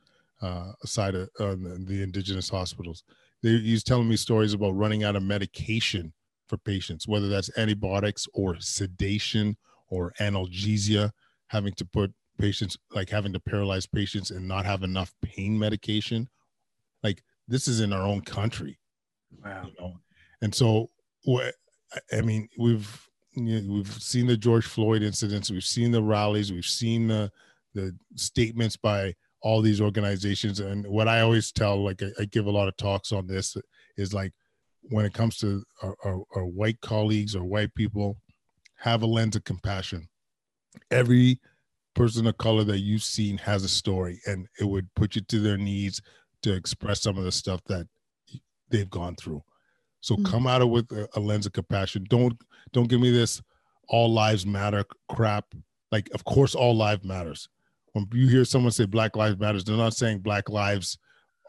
uh, 0.42 0.72
side 0.84 1.14
of 1.14 1.28
uh, 1.40 1.50
the, 1.50 1.84
the 1.86 2.02
indigenous 2.02 2.48
hospitals. 2.48 3.04
They, 3.42 3.58
he's 3.58 3.84
telling 3.84 4.08
me 4.08 4.16
stories 4.16 4.52
about 4.52 4.76
running 4.76 5.04
out 5.04 5.16
of 5.16 5.22
medication 5.22 6.12
for 6.46 6.56
patients, 6.58 7.06
whether 7.06 7.28
that's 7.28 7.50
antibiotics 7.56 8.26
or 8.32 8.58
sedation 8.60 9.56
or 9.88 10.12
analgesia, 10.20 11.10
having 11.48 11.72
to 11.74 11.84
put 11.84 12.12
patients 12.38 12.76
like 12.92 13.10
having 13.10 13.32
to 13.32 13.40
paralyze 13.40 13.86
patients 13.86 14.30
and 14.30 14.46
not 14.46 14.64
have 14.64 14.82
enough 14.82 15.12
pain 15.22 15.58
medication. 15.58 16.28
Like 17.02 17.22
this 17.46 17.68
is 17.68 17.80
in 17.80 17.92
our 17.92 18.06
own 18.06 18.20
country. 18.22 18.78
Wow. 19.44 19.64
You 19.66 19.72
know? 19.78 20.00
And 20.40 20.54
so, 20.54 20.90
what 21.24 21.54
I 22.12 22.20
mean, 22.20 22.48
we've 22.58 23.07
you 23.46 23.60
know, 23.60 23.74
we've 23.74 24.02
seen 24.02 24.26
the 24.26 24.36
George 24.36 24.66
Floyd 24.66 25.02
incidents, 25.02 25.50
we've 25.50 25.64
seen 25.64 25.90
the 25.90 26.02
rallies, 26.02 26.52
we've 26.52 26.64
seen 26.64 27.08
the 27.08 27.30
the 27.74 27.94
statements 28.16 28.76
by 28.76 29.14
all 29.40 29.60
these 29.60 29.80
organizations. 29.80 30.60
And 30.60 30.86
what 30.86 31.06
I 31.06 31.20
always 31.20 31.52
tell, 31.52 31.82
like 31.82 32.02
I, 32.02 32.08
I 32.20 32.24
give 32.24 32.46
a 32.46 32.50
lot 32.50 32.68
of 32.68 32.76
talks 32.76 33.12
on 33.12 33.26
this, 33.26 33.56
is 33.96 34.12
like 34.12 34.32
when 34.82 35.04
it 35.04 35.12
comes 35.12 35.36
to 35.38 35.62
our, 35.82 35.94
our, 36.04 36.22
our 36.34 36.46
white 36.46 36.80
colleagues 36.80 37.36
or 37.36 37.44
white 37.44 37.74
people, 37.74 38.16
have 38.76 39.02
a 39.02 39.06
lens 39.06 39.36
of 39.36 39.44
compassion. 39.44 40.08
Every 40.90 41.38
person 41.94 42.26
of 42.26 42.38
color 42.38 42.64
that 42.64 42.80
you've 42.80 43.02
seen 43.02 43.38
has 43.38 43.64
a 43.64 43.68
story, 43.68 44.20
and 44.26 44.46
it 44.60 44.64
would 44.64 44.92
put 44.94 45.14
you 45.14 45.22
to 45.22 45.40
their 45.40 45.58
knees 45.58 46.00
to 46.42 46.52
express 46.54 47.02
some 47.02 47.18
of 47.18 47.24
the 47.24 47.32
stuff 47.32 47.60
that 47.66 47.86
they've 48.70 48.90
gone 48.90 49.16
through. 49.16 49.42
So 50.00 50.14
mm-hmm. 50.14 50.24
come 50.24 50.46
at 50.46 50.62
it 50.62 50.66
with 50.66 50.90
a, 50.92 51.08
a, 51.14 51.20
lens 51.20 51.46
of 51.46 51.52
compassion. 51.52 52.06
Don't 52.08 52.36
don't 52.72 52.88
give 52.88 53.00
me 53.00 53.10
this 53.10 53.42
all 53.88 54.12
lives 54.12 54.46
matter 54.46 54.84
crap. 55.08 55.46
Like, 55.90 56.10
of 56.12 56.24
course, 56.24 56.54
all 56.54 56.76
life 56.76 57.02
matters. 57.02 57.48
When 57.92 58.06
you 58.12 58.28
hear 58.28 58.44
someone 58.44 58.72
say 58.72 58.84
Black 58.84 59.16
Lives 59.16 59.38
Matters, 59.38 59.64
they're 59.64 59.76
not 59.76 59.94
saying 59.94 60.18
Black 60.18 60.50
lives 60.50 60.98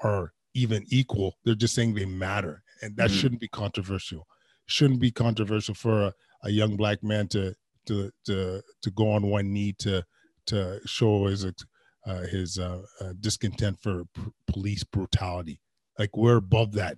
are 0.02 0.32
even 0.54 0.86
equal. 0.88 1.36
They're 1.44 1.56
just 1.56 1.76
saying 1.76 1.94
they 1.94 2.06
matter 2.06 2.64
and 2.82 2.96
that 2.98 3.10
mm-hmm. 3.10 3.20
shouldn't 3.20 3.42
be 3.42 3.48
controversial. 3.48 4.28
Shouldn't 4.66 5.00
be 5.00 5.12
controversial 5.12 5.76
for 5.76 6.04
a, 6.04 6.14
a 6.44 6.50
young 6.50 6.76
black 6.76 7.04
man 7.04 7.28
to 7.30 7.54
to 7.88 8.12
to 8.26 8.62
to 8.82 8.92
go 8.92 9.12
on 9.12 9.28
one 9.28 9.52
knee 9.52 9.74
to 9.80 10.04
to 10.48 10.80
show 10.86 11.26
his 11.26 11.46
uh, 11.46 12.22
his 12.22 12.58
uh, 12.58 12.82
uh, 13.02 13.14
discontent 13.20 13.80
for 13.82 14.06
p- 14.16 14.22
police 14.48 14.84
brutality. 14.84 15.60
Like 15.98 16.16
we're 16.16 16.38
above 16.38 16.74
that. 16.74 16.98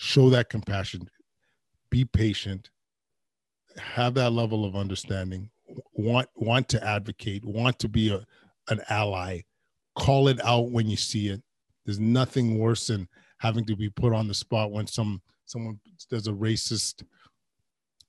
Show 0.00 0.30
that 0.30 0.48
compassion. 0.48 1.10
Be 1.90 2.04
patient. 2.04 2.70
Have 3.76 4.14
that 4.14 4.30
level 4.30 4.64
of 4.64 4.76
understanding. 4.76 5.50
Want 5.92 6.28
want 6.36 6.68
to 6.68 6.84
advocate. 6.86 7.44
Want 7.44 7.80
to 7.80 7.88
be 7.88 8.14
a, 8.14 8.24
an 8.68 8.80
ally. 8.88 9.40
Call 9.96 10.28
it 10.28 10.40
out 10.44 10.70
when 10.70 10.88
you 10.88 10.96
see 10.96 11.28
it. 11.28 11.42
There's 11.84 11.98
nothing 11.98 12.58
worse 12.58 12.86
than 12.86 13.08
having 13.38 13.64
to 13.66 13.74
be 13.74 13.90
put 13.90 14.12
on 14.12 14.28
the 14.28 14.34
spot 14.34 14.70
when 14.70 14.86
some 14.86 15.20
someone 15.46 15.80
does 16.08 16.28
a 16.28 16.32
racist 16.32 17.02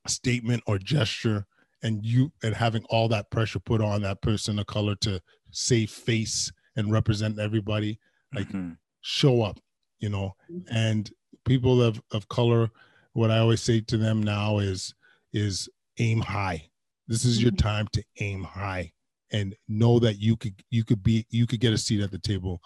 statement 0.08 0.62
or 0.68 0.78
gesture 0.78 1.48
and 1.82 2.06
you 2.06 2.32
and 2.44 2.54
having 2.54 2.84
all 2.92 3.08
that 3.08 3.32
pressure 3.32 3.60
put 3.60 3.82
on 3.82 4.04
that 4.04 4.22
person 4.22 4.60
of 4.60 4.68
color 4.68 4.96
to 4.98 5.20
save 5.50 5.90
face 5.90 6.52
and 6.76 6.92
represent 6.92 7.40
everybody 7.40 7.98
like 8.36 8.48
mm-hmm. 8.50 8.74
show 9.02 9.42
up 9.42 9.60
you 10.00 10.10
know 10.10 10.36
and 10.70 11.12
people 11.50 11.82
of, 11.82 12.02
of 12.12 12.28
color 12.30 12.70
what 13.14 13.32
i 13.32 13.40
always 13.40 13.62
say 13.62 13.82
to 13.82 13.98
them 13.98 14.22
now 14.22 14.60
is 14.60 14.94
is 15.34 15.68
aim 15.98 16.22
high 16.22 16.64
this 17.08 17.26
is 17.26 17.42
your 17.42 17.52
mm-hmm. 17.52 17.68
time 17.68 17.88
to 17.92 18.04
aim 18.20 18.44
high 18.44 18.92
and 19.32 19.56
know 19.68 20.00
that 20.00 20.20
you 20.20 20.38
could 20.38 20.54
you 20.70 20.84
could 20.84 21.04
be 21.04 21.26
you 21.30 21.46
could 21.46 21.60
get 21.60 21.74
a 21.74 21.78
seat 21.78 22.02
at 22.02 22.12
the 22.12 22.20
table 22.20 22.62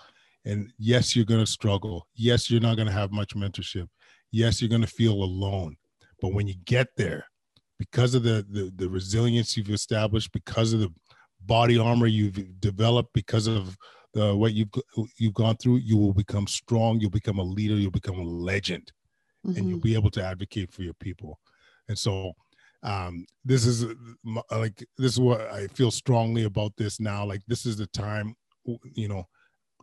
and 0.46 0.72
yes, 0.78 1.15
you're 1.15 1.26
going 1.26 1.39
to 1.43 1.50
struggle. 1.50 2.08
Yes, 2.15 2.50
you're 2.50 2.62
not 2.62 2.76
going 2.76 2.88
to 2.88 2.93
have 2.93 3.12
much 3.12 3.36
mentorship. 3.36 3.88
Yes, 4.32 4.62
you're 4.62 4.69
going 4.69 4.82
to 4.82 4.88
feel 4.88 5.13
alone. 5.13 5.78
But 6.22 6.34
when 6.34 6.48
you 6.48 6.56
get 6.65 6.88
there, 6.98 7.26
because 7.80 8.15
of 8.15 8.24
the, 8.24 8.46
the, 8.50 8.72
the 8.76 8.89
resilience 8.89 9.56
you've 9.56 9.69
established, 9.69 10.32
because 10.32 10.74
of 10.74 10.80
the 10.80 10.93
body 11.46 11.78
armor 11.78 12.08
you've 12.08 12.60
developed, 12.60 13.12
because 13.13 13.48
of 13.48 13.78
the, 14.13 14.36
what 14.36 14.54
you've 14.54 14.69
you've 15.17 15.34
gone 15.34 15.58
through, 15.58 15.78
you 15.78 15.97
will 15.97 16.13
become 16.13 16.47
strong. 16.47 16.99
You'll 16.99 17.10
become 17.10 17.39
a 17.39 17.43
leader. 17.43 17.76
You'll 17.76 17.91
become 17.91 18.19
a 18.19 18.23
legend, 18.23 18.91
mm-hmm. 19.45 19.58
and 19.58 19.69
you'll 19.69 19.80
mm-hmm. 19.80 19.88
be 19.88 19.95
able 19.95 20.12
to 20.12 20.23
advocate 20.23 20.71
for 20.71 20.84
your 20.84 20.93
people. 20.95 21.39
And 21.89 21.97
so, 21.97 22.34
um, 22.84 23.26
this 23.43 23.65
is 23.65 23.86
like 24.52 24.86
this 24.97 25.13
is 25.13 25.19
what 25.19 25.41
I 25.41 25.67
feel 25.67 25.91
strongly 25.91 26.43
about 26.43 26.78
this 26.78 26.99
now. 26.99 27.26
Like 27.26 27.41
this 27.47 27.65
is 27.65 27.78
the 27.78 27.88
time, 27.88 28.36
you 28.93 29.08
know, 29.08 29.28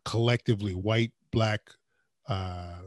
collectively, 0.05 0.75
white, 0.75 1.13
black, 1.33 1.61
uh, 2.29 2.83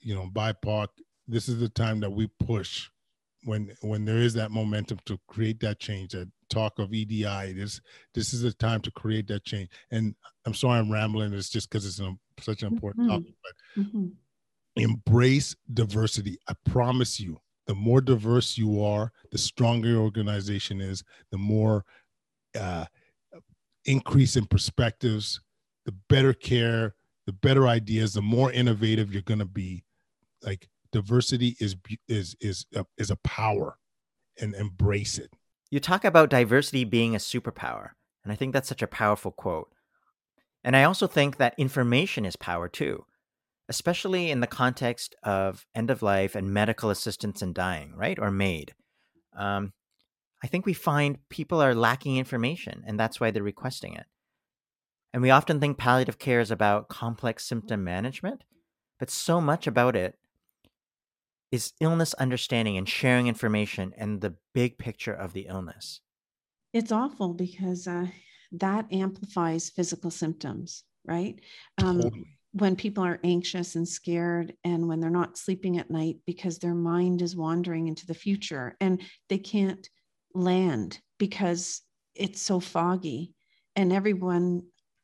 you 0.00 0.14
know, 0.14 0.28
BIPOC, 0.32 0.88
this 1.26 1.48
is 1.48 1.58
the 1.58 1.68
time 1.68 2.00
that 2.00 2.10
we 2.10 2.28
push 2.44 2.88
when 3.44 3.72
when 3.80 4.04
there 4.04 4.18
is 4.18 4.34
that 4.34 4.50
momentum 4.50 4.98
to 5.06 5.18
create 5.28 5.60
that 5.60 5.78
change. 5.78 6.12
That 6.12 6.28
talk 6.50 6.78
of 6.78 6.92
EDI, 6.92 7.52
this 7.52 7.80
this 8.14 8.34
is 8.34 8.42
the 8.42 8.52
time 8.52 8.80
to 8.82 8.90
create 8.90 9.26
that 9.28 9.44
change. 9.44 9.70
And 9.90 10.14
I'm 10.44 10.54
sorry 10.54 10.78
I'm 10.78 10.92
rambling. 10.92 11.32
It's 11.32 11.48
just 11.48 11.70
because 11.70 11.86
it's 11.86 12.00
an, 12.00 12.18
such 12.40 12.62
an 12.62 12.72
important 12.72 13.06
mm-hmm. 13.06 13.18
topic. 13.18 13.34
But 13.42 13.82
mm-hmm. 13.82 14.06
embrace 14.76 15.56
diversity. 15.72 16.38
I 16.48 16.54
promise 16.68 17.18
you, 17.18 17.38
the 17.66 17.74
more 17.74 18.00
diverse 18.00 18.58
you 18.58 18.82
are, 18.82 19.12
the 19.30 19.38
stronger 19.38 19.88
your 19.88 20.02
organization 20.02 20.80
is. 20.80 21.02
The 21.30 21.38
more 21.38 21.84
uh, 22.58 22.84
increase 23.84 24.36
in 24.36 24.44
perspectives, 24.46 25.40
the 25.86 25.94
better 26.08 26.32
care, 26.32 26.94
the 27.26 27.32
better 27.32 27.68
ideas, 27.68 28.14
the 28.14 28.22
more 28.22 28.52
innovative 28.52 29.12
you're 29.12 29.22
going 29.22 29.38
to 29.38 29.44
be. 29.44 29.84
Like 30.42 30.68
diversity 30.92 31.56
is 31.60 31.76
is 32.08 32.36
is 32.40 32.66
a, 32.74 32.84
is 32.98 33.10
a 33.10 33.16
power, 33.16 33.78
and 34.40 34.54
embrace 34.54 35.18
it. 35.18 35.32
You 35.70 35.80
talk 35.80 36.04
about 36.04 36.30
diversity 36.30 36.84
being 36.84 37.14
a 37.14 37.18
superpower, 37.18 37.90
and 38.24 38.32
I 38.32 38.36
think 38.36 38.52
that's 38.52 38.68
such 38.68 38.82
a 38.82 38.86
powerful 38.86 39.30
quote. 39.30 39.68
And 40.62 40.76
I 40.76 40.84
also 40.84 41.06
think 41.06 41.36
that 41.36 41.54
information 41.56 42.26
is 42.26 42.36
power 42.36 42.68
too, 42.68 43.04
especially 43.68 44.30
in 44.30 44.40
the 44.40 44.46
context 44.46 45.14
of 45.22 45.66
end 45.74 45.90
of 45.90 46.02
life 46.02 46.34
and 46.34 46.52
medical 46.52 46.90
assistance 46.90 47.40
in 47.40 47.52
dying, 47.52 47.94
right? 47.96 48.18
Or 48.18 48.30
MAID. 48.30 48.74
Um, 49.36 49.72
I 50.42 50.46
think 50.46 50.66
we 50.66 50.74
find 50.74 51.18
people 51.28 51.62
are 51.62 51.74
lacking 51.74 52.16
information, 52.16 52.82
and 52.86 52.98
that's 52.98 53.20
why 53.20 53.30
they're 53.30 53.42
requesting 53.42 53.94
it. 53.94 54.06
And 55.12 55.22
we 55.22 55.30
often 55.30 55.60
think 55.60 55.78
palliative 55.78 56.18
care 56.18 56.40
is 56.40 56.50
about 56.50 56.88
complex 56.88 57.44
symptom 57.44 57.82
management, 57.82 58.44
but 58.98 59.10
so 59.10 59.40
much 59.40 59.66
about 59.66 59.96
it 59.96 60.16
is 61.50 61.72
illness 61.80 62.14
understanding 62.14 62.76
and 62.76 62.88
sharing 62.88 63.26
information 63.26 63.92
and 63.96 64.20
the 64.20 64.34
big 64.54 64.78
picture 64.78 65.12
of 65.12 65.32
the 65.32 65.46
illness. 65.48 66.00
It's 66.72 66.92
awful 66.92 67.34
because 67.34 67.88
uh, 67.88 68.06
that 68.52 68.86
amplifies 68.92 69.70
physical 69.70 70.10
symptoms. 70.10 70.84
right? 71.04 71.40
Um, 71.78 72.02
totally. 72.02 72.36
When 72.52 72.74
people 72.74 73.04
are 73.04 73.20
anxious 73.22 73.76
and 73.76 73.88
scared, 73.88 74.54
and 74.64 74.88
when 74.88 74.98
they're 74.98 75.08
not 75.08 75.38
sleeping 75.38 75.78
at 75.78 75.90
night 75.90 76.16
because 76.26 76.58
their 76.58 76.74
mind 76.74 77.22
is 77.22 77.36
wandering 77.36 77.86
into 77.86 78.06
the 78.06 78.14
future 78.14 78.76
and 78.80 79.00
they 79.28 79.38
can't 79.38 79.88
land 80.34 80.98
because 81.18 81.82
it's 82.16 82.42
so 82.42 82.58
foggy. 82.58 83.34
And 83.76 83.92
everyone, 83.92 84.62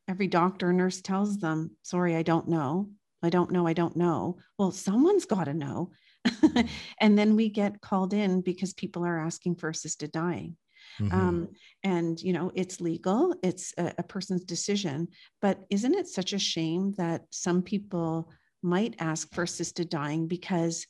every 0.09 0.27
doctor 0.27 0.73
nurse 0.73 1.01
tells 1.01 1.39
them, 1.39 1.71
Sorry, 1.83 2.17
I 2.17 2.23
don't 2.23 2.49
know. 2.49 2.91
I 3.23 3.31
don't 3.31 3.53
know. 3.53 3.67
I 3.67 3.73
don't 3.73 3.97
know. 3.97 4.39
Well, 4.59 4.73
someone's 4.73 5.25
got 5.25 5.45
to 5.45 5.55
know. 5.55 5.91
and 7.01 7.19
then 7.19 7.37
we 7.37 7.49
get 7.49 7.81
called 7.81 8.13
in 8.13 8.41
because 8.41 8.73
people 8.75 9.05
are 9.05 9.19
asking 9.19 9.57
for 9.57 9.69
assisted 9.69 10.13
dying. 10.13 10.57
Mm-hmm. 11.01 11.15
Um, 11.15 11.49
and 11.83 12.21
you 12.21 12.33
know 12.33 12.53
it's 12.55 12.81
legal 12.81 13.35
it's 13.43 13.75
a, 13.77 13.93
a 13.99 14.03
person's 14.03 14.45
decision 14.45 15.09
but 15.43 15.59
isn't 15.69 15.95
it 15.95 16.07
such 16.07 16.33
a 16.33 16.39
shame 16.39 16.95
that 16.97 17.23
some 17.31 17.61
people 17.61 18.31
might 18.63 18.95
ask 18.99 19.35
for 19.35 19.43
assisted 19.43 19.91
dying 19.91 20.27
because 20.27 20.87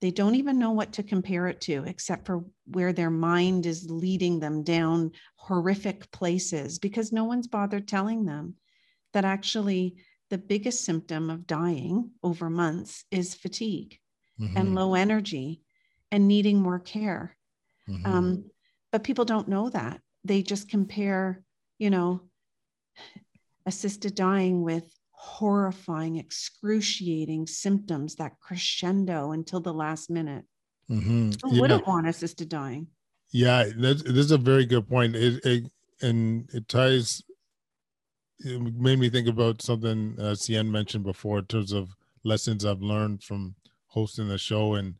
they 0.00 0.10
don't 0.10 0.34
even 0.34 0.58
know 0.58 0.72
what 0.72 0.92
to 0.94 1.02
compare 1.02 1.46
it 1.46 1.60
to 1.62 1.84
except 1.86 2.26
for 2.26 2.44
where 2.66 2.92
their 2.92 3.10
mind 3.10 3.64
is 3.64 3.88
leading 3.88 4.40
them 4.40 4.64
down 4.64 5.12
horrific 5.36 6.10
places 6.10 6.78
because 6.78 7.12
no 7.12 7.24
one's 7.24 7.46
bothered 7.46 7.86
telling 7.86 8.24
them 8.24 8.54
that 9.12 9.24
actually 9.24 9.94
the 10.30 10.38
biggest 10.38 10.84
symptom 10.84 11.30
of 11.30 11.46
dying 11.46 12.10
over 12.22 12.50
months 12.50 13.04
is 13.10 13.34
fatigue 13.34 13.98
mm-hmm. 14.40 14.56
and 14.56 14.74
low 14.74 14.94
energy 14.94 15.60
and 16.10 16.28
needing 16.28 16.60
more 16.60 16.78
care 16.78 17.36
mm-hmm. 17.88 18.06
um, 18.06 18.44
but 18.92 19.04
people 19.04 19.24
don't 19.24 19.48
know 19.48 19.70
that 19.70 20.00
they 20.24 20.42
just 20.42 20.68
compare 20.68 21.42
you 21.78 21.90
know 21.90 22.20
assisted 23.66 24.14
dying 24.14 24.62
with 24.62 24.84
horrifying 25.12 26.16
excruciating 26.16 27.46
symptoms 27.46 28.16
that 28.16 28.38
crescendo 28.40 29.32
until 29.32 29.60
the 29.60 29.72
last 29.72 30.10
minute 30.10 30.44
mm-hmm. 30.90 31.30
who 31.42 31.54
yeah. 31.54 31.60
wouldn't 31.60 31.86
want 31.86 32.06
assisted 32.06 32.48
dying 32.48 32.86
yeah 33.32 33.64
this 33.76 34.02
is 34.02 34.30
a 34.30 34.38
very 34.38 34.66
good 34.66 34.88
point 34.88 35.16
it, 35.16 35.44
it, 35.44 35.64
and 36.02 36.48
it 36.52 36.68
ties 36.68 37.22
it 38.40 38.60
made 38.60 38.98
me 38.98 39.08
think 39.08 39.28
about 39.28 39.62
something 39.62 40.16
uh, 40.20 40.34
Hsien 40.34 40.70
mentioned 40.70 41.04
before 41.04 41.38
in 41.38 41.46
terms 41.46 41.72
of 41.72 41.94
lessons 42.24 42.64
I've 42.64 42.82
learned 42.82 43.22
from 43.22 43.54
hosting 43.94 44.28
the 44.28 44.38
show 44.38 44.74
and 44.74 44.94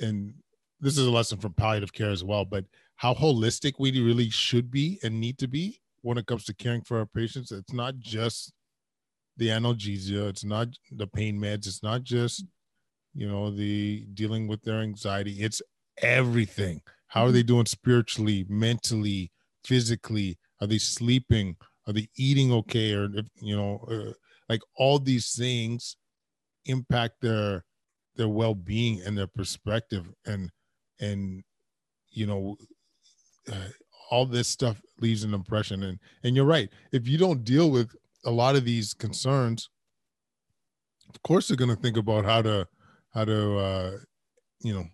and 0.00 0.34
this 0.80 0.98
is 0.98 1.06
a 1.06 1.10
lesson 1.10 1.38
from 1.38 1.52
palliative 1.52 1.92
care 1.92 2.10
as 2.10 2.24
well 2.24 2.44
but 2.44 2.64
how 2.96 3.14
holistic 3.14 3.74
we 3.78 4.00
really 4.00 4.30
should 4.30 4.70
be 4.70 4.98
and 5.02 5.20
need 5.20 5.38
to 5.38 5.48
be 5.48 5.80
when 6.02 6.18
it 6.18 6.26
comes 6.26 6.44
to 6.44 6.54
caring 6.54 6.82
for 6.82 6.98
our 6.98 7.06
patients. 7.06 7.50
It's 7.50 7.72
not 7.72 7.98
just 7.98 8.52
the 9.36 9.48
analgesia, 9.48 10.28
it's 10.28 10.44
not 10.44 10.68
the 10.90 11.06
pain 11.06 11.36
meds, 11.36 11.66
it's 11.66 11.82
not 11.82 12.02
just 12.02 12.44
you 13.14 13.28
know 13.28 13.50
the 13.50 14.06
dealing 14.14 14.46
with 14.46 14.62
their 14.62 14.80
anxiety. 14.80 15.42
It's 15.42 15.62
everything. 15.98 16.82
How 17.08 17.26
are 17.26 17.32
they 17.32 17.40
mm-hmm. 17.40 17.48
doing 17.48 17.66
spiritually, 17.66 18.46
mentally, 18.48 19.32
physically? 19.64 20.38
Are 20.60 20.66
they 20.66 20.78
sleeping? 20.78 21.56
Are 21.86 21.92
they 21.92 22.08
eating 22.16 22.52
okay? 22.52 22.94
Or 22.94 23.08
you 23.40 23.56
know, 23.56 23.84
uh, 23.90 24.12
like 24.48 24.60
all 24.76 24.98
these 24.98 25.32
things 25.32 25.96
impact 26.66 27.16
their 27.20 27.64
their 28.16 28.28
well-being 28.28 29.00
and 29.02 29.16
their 29.16 29.26
perspective 29.26 30.06
and 30.26 30.50
and 31.00 31.42
you 32.10 32.26
know 32.26 32.56
uh, 33.50 33.68
all 34.10 34.26
this 34.26 34.48
stuff 34.48 34.80
leaves 35.00 35.24
an 35.24 35.34
impression. 35.34 35.82
And 35.82 35.98
and 36.22 36.36
you're 36.36 36.44
right. 36.44 36.68
If 36.92 37.08
you 37.08 37.18
don't 37.18 37.44
deal 37.44 37.70
with 37.70 37.90
a 38.24 38.30
lot 38.30 38.56
of 38.56 38.64
these 38.64 38.94
concerns 38.94 39.68
of 41.14 41.22
course 41.22 41.48
they're 41.48 41.56
going 41.56 41.74
to 41.74 41.82
think 41.82 41.96
about 41.96 42.24
how 42.24 42.42
to 42.42 42.66
how 43.12 43.24
to 43.24 43.58
uh 43.58 43.92
you 44.60 44.72
know 44.72 44.84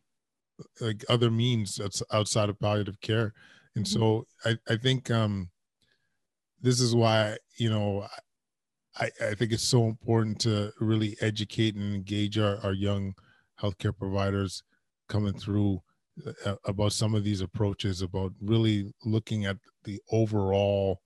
like 0.80 1.04
other 1.08 1.30
means 1.30 1.76
that's 1.76 2.02
outside 2.12 2.48
of 2.48 2.58
palliative 2.58 3.00
care. 3.00 3.32
And 3.76 3.84
mm-hmm. 3.84 4.00
so 4.00 4.26
i 4.44 4.56
i 4.68 4.76
think 4.76 5.10
um 5.10 5.50
this 6.60 6.80
is 6.80 6.94
why 6.94 7.36
you 7.58 7.70
know 7.70 8.06
i 8.98 9.10
i 9.22 9.34
think 9.34 9.52
it's 9.52 9.62
so 9.62 9.86
important 9.86 10.38
to 10.40 10.72
really 10.80 11.16
educate 11.20 11.74
and 11.74 11.94
engage 11.94 12.38
our, 12.38 12.58
our 12.62 12.72
young 12.72 13.14
healthcare 13.60 13.96
providers 13.96 14.62
coming 15.08 15.32
through 15.32 15.80
uh, 16.44 16.56
about 16.64 16.92
some 16.92 17.14
of 17.14 17.24
these 17.24 17.40
approaches 17.40 18.02
about 18.02 18.32
really 18.40 18.92
looking 19.04 19.46
at 19.46 19.56
the 19.84 20.00
overall 20.10 21.00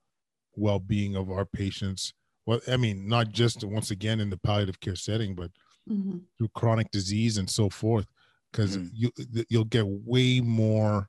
well-being 0.57 1.16
of 1.16 1.30
our 1.30 1.45
patients 1.45 2.12
well 2.47 2.61
i 2.68 2.76
mean 2.76 3.07
not 3.09 3.30
just 3.30 3.64
once 3.64 3.90
again 3.90 4.20
in 4.20 4.30
the 4.30 4.38
palliative 4.38 4.80
care 4.80 4.97
setting 4.97 5.34
but 5.34 5.51
mm-hmm. 5.88 6.18
through 6.38 6.49
chronic 6.55 6.90
disease 6.90 7.38
and 7.38 7.49
so 7.49 7.68
forth 7.68 8.07
because 8.51 8.76
mm-hmm. 8.76 8.88
you 8.95 9.45
you'll 9.49 9.64
get 9.64 9.86
way 9.86 10.40
more 10.40 11.09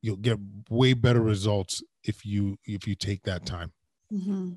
you'll 0.00 0.16
get 0.16 0.38
way 0.68 0.92
better 0.92 1.20
results 1.20 1.82
if 2.02 2.24
you 2.24 2.56
if 2.66 2.86
you 2.86 2.94
take 2.94 3.22
that 3.22 3.46
time 3.46 3.72
mm-hmm. 4.12 4.52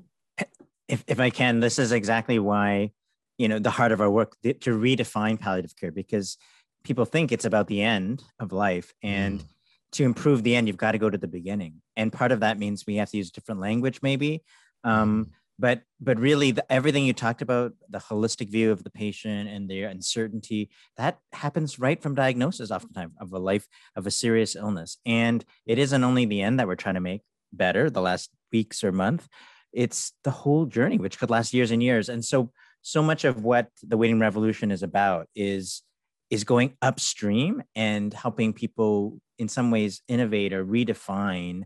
If, 0.88 1.04
if 1.06 1.20
i 1.20 1.30
can 1.30 1.60
this 1.60 1.78
is 1.78 1.92
exactly 1.92 2.38
why 2.38 2.90
you 3.38 3.48
know 3.48 3.58
the 3.58 3.70
heart 3.70 3.92
of 3.92 4.00
our 4.00 4.10
work 4.10 4.36
to 4.42 4.78
redefine 4.78 5.38
palliative 5.38 5.76
care 5.76 5.92
because 5.92 6.36
people 6.84 7.04
think 7.04 7.32
it's 7.32 7.44
about 7.44 7.66
the 7.68 7.82
end 7.82 8.22
of 8.40 8.52
life 8.52 8.92
and 9.02 9.40
mm. 9.40 9.44
to 9.92 10.04
improve 10.04 10.42
the 10.42 10.54
end 10.54 10.66
you've 10.66 10.76
got 10.76 10.92
to 10.92 10.98
go 10.98 11.08
to 11.08 11.18
the 11.18 11.28
beginning 11.28 11.80
and 11.96 12.12
part 12.12 12.32
of 12.32 12.40
that 12.40 12.58
means 12.58 12.86
we 12.86 12.96
have 12.96 13.10
to 13.10 13.16
use 13.16 13.30
different 13.30 13.60
language 13.60 14.00
maybe 14.02 14.42
um, 14.84 15.26
mm. 15.26 15.30
but 15.58 15.82
but 16.00 16.18
really 16.18 16.50
the, 16.50 16.72
everything 16.72 17.04
you 17.04 17.12
talked 17.12 17.42
about 17.42 17.72
the 17.88 17.98
holistic 17.98 18.50
view 18.50 18.70
of 18.70 18.84
the 18.84 18.90
patient 18.90 19.48
and 19.48 19.70
their 19.70 19.88
uncertainty 19.88 20.70
that 20.96 21.18
happens 21.32 21.78
right 21.78 22.02
from 22.02 22.14
diagnosis 22.14 22.70
oftentimes 22.70 23.12
of 23.20 23.32
a 23.32 23.38
life 23.38 23.66
of 23.96 24.06
a 24.06 24.10
serious 24.10 24.56
illness 24.56 24.98
and 25.06 25.44
it 25.66 25.78
isn't 25.78 26.04
only 26.04 26.24
the 26.26 26.42
end 26.42 26.58
that 26.58 26.66
we're 26.66 26.74
trying 26.74 26.94
to 26.94 27.00
make 27.00 27.22
better 27.52 27.88
the 27.88 28.02
last 28.02 28.30
weeks 28.52 28.84
or 28.84 28.92
month 28.92 29.28
it's 29.72 30.12
the 30.24 30.30
whole 30.30 30.66
journey 30.66 30.98
which 30.98 31.18
could 31.18 31.30
last 31.30 31.52
years 31.52 31.70
and 31.70 31.82
years 31.82 32.08
and 32.08 32.24
so 32.24 32.50
so 32.82 33.02
much 33.02 33.24
of 33.24 33.42
what 33.42 33.68
the 33.82 33.96
waiting 33.96 34.18
revolution 34.18 34.70
is 34.70 34.82
about 34.82 35.28
is 35.34 35.82
is 36.30 36.44
going 36.44 36.76
upstream 36.82 37.62
and 37.74 38.12
helping 38.12 38.52
people 38.52 39.18
in 39.38 39.48
some 39.48 39.70
ways 39.70 40.02
innovate 40.08 40.52
or 40.52 40.64
redefine 40.64 41.64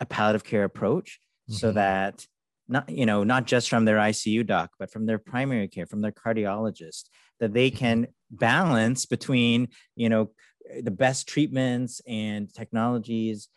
a 0.00 0.06
palliative 0.06 0.44
care 0.44 0.64
approach 0.64 1.18
mm-hmm. 1.48 1.54
so 1.54 1.72
that 1.72 2.26
not 2.68 2.88
you 2.88 3.06
know 3.06 3.24
not 3.24 3.46
just 3.46 3.68
from 3.68 3.84
their 3.84 3.98
ICU 3.98 4.46
doc 4.46 4.70
but 4.78 4.90
from 4.90 5.06
their 5.06 5.18
primary 5.18 5.68
care 5.68 5.86
from 5.86 6.00
their 6.00 6.12
cardiologist 6.12 7.04
that 7.40 7.52
they 7.52 7.70
mm-hmm. 7.70 7.78
can 7.78 8.06
balance 8.30 9.06
between 9.06 9.68
you 9.96 10.08
know 10.08 10.30
the 10.82 10.90
best 10.90 11.28
treatments 11.28 12.00
and 12.06 12.52
technologies 12.52 13.48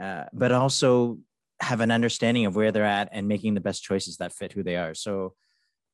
uh, 0.00 0.24
but 0.32 0.50
also 0.50 1.18
have 1.64 1.80
an 1.80 1.90
understanding 1.90 2.46
of 2.46 2.56
where 2.56 2.70
they're 2.70 2.84
at 2.84 3.08
and 3.12 3.26
making 3.26 3.54
the 3.54 3.60
best 3.60 3.82
choices 3.82 4.18
that 4.18 4.32
fit 4.32 4.52
who 4.52 4.62
they 4.62 4.76
are. 4.76 4.94
So 4.94 5.34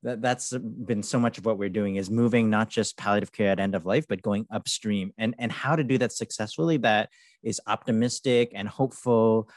that 0.03 0.23
that's 0.23 0.57
been 0.57 1.03
so 1.03 1.19
much 1.19 1.39
of 1.39 1.45
what 1.45 1.59
we're 1.59 1.69
doing 1.69 1.97
is 1.97 2.11
moving 2.11 2.49
not 2.49 2.71
just 2.71 2.97
palliative 2.97 3.33
care 3.33 3.51
at 3.51 3.61
end 3.61 3.75
of 3.75 3.85
life 3.85 4.07
but 4.09 4.23
going 4.23 4.47
upstream. 4.51 5.13
And 5.19 5.35
and 5.39 5.53
how 5.53 5.77
to 5.77 5.85
do 5.85 5.99
that 5.99 6.13
successfully 6.13 6.79
that 6.79 7.11
is 7.43 7.61
optimistic 7.67 8.53
and 8.55 8.69
hopeful 8.69 9.49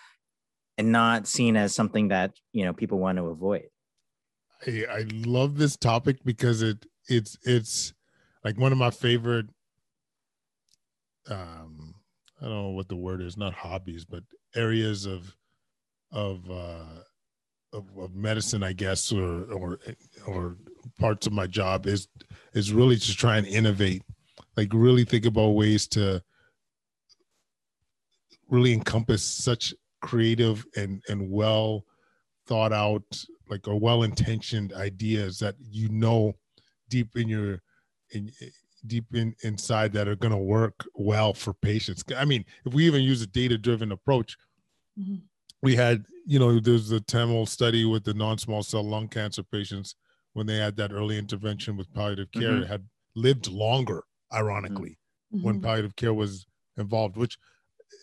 and 0.78 0.92
not 0.92 1.28
seen 1.28 1.56
as 1.56 1.74
something 1.74 2.10
that 2.10 2.32
you 2.52 2.66
know 2.66 2.74
people 2.74 3.00
want 3.00 3.18
to 3.18 3.26
avoid. 3.26 3.66
I, 4.68 4.86
I 4.90 5.06
love 5.12 5.58
this 5.58 5.76
topic 5.76 6.18
because 6.24 6.62
it 6.62 6.86
it's 7.08 7.38
it's 7.44 7.94
like 8.44 8.58
one 8.58 8.72
of 8.72 8.78
my 8.78 8.92
favorite 8.92 9.48
um 11.30 11.96
i 12.42 12.46
don't 12.46 12.54
know 12.54 12.70
what 12.70 12.90
the 12.90 12.96
word 12.96 13.22
is 13.22 13.38
not 13.38 13.54
hobbies 13.54 14.04
but 14.06 14.24
areas 14.56 15.06
of 15.06 15.36
of 16.14 16.50
uh 16.50 17.02
of, 17.74 17.86
of 17.98 18.16
medicine, 18.16 18.64
I 18.64 18.74
guess, 18.74 19.12
or 19.12 19.52
or 19.52 19.80
or 20.28 20.58
parts 21.00 21.28
of 21.28 21.34
my 21.34 21.48
job 21.48 21.88
is 21.88 22.08
is 22.54 22.72
really 22.72 22.98
to 22.98 23.16
try 23.16 23.38
and 23.38 23.48
innovate, 23.48 24.04
like 24.56 24.70
really 24.74 25.04
think 25.04 25.26
about 25.26 25.50
ways 25.50 25.88
to 25.90 26.22
really 28.48 28.74
encompass 28.74 29.24
such 29.24 29.74
creative 30.02 30.66
and 30.78 31.02
and 31.10 31.30
well 31.30 31.84
thought 32.46 32.74
out 32.74 33.04
like 33.50 33.68
or 33.68 33.80
well 33.80 34.04
intentioned 34.04 34.74
ideas 34.74 35.40
that 35.40 35.56
you 35.60 35.90
know 35.90 36.34
deep 36.90 37.16
in 37.16 37.28
your 37.28 37.62
in 38.12 38.30
deep 38.86 39.06
in 39.14 39.34
inside 39.44 39.94
that 39.94 40.08
are 40.10 40.16
going 40.16 40.34
to 40.34 40.38
work 40.38 40.86
well 40.94 41.34
for 41.34 41.54
patients. 41.54 42.04
I 42.16 42.26
mean 42.26 42.46
if 42.66 42.74
we 42.74 42.86
even 42.86 43.02
use 43.02 43.22
a 43.22 43.28
data 43.28 43.58
driven 43.58 43.92
approach 43.92 44.38
mm-hmm 45.00 45.16
we 45.64 45.76
had, 45.76 46.06
you 46.26 46.38
know, 46.38 46.60
there's 46.60 46.90
the 46.90 47.00
Temel 47.00 47.48
study 47.48 47.86
with 47.86 48.04
the 48.04 48.14
non-small 48.14 48.62
cell 48.62 48.84
lung 48.84 49.08
cancer 49.08 49.44
patients 49.44 49.96
when 50.34 50.46
they 50.46 50.58
had 50.58 50.76
that 50.76 50.92
early 50.92 51.18
intervention 51.18 51.78
with 51.78 51.94
palliative 51.94 52.32
care 52.32 52.52
mm-hmm. 52.52 52.72
had 52.72 52.86
lived 53.16 53.48
longer, 53.48 54.04
ironically, 54.32 55.00
mm-hmm. 55.34 55.44
when 55.44 55.62
palliative 55.62 55.96
care 55.96 56.14
was 56.14 56.46
involved, 56.78 57.18
which 57.18 57.38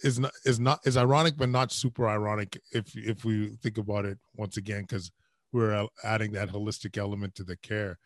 is 0.02 0.18
not 0.18 0.32
is 0.44 0.58
not 0.58 0.80
is 0.84 0.96
ironic, 0.96 1.36
but 1.36 1.48
not 1.48 1.70
super 1.70 2.08
ironic 2.08 2.58
if 2.72 2.96
if 2.96 3.24
we 3.24 3.56
think 3.62 3.78
about 3.78 4.04
it 4.04 4.18
once 4.34 4.56
again, 4.56 4.82
because 4.82 5.12
we're 5.52 5.86
adding 6.02 6.32
that 6.32 6.48
holistic 6.48 6.96
element 6.96 7.34
to 7.34 7.44
the 7.44 7.56
care 7.56 7.98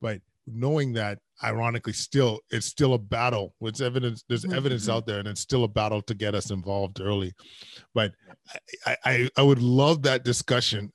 but 0.00 0.20
knowing 0.46 0.92
that 0.92 1.18
ironically 1.44 1.92
still 1.92 2.40
it's 2.50 2.66
still 2.66 2.94
a 2.94 2.98
battle 2.98 3.54
it's 3.62 3.80
evidence 3.80 4.24
there's 4.28 4.44
mm-hmm. 4.44 4.56
evidence 4.56 4.84
mm-hmm. 4.84 4.92
out 4.92 5.06
there 5.06 5.18
and 5.18 5.28
it's 5.28 5.40
still 5.40 5.64
a 5.64 5.68
battle 5.68 6.00
to 6.00 6.14
get 6.14 6.34
us 6.34 6.50
involved 6.50 7.00
early 7.00 7.32
but 7.94 8.12
I, 8.86 8.96
I 9.04 9.30
i 9.36 9.42
would 9.42 9.60
love 9.60 10.02
that 10.02 10.24
discussion 10.24 10.92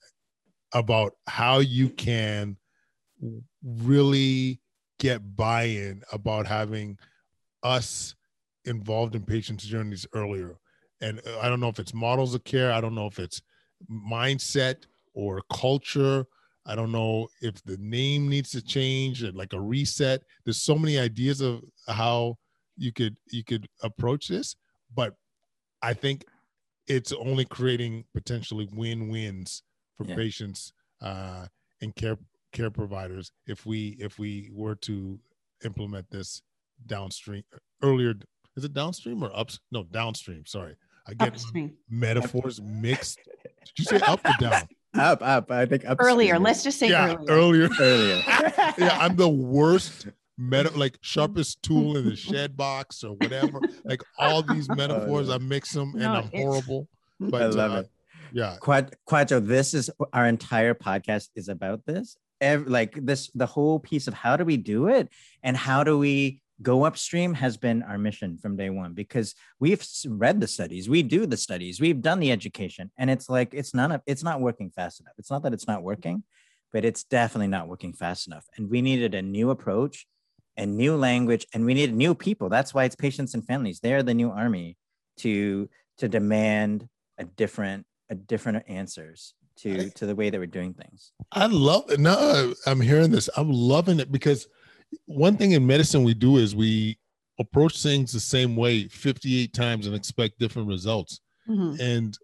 about 0.74 1.14
how 1.28 1.60
you 1.60 1.90
can 1.90 2.58
really 3.64 4.60
get 5.00 5.36
buy-in 5.36 6.02
about 6.12 6.48
having 6.48 6.98
us 7.62 8.16
involved 8.66 9.16
in 9.16 9.24
patients 9.24 9.66
journeys 9.66 10.08
earlier 10.14 10.58
and 11.02 11.20
uh, 11.28 11.40
i 11.42 11.50
don't 11.50 11.60
know 11.60 11.70
if 11.70 11.80
it's 11.80 11.94
models 11.94 12.34
of 12.34 12.44
care 12.46 12.72
i 12.72 12.82
don't 12.82 12.96
know 12.96 13.08
if 13.08 13.20
it's 13.20 13.42
mindset 13.92 14.78
or 15.14 15.42
culture 15.52 16.26
I 16.66 16.76
don't 16.76 16.92
know 16.92 17.28
if 17.42 17.62
the 17.64 17.78
name 17.78 18.30
needs 18.30 18.52
to 18.52 18.62
change 18.62 19.24
and 19.24 19.36
like 19.36 19.54
a 19.54 19.60
reset. 19.60 20.22
There's 20.46 20.62
so 20.62 20.76
many 20.76 21.00
ideas 21.00 21.42
of 21.42 21.62
how 21.88 22.38
you 22.78 22.92
could 22.92 23.16
you 23.32 23.44
could 23.44 23.68
approach 23.82 24.28
this, 24.28 24.56
but 24.94 25.16
I 25.82 25.94
think 25.94 26.26
it's 26.88 27.12
only 27.12 27.46
creating 27.46 28.06
potentially 28.14 28.68
win-wins 28.74 29.64
for 29.98 30.06
yeah. 30.06 30.16
patients 30.16 30.74
uh, 31.02 31.48
and 31.82 31.96
care 31.96 32.18
care 32.54 32.70
providers 32.70 33.32
if 33.48 33.66
we 33.66 33.96
if 34.00 34.20
we 34.20 34.50
were 34.54 34.76
to 34.76 35.20
implement 35.66 36.10
this 36.12 36.42
downstream 36.86 37.44
earlier. 37.82 38.14
Is 38.58 38.66
it 38.66 38.74
downstream 38.74 39.24
or 39.24 39.32
ups? 39.36 39.60
No, 39.72 39.84
downstream. 39.84 40.46
Sorry, 40.46 40.76
I 41.08 41.14
get 41.14 41.30
upstream. 41.30 41.74
metaphors 41.90 42.62
mixed. 42.62 43.20
Did 43.66 43.80
you 43.80 43.86
say 43.86 44.00
up 44.06 44.20
or 44.26 44.34
down? 44.40 44.68
Up, 44.94 45.22
up. 45.22 45.52
I 45.52 45.66
think 45.66 45.86
up 45.86 45.98
earlier. 46.02 46.38
Let's 46.38 46.64
just 46.64 46.78
say 46.78 46.90
yeah, 46.90 47.16
earlier. 47.28 47.70
Earlier. 47.70 47.70
earlier. 47.80 48.24
yeah, 48.78 48.98
I'm 49.00 49.16
the 49.16 49.30
worst 49.30 50.08
meta 50.42 50.72
like 50.76 50.98
sharpest 51.02 51.62
tool 51.62 51.98
in 51.98 52.06
the 52.06 52.16
shed 52.16 52.58
box 52.58 53.04
or 53.04 53.16
whatever. 53.16 53.60
Like 53.84 54.02
all 54.18 54.42
these 54.42 54.68
oh, 54.70 54.76
metaphors, 54.76 55.30
I 55.30 55.38
mix 55.38 55.72
them 55.72 55.92
and 55.94 56.04
no, 56.04 56.14
I'm 56.14 56.30
horrible. 56.34 56.88
But 57.20 57.42
I 57.42 57.46
love 57.48 57.72
uh, 57.72 57.76
it. 57.76 57.90
Yeah. 58.34 58.56
Quad 58.60 58.96
Kwadwo, 59.08 59.46
this 59.46 59.74
is 59.74 59.90
our 60.14 60.26
entire 60.26 60.74
podcast 60.74 61.30
is 61.36 61.50
about 61.50 61.86
this. 61.86 62.18
Every, 62.40 62.70
like 62.70 62.98
this, 63.06 63.30
the 63.36 63.46
whole 63.46 63.80
piece 63.80 64.08
of 64.08 64.16
how 64.16 64.36
do 64.36 64.46
we 64.46 64.58
do 64.58 64.88
it 64.88 65.10
and 65.44 65.56
how 65.56 65.84
do 65.84 66.00
we 66.00 66.42
go 66.62 66.86
upstream 66.86 67.34
has 67.34 67.58
been 67.58 67.82
our 67.84 67.98
mission 67.98 68.38
from 68.38 68.56
day 68.56 68.70
one 68.70 68.94
because 68.94 69.34
we've 69.60 69.86
read 70.08 70.40
the 70.40 70.48
studies 70.48 70.90
we 70.90 71.02
do 71.02 71.26
the 71.26 71.38
studies 71.38 71.80
we've 71.80 72.02
done 72.02 72.20
the 72.20 72.32
education 72.32 72.92
and 72.98 73.10
it's 73.10 73.30
like 73.30 73.54
it's 73.54 73.74
not 73.74 74.02
it's 74.06 74.24
not 74.24 74.42
working 74.42 74.70
fast 74.70 75.00
enough. 75.00 75.14
It's 75.18 75.32
not 75.32 75.44
that 75.44 75.54
it's 75.54 75.68
not 75.68 75.84
working 75.84 76.24
but 76.74 76.86
it's 76.86 77.04
definitely 77.04 77.48
not 77.48 77.68
working 77.68 77.94
fast 77.94 78.28
enough 78.28 78.46
and 78.58 78.70
we 78.70 78.82
needed 78.82 79.16
a 79.16 79.22
new 79.22 79.50
approach 79.50 80.06
a 80.58 80.66
new 80.66 80.96
language 80.96 81.46
and 81.54 81.66
we 81.66 81.74
needed 81.74 81.96
new 81.96 82.14
people. 82.14 82.50
That's 82.50 82.74
why 82.74 82.84
it's 82.86 82.96
patients 82.96 83.34
and 83.34 83.46
families. 83.46 83.80
They're 83.80 84.04
the 84.04 84.14
new 84.14 84.32
army 84.32 84.78
to 85.18 85.70
to 85.98 86.08
demand 86.08 86.88
a 87.18 87.24
different 87.24 87.86
a 88.10 88.16
different 88.16 88.64
answers 88.68 89.34
to 89.58 89.90
to 89.92 90.06
the 90.06 90.16
way 90.16 90.30
that 90.30 90.40
we're 90.40 90.48
doing 90.48 90.74
things. 90.74 91.12
I 91.32 91.48
love 91.48 91.90
it 91.90 92.00
no 92.00 92.54
i'm 92.66 92.82
hearing 92.82 93.12
this. 93.12 93.30
I'm 93.36 93.52
loving 93.52 94.00
it 94.00 94.12
because 94.12 94.48
one 95.06 95.38
thing 95.38 95.52
in 95.52 95.66
medicine 95.66 96.04
we 96.04 96.14
do 96.14 96.38
is 96.38 96.56
we 96.56 96.98
approach 97.40 97.82
things 97.82 98.12
the 98.12 98.20
same 98.20 98.56
way 98.56 98.88
58 98.88 99.54
times 99.54 99.88
and 99.88 99.96
expect 99.96 100.40
different 100.40 100.68
results. 100.68 101.20
Mm-hmm. 101.50 101.82
And 101.82 102.18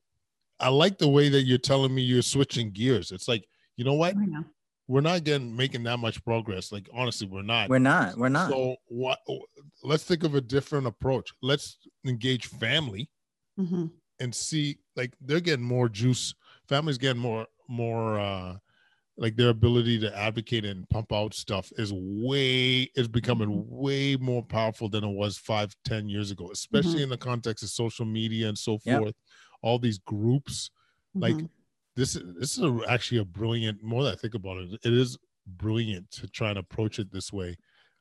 I 0.59 0.69
like 0.69 0.97
the 0.97 1.07
way 1.07 1.29
that 1.29 1.43
you're 1.43 1.57
telling 1.57 1.93
me 1.93 2.01
you're 2.01 2.21
switching 2.21 2.71
gears. 2.71 3.11
It's 3.11 3.27
like, 3.27 3.45
you 3.75 3.85
know 3.85 3.93
what? 3.93 4.15
Know. 4.15 4.43
We're 4.87 5.01
not 5.01 5.23
getting 5.25 5.55
making 5.55 5.83
that 5.83 5.97
much 5.97 6.23
progress. 6.23 6.71
Like 6.71 6.89
honestly, 6.93 7.27
we're 7.27 7.41
not. 7.41 7.69
We're 7.69 7.79
not. 7.79 8.17
We're 8.17 8.29
not. 8.29 8.49
So 8.49 8.77
what? 8.87 9.19
Let's 9.83 10.03
think 10.03 10.23
of 10.23 10.35
a 10.35 10.41
different 10.41 10.87
approach. 10.87 11.33
Let's 11.41 11.77
engage 12.05 12.47
family 12.47 13.09
mm-hmm. 13.59 13.87
and 14.19 14.33
see. 14.33 14.77
Like 14.95 15.13
they're 15.19 15.41
getting 15.41 15.65
more 15.65 15.89
juice. 15.89 16.33
Families 16.69 16.97
getting 16.97 17.21
more 17.21 17.47
more 17.67 18.17
uh 18.17 18.57
like 19.17 19.35
their 19.35 19.49
ability 19.49 19.99
to 19.99 20.17
advocate 20.17 20.63
and 20.63 20.87
pump 20.89 21.11
out 21.11 21.33
stuff 21.33 21.71
is 21.77 21.91
way 21.93 22.89
is 22.95 23.07
becoming 23.07 23.49
mm-hmm. 23.49 23.75
way 23.75 24.15
more 24.15 24.43
powerful 24.43 24.87
than 24.89 25.03
it 25.03 25.13
was 25.13 25.37
five 25.37 25.75
ten 25.83 26.07
years 26.07 26.31
ago 26.31 26.49
especially 26.51 26.95
mm-hmm. 26.95 27.03
in 27.03 27.09
the 27.09 27.17
context 27.17 27.63
of 27.63 27.69
social 27.69 28.05
media 28.05 28.47
and 28.47 28.57
so 28.57 28.77
forth 28.77 29.05
yep. 29.05 29.15
all 29.61 29.79
these 29.79 29.97
groups 29.99 30.69
mm-hmm. 31.15 31.23
like 31.23 31.49
this 31.95 32.13
this 32.39 32.57
is 32.57 32.63
a, 32.63 32.79
actually 32.87 33.19
a 33.19 33.25
brilliant 33.25 33.83
more 33.83 34.03
that 34.03 34.13
i 34.13 34.15
think 34.15 34.35
about 34.35 34.57
it 34.57 34.79
it 34.83 34.93
is 34.93 35.17
brilliant 35.45 36.09
to 36.11 36.27
try 36.27 36.49
and 36.49 36.59
approach 36.59 36.99
it 36.99 37.11
this 37.11 37.33
way 37.33 37.57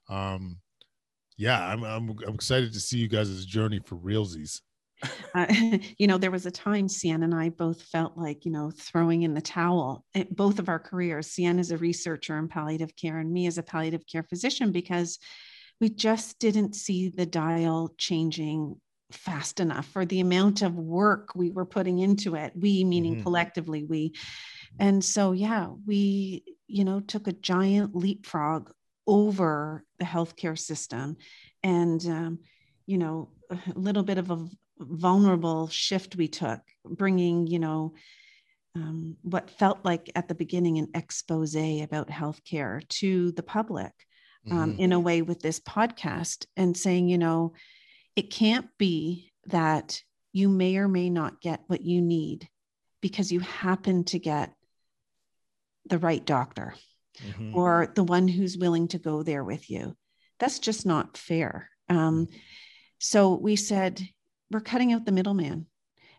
um 0.08 0.58
yeah 1.36 1.66
i'm 1.68 1.82
i'm, 1.84 2.14
I'm 2.26 2.34
excited 2.34 2.72
to 2.72 2.80
see 2.80 2.98
you 2.98 3.08
guys' 3.08 3.46
journey 3.46 3.80
for 3.84 3.96
realsies 3.96 4.60
uh, 5.34 5.46
you 5.98 6.06
know, 6.06 6.18
there 6.18 6.30
was 6.30 6.46
a 6.46 6.50
time 6.50 6.88
Hsien 6.88 7.22
and 7.22 7.34
I 7.34 7.50
both 7.50 7.82
felt 7.82 8.16
like, 8.16 8.44
you 8.44 8.50
know, 8.50 8.70
throwing 8.70 9.22
in 9.22 9.34
the 9.34 9.40
towel, 9.40 10.04
both 10.30 10.58
of 10.58 10.68
our 10.68 10.78
careers, 10.78 11.28
Hsien 11.28 11.58
is 11.58 11.70
a 11.70 11.78
researcher 11.78 12.38
in 12.38 12.48
palliative 12.48 12.96
care 12.96 13.18
and 13.18 13.32
me 13.32 13.46
as 13.46 13.58
a 13.58 13.62
palliative 13.62 14.06
care 14.06 14.22
physician, 14.22 14.72
because 14.72 15.18
we 15.80 15.90
just 15.90 16.38
didn't 16.38 16.74
see 16.74 17.10
the 17.10 17.26
dial 17.26 17.94
changing 17.98 18.80
fast 19.12 19.60
enough 19.60 19.86
for 19.86 20.04
the 20.04 20.20
amount 20.20 20.62
of 20.62 20.74
work 20.74 21.34
we 21.34 21.50
were 21.50 21.66
putting 21.66 21.98
into 21.98 22.34
it. 22.34 22.52
We, 22.56 22.84
meaning 22.84 23.14
mm-hmm. 23.14 23.22
collectively, 23.22 23.84
we. 23.84 24.14
And 24.78 25.04
so, 25.04 25.32
yeah, 25.32 25.68
we, 25.86 26.44
you 26.66 26.84
know, 26.84 27.00
took 27.00 27.28
a 27.28 27.32
giant 27.32 27.94
leapfrog 27.94 28.70
over 29.06 29.84
the 29.98 30.04
healthcare 30.04 30.58
system 30.58 31.16
and, 31.62 32.04
um, 32.06 32.38
you 32.86 32.98
know, 32.98 33.30
a 33.50 33.78
little 33.78 34.02
bit 34.02 34.18
of 34.18 34.30
a 34.30 34.46
vulnerable 34.78 35.68
shift 35.68 36.16
we 36.16 36.28
took, 36.28 36.60
bringing, 36.84 37.46
you 37.46 37.58
know, 37.58 37.94
um, 38.74 39.16
what 39.22 39.50
felt 39.50 39.78
like 39.84 40.10
at 40.14 40.28
the 40.28 40.34
beginning 40.34 40.78
an 40.78 40.88
expose 40.94 41.56
about 41.56 42.08
healthcare 42.08 42.86
to 42.88 43.32
the 43.32 43.42
public 43.42 43.92
um, 44.50 44.72
mm-hmm. 44.72 44.80
in 44.80 44.92
a 44.92 45.00
way 45.00 45.22
with 45.22 45.40
this 45.40 45.60
podcast 45.60 46.46
and 46.56 46.76
saying, 46.76 47.08
you 47.08 47.18
know, 47.18 47.54
it 48.14 48.30
can't 48.30 48.68
be 48.78 49.32
that 49.46 50.02
you 50.32 50.48
may 50.48 50.76
or 50.76 50.88
may 50.88 51.08
not 51.08 51.40
get 51.40 51.62
what 51.68 51.82
you 51.82 52.02
need 52.02 52.48
because 53.00 53.32
you 53.32 53.40
happen 53.40 54.04
to 54.04 54.18
get 54.18 54.52
the 55.86 55.98
right 55.98 56.24
doctor 56.24 56.74
mm-hmm. 57.22 57.56
or 57.56 57.92
the 57.94 58.04
one 58.04 58.28
who's 58.28 58.58
willing 58.58 58.88
to 58.88 58.98
go 58.98 59.22
there 59.22 59.44
with 59.44 59.70
you. 59.70 59.96
That's 60.38 60.58
just 60.58 60.84
not 60.84 61.16
fair. 61.16 61.70
Um, 61.88 62.26
mm-hmm. 62.26 62.36
so 62.98 63.34
we 63.34 63.56
said, 63.56 64.06
we're 64.50 64.60
cutting 64.60 64.92
out 64.92 65.04
the 65.04 65.12
middleman. 65.12 65.66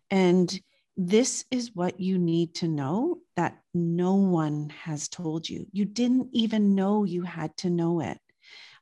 And 0.09 0.59
this 0.95 1.45
is 1.51 1.75
what 1.75 1.99
you 1.99 2.17
need 2.17 2.55
to 2.55 2.67
know 2.67 3.19
that 3.35 3.59
no 3.73 4.15
one 4.15 4.69
has 4.83 5.07
told 5.07 5.47
you. 5.47 5.67
You 5.71 5.85
didn't 5.85 6.29
even 6.33 6.75
know 6.75 7.03
you 7.03 7.21
had 7.21 7.55
to 7.57 7.69
know 7.69 7.99
it, 7.99 8.17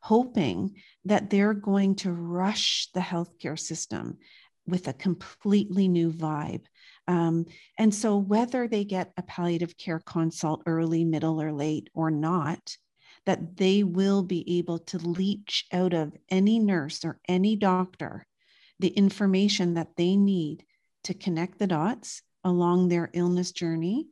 hoping 0.01 0.75
that 1.03 1.29
they're 1.29 1.53
going 1.53 1.95
to 1.95 2.11
rush 2.11 2.87
the 2.93 3.01
healthcare 3.01 3.59
system 3.59 4.17
with 4.65 4.87
a 4.87 4.93
completely 4.93 5.87
new 5.87 6.11
vibe. 6.11 6.63
Um, 7.07 7.45
and 7.77 7.93
so, 7.93 8.17
whether 8.17 8.67
they 8.67 8.83
get 8.85 9.11
a 9.17 9.21
palliative 9.21 9.77
care 9.77 9.99
consult 9.99 10.63
early, 10.65 11.03
middle, 11.03 11.41
or 11.41 11.51
late 11.51 11.89
or 11.93 12.09
not, 12.09 12.77
that 13.25 13.57
they 13.57 13.83
will 13.83 14.23
be 14.23 14.57
able 14.57 14.79
to 14.79 14.97
leach 14.97 15.65
out 15.71 15.93
of 15.93 16.15
any 16.29 16.59
nurse 16.59 17.03
or 17.03 17.19
any 17.27 17.55
doctor 17.55 18.25
the 18.79 18.89
information 18.89 19.75
that 19.75 19.95
they 19.95 20.15
need 20.15 20.65
to 21.03 21.13
connect 21.13 21.59
the 21.59 21.67
dots 21.67 22.21
along 22.43 22.87
their 22.87 23.09
illness 23.13 23.51
journey 23.51 24.07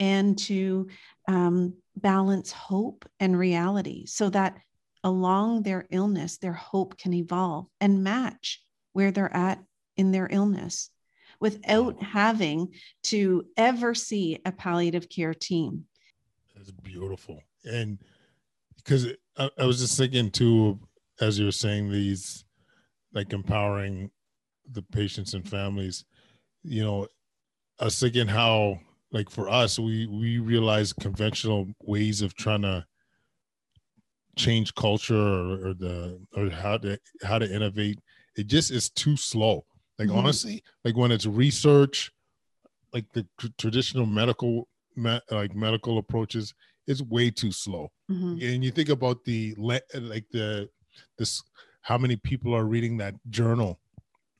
and 0.00 0.38
to 0.38 0.88
um, 1.26 1.74
balance 1.96 2.52
hope 2.52 3.04
and 3.20 3.38
reality 3.38 4.06
so 4.06 4.30
that 4.30 4.58
along 5.04 5.62
their 5.62 5.86
illness, 5.90 6.38
their 6.38 6.52
hope 6.52 6.98
can 6.98 7.12
evolve 7.14 7.66
and 7.80 8.02
match 8.02 8.62
where 8.92 9.10
they're 9.10 9.34
at 9.34 9.62
in 9.96 10.12
their 10.12 10.28
illness 10.30 10.90
without 11.40 12.02
having 12.02 12.72
to 13.04 13.44
ever 13.56 13.94
see 13.94 14.38
a 14.44 14.52
palliative 14.52 15.08
care 15.08 15.34
team. 15.34 15.84
That's 16.54 16.70
beautiful. 16.70 17.40
And 17.64 17.98
because 18.76 19.06
I, 19.36 19.50
I 19.58 19.66
was 19.66 19.78
just 19.78 19.96
thinking 19.96 20.30
too, 20.30 20.80
as 21.20 21.38
you 21.38 21.46
were 21.46 21.52
saying, 21.52 21.90
these 21.90 22.44
like 23.12 23.32
empowering 23.32 24.10
the 24.72 24.82
patients 24.82 25.34
and 25.34 25.48
families 25.48 26.04
you 26.62 26.82
know 26.82 27.06
us 27.80 28.02
again 28.02 28.28
how 28.28 28.78
like 29.12 29.30
for 29.30 29.48
us 29.48 29.78
we 29.78 30.06
we 30.06 30.38
realize 30.38 30.92
conventional 30.92 31.66
ways 31.82 32.20
of 32.20 32.34
trying 32.34 32.62
to 32.62 32.84
change 34.36 34.74
culture 34.74 35.16
or, 35.16 35.68
or, 35.68 35.74
the 35.74 36.20
or 36.36 36.50
how 36.50 36.76
to 36.76 36.98
how 37.22 37.38
to 37.38 37.52
innovate 37.52 37.98
it 38.36 38.46
just 38.46 38.70
is 38.70 38.90
too 38.90 39.16
slow 39.16 39.64
like 39.98 40.08
mm-hmm. 40.08 40.18
honestly 40.18 40.62
like 40.84 40.96
when 40.96 41.10
it's 41.10 41.26
research 41.26 42.12
like 42.92 43.06
the 43.12 43.26
traditional 43.58 44.06
medical 44.06 44.68
me- 44.96 45.20
like 45.30 45.54
medical 45.54 45.98
approaches 45.98 46.54
is 46.86 47.02
way 47.02 47.30
too 47.30 47.52
slow. 47.52 47.90
Mhm. 48.10 48.54
And 48.54 48.64
you 48.64 48.70
think 48.70 48.88
about 48.88 49.24
the 49.24 49.54
le- 49.56 49.80
like 49.94 50.24
the 50.30 50.68
this 51.16 51.42
how 51.88 51.96
many 51.96 52.16
people 52.16 52.54
are 52.54 52.66
reading 52.66 52.98
that 52.98 53.14
journal 53.30 53.80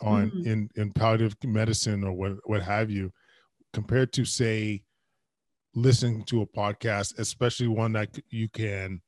on 0.02 0.30
Mhm. 0.30 0.46
in 0.46 0.70
in 0.76 0.92
palliative 0.92 1.36
medicine 1.44 2.04
or 2.04 2.12
what 2.12 2.32
what 2.50 2.62
have 2.62 2.90
you 2.90 3.10
compared 3.72 4.12
to 4.12 4.24
say 4.24 4.82
listening 5.74 6.24
to 6.24 6.42
a 6.42 6.46
podcast 6.46 7.18
especially 7.18 7.68
one 7.68 7.92
that 7.92 8.10
you 8.30 8.48
can 8.48 9.00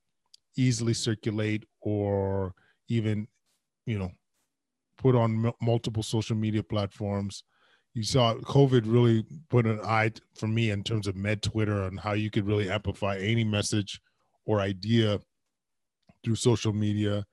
easily 0.57 0.95
circulate 0.95 1.65
or 1.81 2.55
even 2.89 3.27
you 3.87 3.99
know 3.99 4.11
put 4.99 5.15
on 5.15 5.33
mul- 5.35 5.57
multiple 5.61 6.03
social 6.03 6.37
media 6.37 6.63
platforms 6.63 7.45
you 7.95 8.03
saw 8.03 8.35
covid 8.57 8.83
really 8.87 9.25
put 9.49 9.67
an 9.67 9.81
eye 9.85 10.09
t- 10.09 10.23
for 10.39 10.49
me 10.49 10.71
in 10.71 10.83
terms 10.83 11.07
of 11.07 11.15
med 11.17 11.43
twitter 11.43 11.85
and 11.85 12.01
how 12.01 12.13
you 12.13 12.31
could 12.31 12.47
really 12.47 12.71
amplify 12.71 13.17
any 13.19 13.45
message 13.45 14.01
or 14.47 14.61
idea 14.61 15.21
through 16.25 16.37
social 16.37 16.73
media 16.73 17.25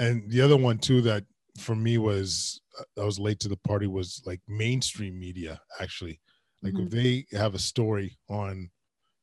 and 0.00 0.30
the 0.30 0.40
other 0.40 0.56
one 0.56 0.78
too 0.78 1.00
that 1.02 1.24
for 1.58 1.76
me 1.76 1.98
was 1.98 2.60
i 2.98 3.04
was 3.04 3.18
late 3.20 3.40
to 3.40 3.48
the 3.48 3.56
party 3.58 3.86
was 3.86 4.22
like 4.26 4.40
mainstream 4.48 5.18
media 5.18 5.60
actually. 5.80 6.20
Like 6.62 6.78
if 6.78 6.90
they 6.90 7.26
have 7.32 7.54
a 7.54 7.58
story 7.58 8.18
on 8.28 8.70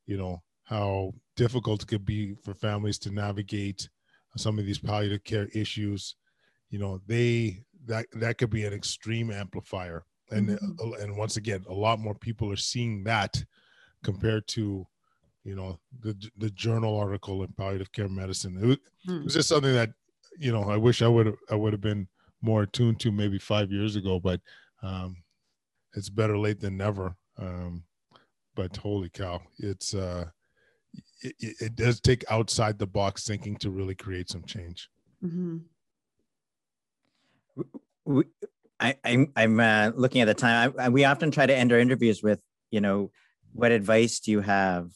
you 0.08 0.18
know 0.18 0.44
how 0.64 1.14
difficult 1.36 1.84
it 1.84 1.88
could 1.88 2.06
be 2.06 2.36
for 2.44 2.54
families 2.54 3.00
to 3.00 3.12
navigate 3.12 3.90
some 4.38 4.60
of 4.60 4.66
these 4.66 4.80
palliative 4.80 5.24
care 5.24 5.48
issues. 5.54 6.16
You 6.70 6.80
know 6.80 7.00
they 7.08 7.66
that 7.86 8.08
that 8.14 8.38
could 8.40 8.52
be 8.52 8.66
an 8.66 8.74
extreme 8.74 9.32
amplifier. 9.32 10.06
And 10.32 10.50
Mhm. 10.50 10.80
uh, 10.82 10.92
and 11.02 11.18
once 11.18 11.38
again 11.38 11.66
a 11.70 11.74
lot 11.74 12.00
more 12.00 12.16
people 12.16 12.52
are 12.52 12.58
seeing 12.72 13.04
that 13.06 13.44
compared 14.04 14.48
to 14.50 14.88
you 15.44 15.56
know 15.56 15.80
the 16.00 16.16
the 16.38 16.52
journal 16.52 16.98
article 16.98 17.44
in 17.44 17.54
palliative 17.54 17.92
care 17.92 18.10
medicine. 18.10 18.58
It 18.62 18.66
was, 18.68 18.78
it 18.78 18.82
Mhm. 19.12 19.24
was 19.26 19.34
just 19.36 19.50
something 19.50 19.74
that 19.74 19.92
you 20.38 20.52
know 20.52 20.64
i 20.64 20.78
wish 20.78 21.02
i 21.02 21.08
would 21.08 21.26
have 21.26 21.36
i 21.50 21.56
would 21.56 21.74
have 21.74 21.82
been 21.82 22.08
more 22.42 22.64
attuned 22.64 23.00
to 23.00 23.12
maybe 23.12 23.40
five 23.40 23.72
years 23.72 23.96
ago 23.96 24.20
but 24.20 24.40
um 24.84 25.16
it's 25.96 26.10
better 26.10 26.38
late 26.38 26.60
than 26.60 26.78
never 26.78 27.16
um 27.40 27.84
but 28.56 28.76
holy 28.78 29.10
cow 29.10 29.42
it's 29.60 29.94
uh 29.94 30.26
it, 31.22 31.36
it 31.40 31.56
it 31.60 31.76
does 31.76 32.00
take 32.00 32.24
outside 32.30 32.78
the 32.78 32.88
box 32.88 33.26
thinking 33.26 33.56
to 33.58 33.70
really 33.72 33.96
create 33.96 34.30
some 34.30 34.44
change 34.44 34.90
Mhm. 35.24 35.62
we, 38.06 38.26
I, 38.80 38.96
I'm, 39.04 39.32
I'm 39.36 39.60
uh, 39.60 39.92
looking 39.96 40.22
at 40.22 40.26
the 40.26 40.34
time. 40.34 40.74
I, 40.78 40.86
I, 40.86 40.90
we 40.90 41.06
often 41.06 41.32
try 41.32 41.46
to 41.46 41.56
end 41.56 41.72
our 41.72 41.80
interviews 41.80 42.22
with, 42.22 42.40
you 42.72 42.82
know, 42.82 43.12
what 43.54 43.72
advice 43.72 44.20
do 44.20 44.32
you 44.32 44.42
have 44.42 44.92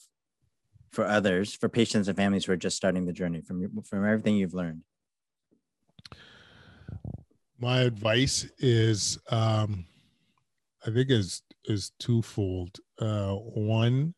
for 0.92 1.06
others, 1.06 1.56
for 1.56 1.70
patients 1.70 2.08
and 2.08 2.16
families 2.16 2.46
who 2.46 2.52
are 2.52 2.58
just 2.58 2.78
starting 2.78 3.06
the 3.06 3.14
journey 3.14 3.42
from 3.42 3.60
your, 3.60 3.70
from 3.84 4.06
everything 4.06 4.36
you've 4.36 4.54
learned? 4.54 4.84
My 7.62 7.82
advice 7.82 8.45
is 8.59 9.18
um 9.30 9.86
i 10.86 10.91
think 10.91 11.09
is 11.09 11.43
is 11.66 11.91
twofold. 11.99 12.80
Uh 12.99 13.34
one 13.34 14.14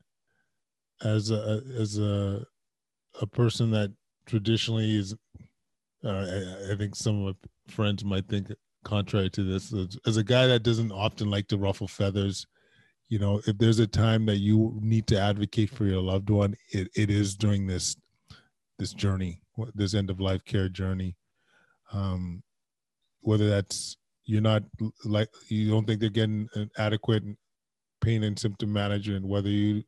as 1.04 1.30
a 1.30 1.62
as 1.78 1.98
a 1.98 2.46
a 3.22 3.28
person 3.28 3.70
that 3.72 3.92
traditionally 4.26 4.96
is 4.96 5.14
uh, 6.06 6.10
I, 6.10 6.72
I 6.74 6.76
think 6.78 6.96
some 6.96 7.26
of 7.26 7.36
my 7.36 7.74
friends 7.74 8.04
might 8.04 8.28
think 8.28 8.48
contrary 8.84 9.30
to 9.32 9.44
this 9.44 9.74
as, 9.74 9.98
as 10.06 10.18
a 10.18 10.24
guy 10.24 10.48
that 10.48 10.64
doesn't 10.64 10.92
often 10.92 11.30
like 11.30 11.48
to 11.50 11.58
ruffle 11.58 11.88
feathers 11.88 12.48
you 13.10 13.20
know 13.20 13.42
if 13.46 13.58
there's 13.58 13.80
a 13.80 13.88
time 13.88 14.26
that 14.26 14.38
you 14.38 14.78
need 14.82 15.06
to 15.08 15.20
advocate 15.20 15.70
for 15.70 15.86
your 15.86 16.02
loved 16.02 16.30
one 16.30 16.56
it, 16.70 16.90
it 16.96 17.10
is 17.10 17.36
during 17.36 17.68
this 17.68 17.98
this 18.80 18.94
journey 18.94 19.42
this 19.76 19.94
end 19.94 20.10
of 20.10 20.20
life 20.20 20.44
care 20.46 20.70
journey. 20.70 21.16
Um 21.92 22.44
whether 23.24 23.50
that's 23.50 23.98
you're 24.26 24.42
not 24.42 24.64
like 25.04 25.30
you 25.50 25.70
don't 25.70 25.86
think 25.86 26.00
they're 26.00 26.10
getting 26.10 26.48
an 26.56 26.70
adequate 26.78 27.24
pain 28.02 28.24
and 28.24 28.38
symptom 28.38 28.72
management 28.72 29.26
whether 29.26 29.50
you 29.50 29.84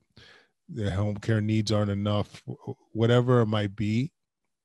their 0.68 0.92
home 0.92 1.16
care 1.18 1.42
needs 1.42 1.72
aren't 1.72 1.92
enough 1.92 2.42
whatever 2.92 3.42
it 3.42 3.46
might 3.46 3.76
be 3.76 4.12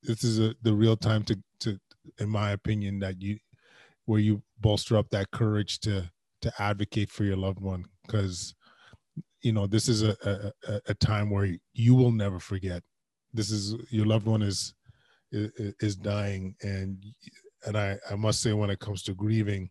this 0.02 0.24
is 0.24 0.38
a, 0.38 0.54
the 0.62 0.72
real 0.72 0.96
time 0.96 1.22
to 1.22 1.38
to 1.60 1.78
in 2.18 2.28
my 2.28 2.50
opinion 2.52 2.98
that 2.98 3.20
you 3.20 3.38
where 4.06 4.20
you 4.20 4.42
bolster 4.60 4.96
up 4.96 5.08
that 5.10 5.30
courage 5.30 5.78
to 5.80 6.10
to 6.42 6.52
advocate 6.58 7.10
for 7.10 7.24
your 7.24 7.36
loved 7.36 7.60
one. 7.60 7.84
Because 8.06 8.54
you 9.42 9.52
know 9.52 9.66
this 9.66 9.88
is 9.88 10.02
a, 10.02 10.52
a 10.66 10.80
a 10.88 10.94
time 10.94 11.30
where 11.30 11.56
you 11.72 11.94
will 11.94 12.12
never 12.12 12.38
forget. 12.38 12.82
This 13.32 13.50
is 13.50 13.74
your 13.90 14.06
loved 14.06 14.26
one 14.26 14.42
is 14.42 14.74
is, 15.32 15.74
is 15.80 15.96
dying 15.96 16.56
and 16.62 17.02
and 17.66 17.76
I, 17.76 17.98
I 18.10 18.16
must 18.16 18.40
say 18.42 18.52
when 18.52 18.70
it 18.70 18.80
comes 18.80 19.02
to 19.04 19.14
grieving 19.14 19.70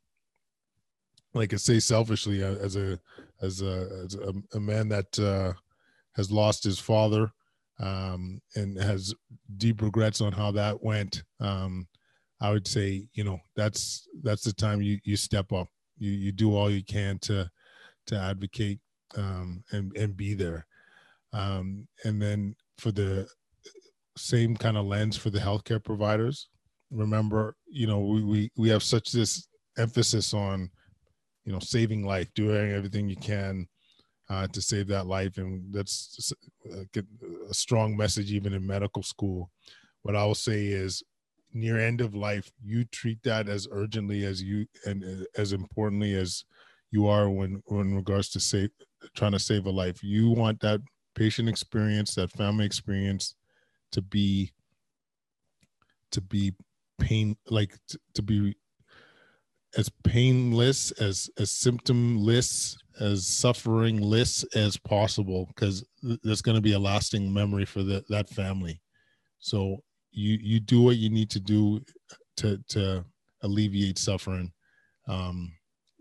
like 1.33 1.53
I 1.53 1.57
say 1.57 1.79
selfishly 1.79 2.43
uh, 2.43 2.55
as 2.55 2.75
a 2.75 2.99
as 3.41 3.61
a 3.61 4.03
as 4.05 4.15
a, 4.15 4.33
a 4.57 4.59
man 4.59 4.89
that 4.89 5.19
uh, 5.19 5.53
has 6.15 6.31
lost 6.31 6.63
his 6.63 6.79
father 6.79 7.31
um, 7.79 8.41
and 8.55 8.77
has 8.77 9.13
deep 9.57 9.81
regrets 9.81 10.21
on 10.21 10.33
how 10.33 10.51
that 10.51 10.83
went 10.83 11.23
um, 11.39 11.87
I 12.41 12.51
would 12.51 12.67
say 12.67 13.07
you 13.13 13.23
know 13.23 13.39
that's 13.55 14.07
that's 14.23 14.43
the 14.43 14.53
time 14.53 14.81
you 14.81 14.99
you 15.03 15.15
step 15.15 15.51
up. 15.51 15.67
You 15.97 16.11
you 16.11 16.31
do 16.31 16.55
all 16.55 16.69
you 16.69 16.83
can 16.83 17.19
to 17.19 17.49
to 18.07 18.17
advocate 18.17 18.79
um, 19.15 19.63
and 19.71 19.95
and 19.95 20.15
be 20.15 20.33
there. 20.33 20.65
Um, 21.33 21.87
and 22.05 22.21
then 22.21 22.55
for 22.77 22.91
the 22.91 23.27
same 24.17 24.55
kind 24.55 24.77
of 24.77 24.85
lens 24.85 25.15
for 25.15 25.29
the 25.29 25.39
healthcare 25.39 25.83
providers 25.83 26.49
remember 26.91 27.55
you 27.67 27.87
know 27.87 27.99
we, 27.99 28.23
we 28.23 28.51
we 28.57 28.69
have 28.69 28.83
such 28.83 29.11
this 29.11 29.47
emphasis 29.77 30.33
on 30.33 30.69
you 31.45 31.51
know 31.51 31.59
saving 31.59 32.05
life 32.05 32.27
doing 32.33 32.71
everything 32.71 33.09
you 33.09 33.15
can 33.15 33.67
uh, 34.29 34.47
to 34.47 34.61
save 34.61 34.87
that 34.87 35.07
life. 35.07 35.37
And 35.37 35.73
that's 35.73 36.31
a, 36.95 37.03
a 37.49 37.53
strong 37.53 37.97
message 37.97 38.31
even 38.31 38.53
in 38.53 38.65
medical 38.65 39.03
school. 39.03 39.49
What 40.03 40.15
i 40.15 40.23
will 40.23 40.35
say 40.35 40.67
is 40.67 41.03
near 41.51 41.79
end 41.79 41.99
of 41.99 42.13
life 42.15 42.51
you 42.63 42.85
treat 42.85 43.21
that 43.23 43.49
as 43.49 43.67
urgently 43.71 44.23
as 44.23 44.41
you 44.41 44.67
and 44.85 45.03
uh, 45.03 45.25
as 45.35 45.51
importantly 45.51 46.13
as 46.13 46.45
you 46.91 47.07
are 47.07 47.27
when 47.27 47.61
when 47.65 47.95
regards 47.95 48.29
to 48.29 48.39
save 48.39 48.69
trying 49.15 49.31
to 49.31 49.39
save 49.39 49.65
a 49.65 49.69
life. 49.69 50.03
You 50.03 50.29
want 50.29 50.59
that 50.61 50.81
patient 51.15 51.49
experience 51.49 52.15
that 52.15 52.31
family 52.31 52.65
experience 52.65 53.35
to 53.91 54.01
be 54.01 54.51
to 56.11 56.21
be 56.21 56.53
pain 56.99 57.35
like 57.49 57.77
to, 57.89 57.99
to 58.15 58.21
be 58.21 58.55
as 59.77 59.89
painless 60.03 60.91
as 60.91 61.29
as 61.37 61.51
symptomless 61.51 62.75
as 62.99 63.25
sufferingless 63.25 64.43
as 64.55 64.77
possible 64.77 65.45
because 65.47 65.85
th- 66.01 66.19
there's 66.23 66.41
going 66.41 66.55
to 66.55 66.61
be 66.61 66.73
a 66.73 66.79
lasting 66.79 67.31
memory 67.31 67.65
for 67.65 67.81
the, 67.81 68.03
that 68.09 68.29
family. 68.29 68.81
So 69.39 69.77
you 70.11 70.37
you 70.41 70.59
do 70.59 70.81
what 70.81 70.97
you 70.97 71.09
need 71.09 71.29
to 71.31 71.39
do 71.39 71.81
to 72.37 72.57
to 72.69 73.05
alleviate 73.43 73.97
suffering. 73.97 74.51
Um 75.07 75.53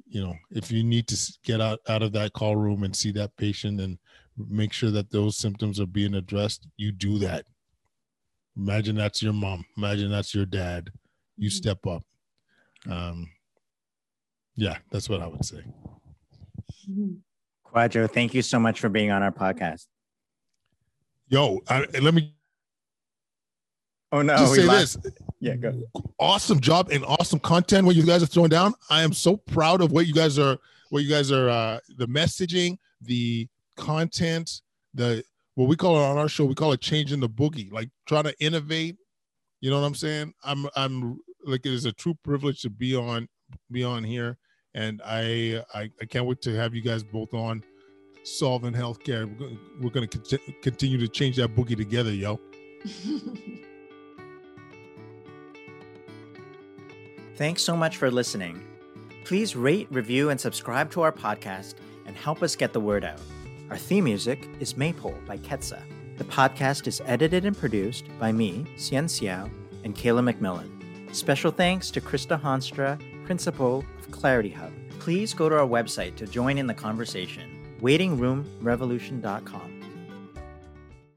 you 0.06 0.22
know 0.22 0.34
if 0.50 0.72
you 0.72 0.82
need 0.82 1.06
to 1.08 1.32
get 1.44 1.60
out 1.60 1.80
out 1.88 2.02
of 2.02 2.12
that 2.12 2.32
call 2.32 2.56
room 2.56 2.82
and 2.82 2.96
see 2.96 3.12
that 3.12 3.36
patient 3.36 3.80
and 3.80 3.98
make 4.48 4.72
sure 4.72 4.90
that 4.90 5.10
those 5.10 5.36
symptoms 5.36 5.80
are 5.80 5.86
being 5.86 6.14
addressed 6.14 6.66
you 6.76 6.92
do 6.92 7.18
that 7.18 7.44
imagine 8.58 8.96
that's 8.96 9.22
your 9.22 9.32
mom. 9.32 9.64
Imagine 9.76 10.10
that's 10.10 10.34
your 10.34 10.44
dad. 10.46 10.90
You 11.36 11.48
step 11.50 11.86
up. 11.86 12.04
Um 12.90 13.30
yeah 14.56 14.78
that's 14.90 15.08
what 15.08 15.20
i 15.22 15.26
would 15.26 15.44
say. 15.44 15.62
Kwadwo, 17.66 18.10
thank 18.10 18.34
you 18.34 18.42
so 18.42 18.58
much 18.58 18.80
for 18.80 18.88
being 18.88 19.10
on 19.10 19.22
our 19.22 19.30
podcast. 19.32 19.86
yo 21.28 21.60
I, 21.68 21.86
let 22.00 22.14
me 22.14 22.34
Oh 24.10 24.22
no, 24.22 24.36
just 24.38 24.54
say 24.54 24.62
lost- 24.64 25.02
this. 25.02 25.12
Yeah, 25.38 25.54
go. 25.56 25.74
awesome 26.18 26.60
job 26.60 26.88
and 26.90 27.04
awesome 27.04 27.38
content 27.38 27.86
what 27.86 27.94
you 27.94 28.02
guys 28.04 28.22
are 28.22 28.26
throwing 28.26 28.48
down. 28.48 28.72
I 28.90 29.02
am 29.02 29.12
so 29.12 29.36
proud 29.36 29.82
of 29.82 29.92
what 29.92 30.06
you 30.06 30.14
guys 30.14 30.38
are 30.38 30.56
what 30.90 31.02
you 31.04 31.10
guys 31.10 31.30
are 31.30 31.48
uh 31.50 31.78
the 31.98 32.06
messaging 32.06 32.78
the 33.02 33.46
content 33.76 34.62
the 34.94 35.22
what 35.58 35.68
we 35.68 35.74
call 35.74 35.96
it 35.96 36.04
on 36.04 36.16
our 36.16 36.28
show 36.28 36.44
we 36.44 36.54
call 36.54 36.70
it 36.70 36.80
changing 36.80 37.18
the 37.18 37.28
boogie 37.28 37.72
like 37.72 37.90
trying 38.06 38.22
to 38.22 38.34
innovate. 38.38 38.96
You 39.60 39.70
know 39.70 39.80
what 39.80 39.86
i'm 39.88 39.96
saying? 39.96 40.32
I'm 40.44 40.68
i'm 40.76 41.18
like 41.44 41.66
it 41.66 41.72
is 41.72 41.84
a 41.84 41.90
true 41.90 42.14
privilege 42.22 42.62
to 42.62 42.70
be 42.70 42.94
on 42.94 43.26
be 43.68 43.82
on 43.82 44.04
here. 44.04 44.38
And 44.74 45.02
i 45.04 45.60
i, 45.74 45.90
I 46.00 46.04
can't 46.04 46.26
wait 46.26 46.40
to 46.42 46.54
have 46.54 46.76
you 46.76 46.80
guys 46.80 47.02
both 47.02 47.34
on 47.34 47.64
solving 48.22 48.72
healthcare. 48.72 49.26
We're 49.26 49.48
gonna, 49.48 49.58
we're 49.80 49.90
gonna 49.90 50.06
conti- 50.06 50.54
continue 50.62 50.98
to 50.98 51.08
change 51.08 51.34
that 51.38 51.56
boogie 51.56 51.76
together 51.76 52.12
yo. 52.12 52.38
Thanks 57.34 57.62
so 57.62 57.76
much 57.76 57.96
for 57.96 58.12
listening. 58.12 58.64
Please 59.24 59.56
rate, 59.56 59.88
review, 59.90 60.30
and 60.30 60.40
subscribe 60.40 60.92
to 60.92 61.00
our 61.00 61.10
podcast 61.10 61.74
and 62.06 62.14
help 62.14 62.44
us 62.44 62.54
get 62.54 62.72
the 62.72 62.80
word 62.80 63.04
out. 63.04 63.20
Our 63.70 63.76
theme 63.76 64.04
music 64.04 64.48
is 64.60 64.78
Maypole 64.78 65.18
by 65.26 65.36
Ketsa. 65.36 65.82
The 66.16 66.24
podcast 66.24 66.86
is 66.86 67.02
edited 67.04 67.44
and 67.44 67.56
produced 67.56 68.06
by 68.18 68.32
me, 68.32 68.64
Hsien 68.76 69.04
Seow, 69.04 69.50
and 69.84 69.94
Kayla 69.94 70.32
McMillan. 70.32 71.14
Special 71.14 71.50
thanks 71.50 71.90
to 71.90 72.00
Krista 72.00 72.40
Honstra, 72.40 72.98
Principal 73.26 73.84
of 73.98 74.10
Clarity 74.10 74.48
Hub. 74.48 74.72
Please 75.00 75.34
go 75.34 75.50
to 75.50 75.58
our 75.58 75.66
website 75.66 76.16
to 76.16 76.26
join 76.26 76.56
in 76.56 76.66
the 76.66 76.72
conversation, 76.72 77.76
waitingroomrevolution.com. 77.82 79.77